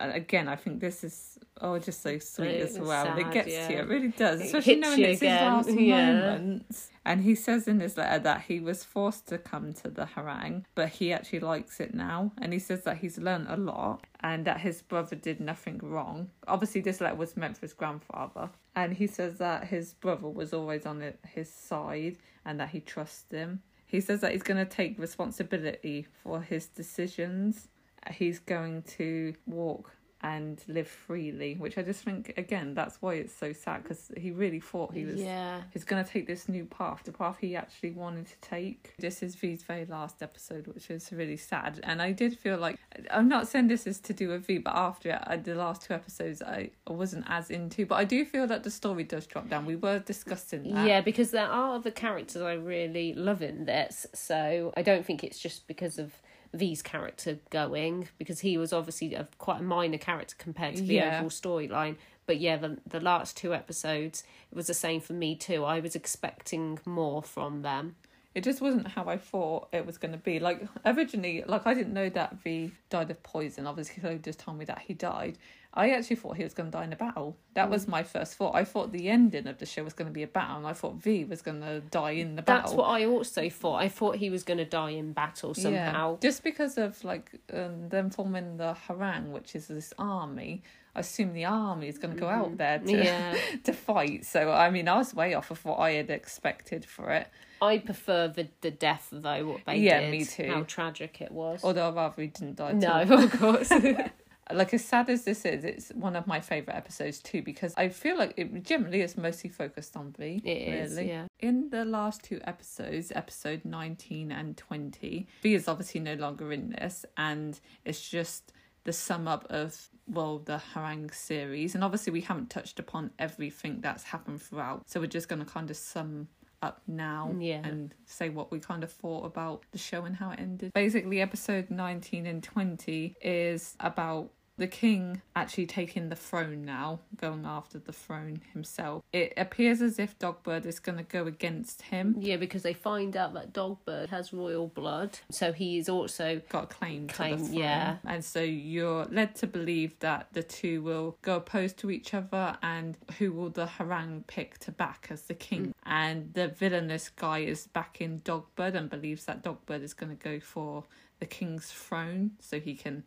[0.00, 3.04] Again, I think this is oh just so sweet It as well.
[3.04, 3.66] sad, it gets yeah.
[3.66, 6.14] to you, it really does, especially knowing it's again, his last yeah.
[6.14, 6.90] moments.
[7.04, 10.64] And he says in his letter that he was forced to come to the Hwarang,
[10.74, 12.32] but he actually likes it now.
[12.38, 16.28] And he says that he's learned a lot and that his brother did nothing wrong.
[16.46, 18.50] Obviously, this letter was meant for his grandfather.
[18.76, 23.32] And he says that his brother was always on his side and that he trusts
[23.32, 23.62] him.
[23.86, 27.68] He says that he's going to take responsibility for his decisions.
[28.10, 33.34] He's going to walk and live freely, which I just think again that's why it's
[33.34, 35.62] so sad because he really thought he was yeah.
[35.72, 38.94] he's going to take this new path, the path he actually wanted to take.
[38.98, 42.78] This is V's very last episode, which is really sad, and I did feel like
[43.10, 45.94] I'm not saying this is to do with V, but after I, the last two
[45.94, 49.48] episodes I, I wasn't as into, but I do feel that the story does drop
[49.48, 49.66] down.
[49.66, 50.86] We were discussing that.
[50.86, 55.22] Yeah, because there are other characters I really love in this, so I don't think
[55.22, 56.12] it's just because of
[56.54, 60.94] V's character going because he was obviously a, quite a minor character compared to the
[60.94, 61.16] Yeah.
[61.18, 61.96] overall storyline.
[62.26, 65.64] But yeah, the the last two episodes it was the same for me too.
[65.64, 67.96] I was expecting more from them.
[68.34, 70.38] It just wasn't how I thought it was going to be.
[70.38, 73.66] Like originally, like I didn't know that V died of poison.
[73.66, 75.38] Obviously, Chloe just told me that he died.
[75.74, 77.36] I actually thought he was going to die in a battle.
[77.54, 78.54] That was my first thought.
[78.54, 80.72] I thought the ending of the show was going to be a battle, and I
[80.72, 82.62] thought V was going to die in the battle.
[82.62, 83.76] That's what I also thought.
[83.76, 86.12] I thought he was going to die in battle somehow.
[86.12, 90.62] Yeah, just because of like um, them forming the Hwarang, which is this army.
[90.96, 93.02] I assume the army is going to go out there to Mm-hmm.
[93.02, 93.36] Yeah.
[93.64, 94.24] to fight.
[94.24, 97.28] So I mean, I was way off of what I had expected for it.
[97.60, 99.48] I prefer the the death though.
[99.48, 100.10] What they Yeah, did.
[100.10, 100.50] me too.
[100.50, 101.62] How tragic it was.
[101.62, 102.72] Although I'd rather he didn't die.
[102.72, 103.70] no, of course.
[104.52, 107.88] like as sad as this is, it's one of my favorite episodes too because I
[107.88, 110.40] feel like it generally is mostly focused on V.
[110.44, 111.08] It is, really.
[111.08, 111.26] yeah.
[111.40, 116.70] In the last two episodes, episode nineteen and twenty, V is obviously no longer in
[116.70, 118.52] this, and it's just
[118.84, 123.80] the sum up of well the Hwarang series, and obviously we haven't touched upon everything
[123.80, 126.28] that's happened throughout, so we're just going to kind of sum
[126.60, 127.60] up now Yeah.
[127.64, 130.72] and say what we kind of thought about the show and how it ended.
[130.72, 137.44] Basically, episode 19 and 20 is about the king actually taking the throne now, going
[137.46, 139.02] after the throne himself.
[139.12, 142.16] It appears as if Dogbird is going to go against him.
[142.18, 146.64] yeah, because they find out that Dogbird has royal blood, so he is also Got
[146.64, 147.54] a claim to Claim, the throne.
[147.54, 147.96] yeah.
[148.04, 152.56] And so you're led to believe that the two will go opposed to each other
[152.62, 155.66] and who will the Hwarang pick to back as the king.
[155.68, 155.72] Mm.
[155.86, 160.40] And the villainous guy is backing Dogbird and believes that Dogbird is going to go
[160.40, 160.84] for
[161.20, 163.04] the king's throne so he can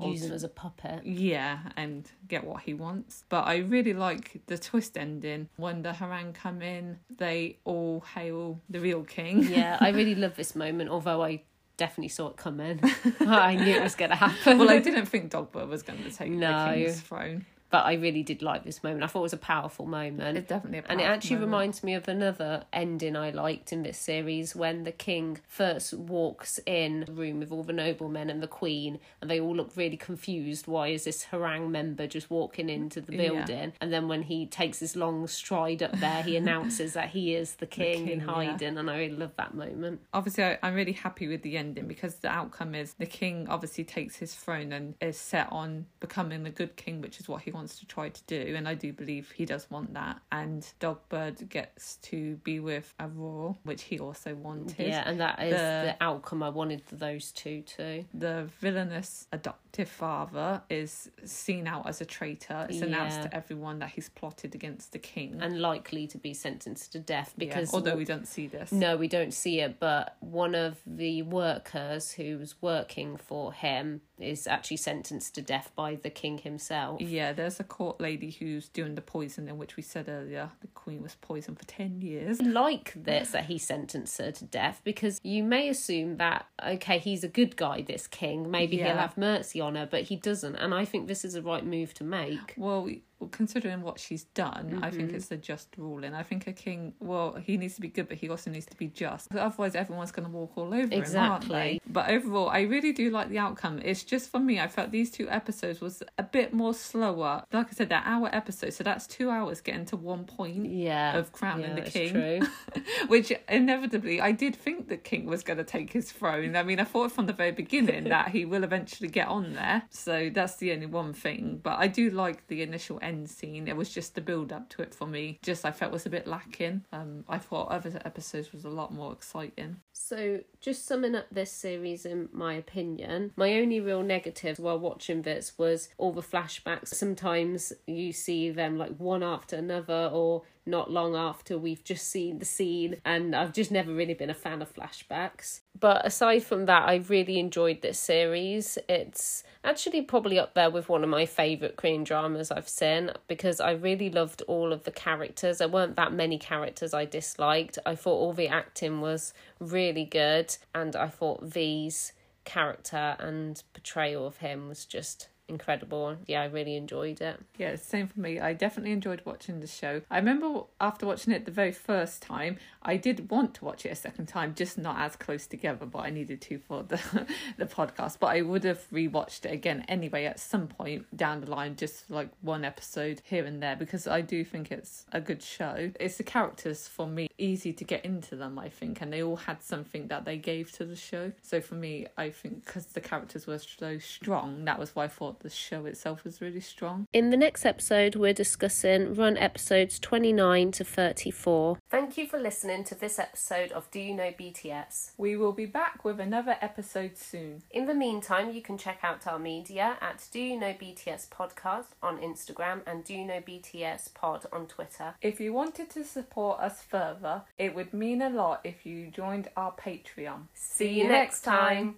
[0.00, 1.04] use him as a puppet.
[1.04, 3.24] yeah, and get what he wants.
[3.28, 5.48] But I really like the twist ending.
[5.56, 9.42] When the Hwarang come in, they all hail the real king.
[9.44, 11.42] Yeah, I really love this moment, although I
[11.76, 12.80] definitely saw it coming.
[13.20, 14.58] I knew it was going to happen.
[14.58, 16.68] well, I didn't think Dogbird was going to take No.
[16.68, 17.46] the king's throne.
[17.72, 19.02] But I really did like this moment.
[19.02, 20.38] I thought it was a powerful moment.
[20.38, 21.50] It's definitely a and it actually moment.
[21.50, 26.60] reminds me of another ending I liked in this series when the king first walks
[26.66, 29.96] in the room with all the noblemen and the queen, and they all look really
[29.96, 30.66] confused.
[30.68, 33.30] Why is this Hwarang member just walking into the Yeah.
[33.30, 33.72] building?
[33.80, 37.54] And then when he takes his long stride up there, he announces that he is
[37.54, 38.26] the king, king, in yeah.
[38.26, 40.00] hiding, and I really love that moment.
[40.12, 43.84] obviously I, i'm really happy with the ending because the outcome is the king obviously
[43.84, 47.50] takes his throne and is set on becoming the good king which is what he
[47.50, 51.48] wants to try to do and i do believe he does want that and dogbird
[51.48, 54.86] gets to be with aurora which he also wanted.
[54.88, 58.04] Yeah, and that is The- the outcome I wanted for those two too.
[58.14, 62.66] the villainous adoptive father is seen out as a traitor.
[62.68, 65.38] It's announced to everyone that he's plotted against the king.
[65.40, 68.72] And likely to be sentenced to death Yeah, because although we don't see this.
[68.72, 74.46] No, we don't see it, but one of the workers who's working for him is
[74.46, 77.00] actually sentenced to death by the king himself.
[77.00, 80.50] Yeah, there's a court lady who's doing the poisoning, which we said earlier.
[80.60, 82.40] The queen was poisoned for 10 years.
[82.40, 87.24] Like this that he sentenced her to death because you may assume that okay he's
[87.24, 90.74] a good guy this king maybe he'll have mercy on her but he doesn't and
[90.74, 94.24] I think this is the right move to make Well, we, well considering what she's
[94.24, 94.96] done, I Mm-hmm.
[94.96, 96.12] think it's a just ruling.
[96.14, 98.76] I think a king, well, he needs to be good, but he also needs to
[98.76, 99.32] be just.
[99.34, 101.48] Otherwise, everyone's going to walk all over him, aren't Exactly.
[101.56, 101.80] they?
[101.86, 103.80] But overall, I really do like the outcome.
[103.84, 107.44] It's just for me, I felt these two episodes was a bit more slower.
[107.52, 110.66] Like I said, they're hour episodes, so that's two hours getting to one point.
[110.66, 112.12] yeah Of crowning yeah, the king.
[112.12, 112.40] true.
[113.08, 116.56] Which inevitably, I did think the king was going to take his throne.
[116.56, 119.82] I mean, I thought from the very beginning that he will eventually get on there.
[119.90, 121.60] So that's the only one thing.
[121.62, 123.68] But I do like the initial end scene.
[123.68, 125.38] It was just the build up to it for me.
[125.42, 126.84] Just I felt was a bit lacking.
[126.92, 129.76] Um, I thought other episodes was a lot more exciting.
[129.92, 135.22] So, just summing up this series, in my opinion, my only real negative while watching
[135.22, 136.88] this was all the flashbacks.
[136.88, 142.38] Sometimes you see them like one after another, or not long after we've just seen
[142.38, 145.60] the scene, and I've just never really been a fan of flashbacks.
[145.78, 148.78] But aside from that, I really enjoyed this series.
[148.88, 153.60] It's actually probably up there with one of my favourite Korean dramas I've seen because
[153.60, 155.58] I really loved all of the characters.
[155.58, 157.78] There weren't that many characters I disliked.
[157.84, 162.12] I thought all the acting was really good, and I thought V's
[162.44, 166.16] character and portrayal of him was just incredible.
[166.26, 167.40] Yeah, I really enjoyed it.
[167.58, 168.40] Yeah, same for me.
[168.40, 170.02] I definitely enjoyed watching the show.
[170.10, 173.90] I remember after watching it the very first time, I did want to watch it
[173.90, 177.00] a second time, just not as close together, but I needed to for the
[177.58, 178.18] the podcast.
[178.18, 182.10] But I would have rewatched it again anyway at some point down the line, just
[182.10, 185.92] like one episode here and there, because I do think it's a good show.
[186.00, 189.36] It's the characters for me easy to get into them, I think, and they all
[189.36, 191.32] had something that they gave to the show.
[191.42, 195.08] So for me, I think because the characters were so strong, that was why I
[195.08, 197.06] thought the show itself was really strong.
[197.12, 201.78] In the next episode, we're discussing run episodes 29 to 34.
[201.90, 205.12] Thank you for listening to this episode of Do You Know BTS?
[205.16, 207.62] We will be back with another episode soon.
[207.70, 211.86] In the meantime, you can check out our media at Do You Know BTS Podcast
[212.02, 215.14] on Instagram and Do You Know BTS Pod on Twitter.
[215.20, 219.48] If you wanted to support us further, it would mean a lot if you joined
[219.56, 220.42] our Patreon.
[220.54, 221.90] See you next time.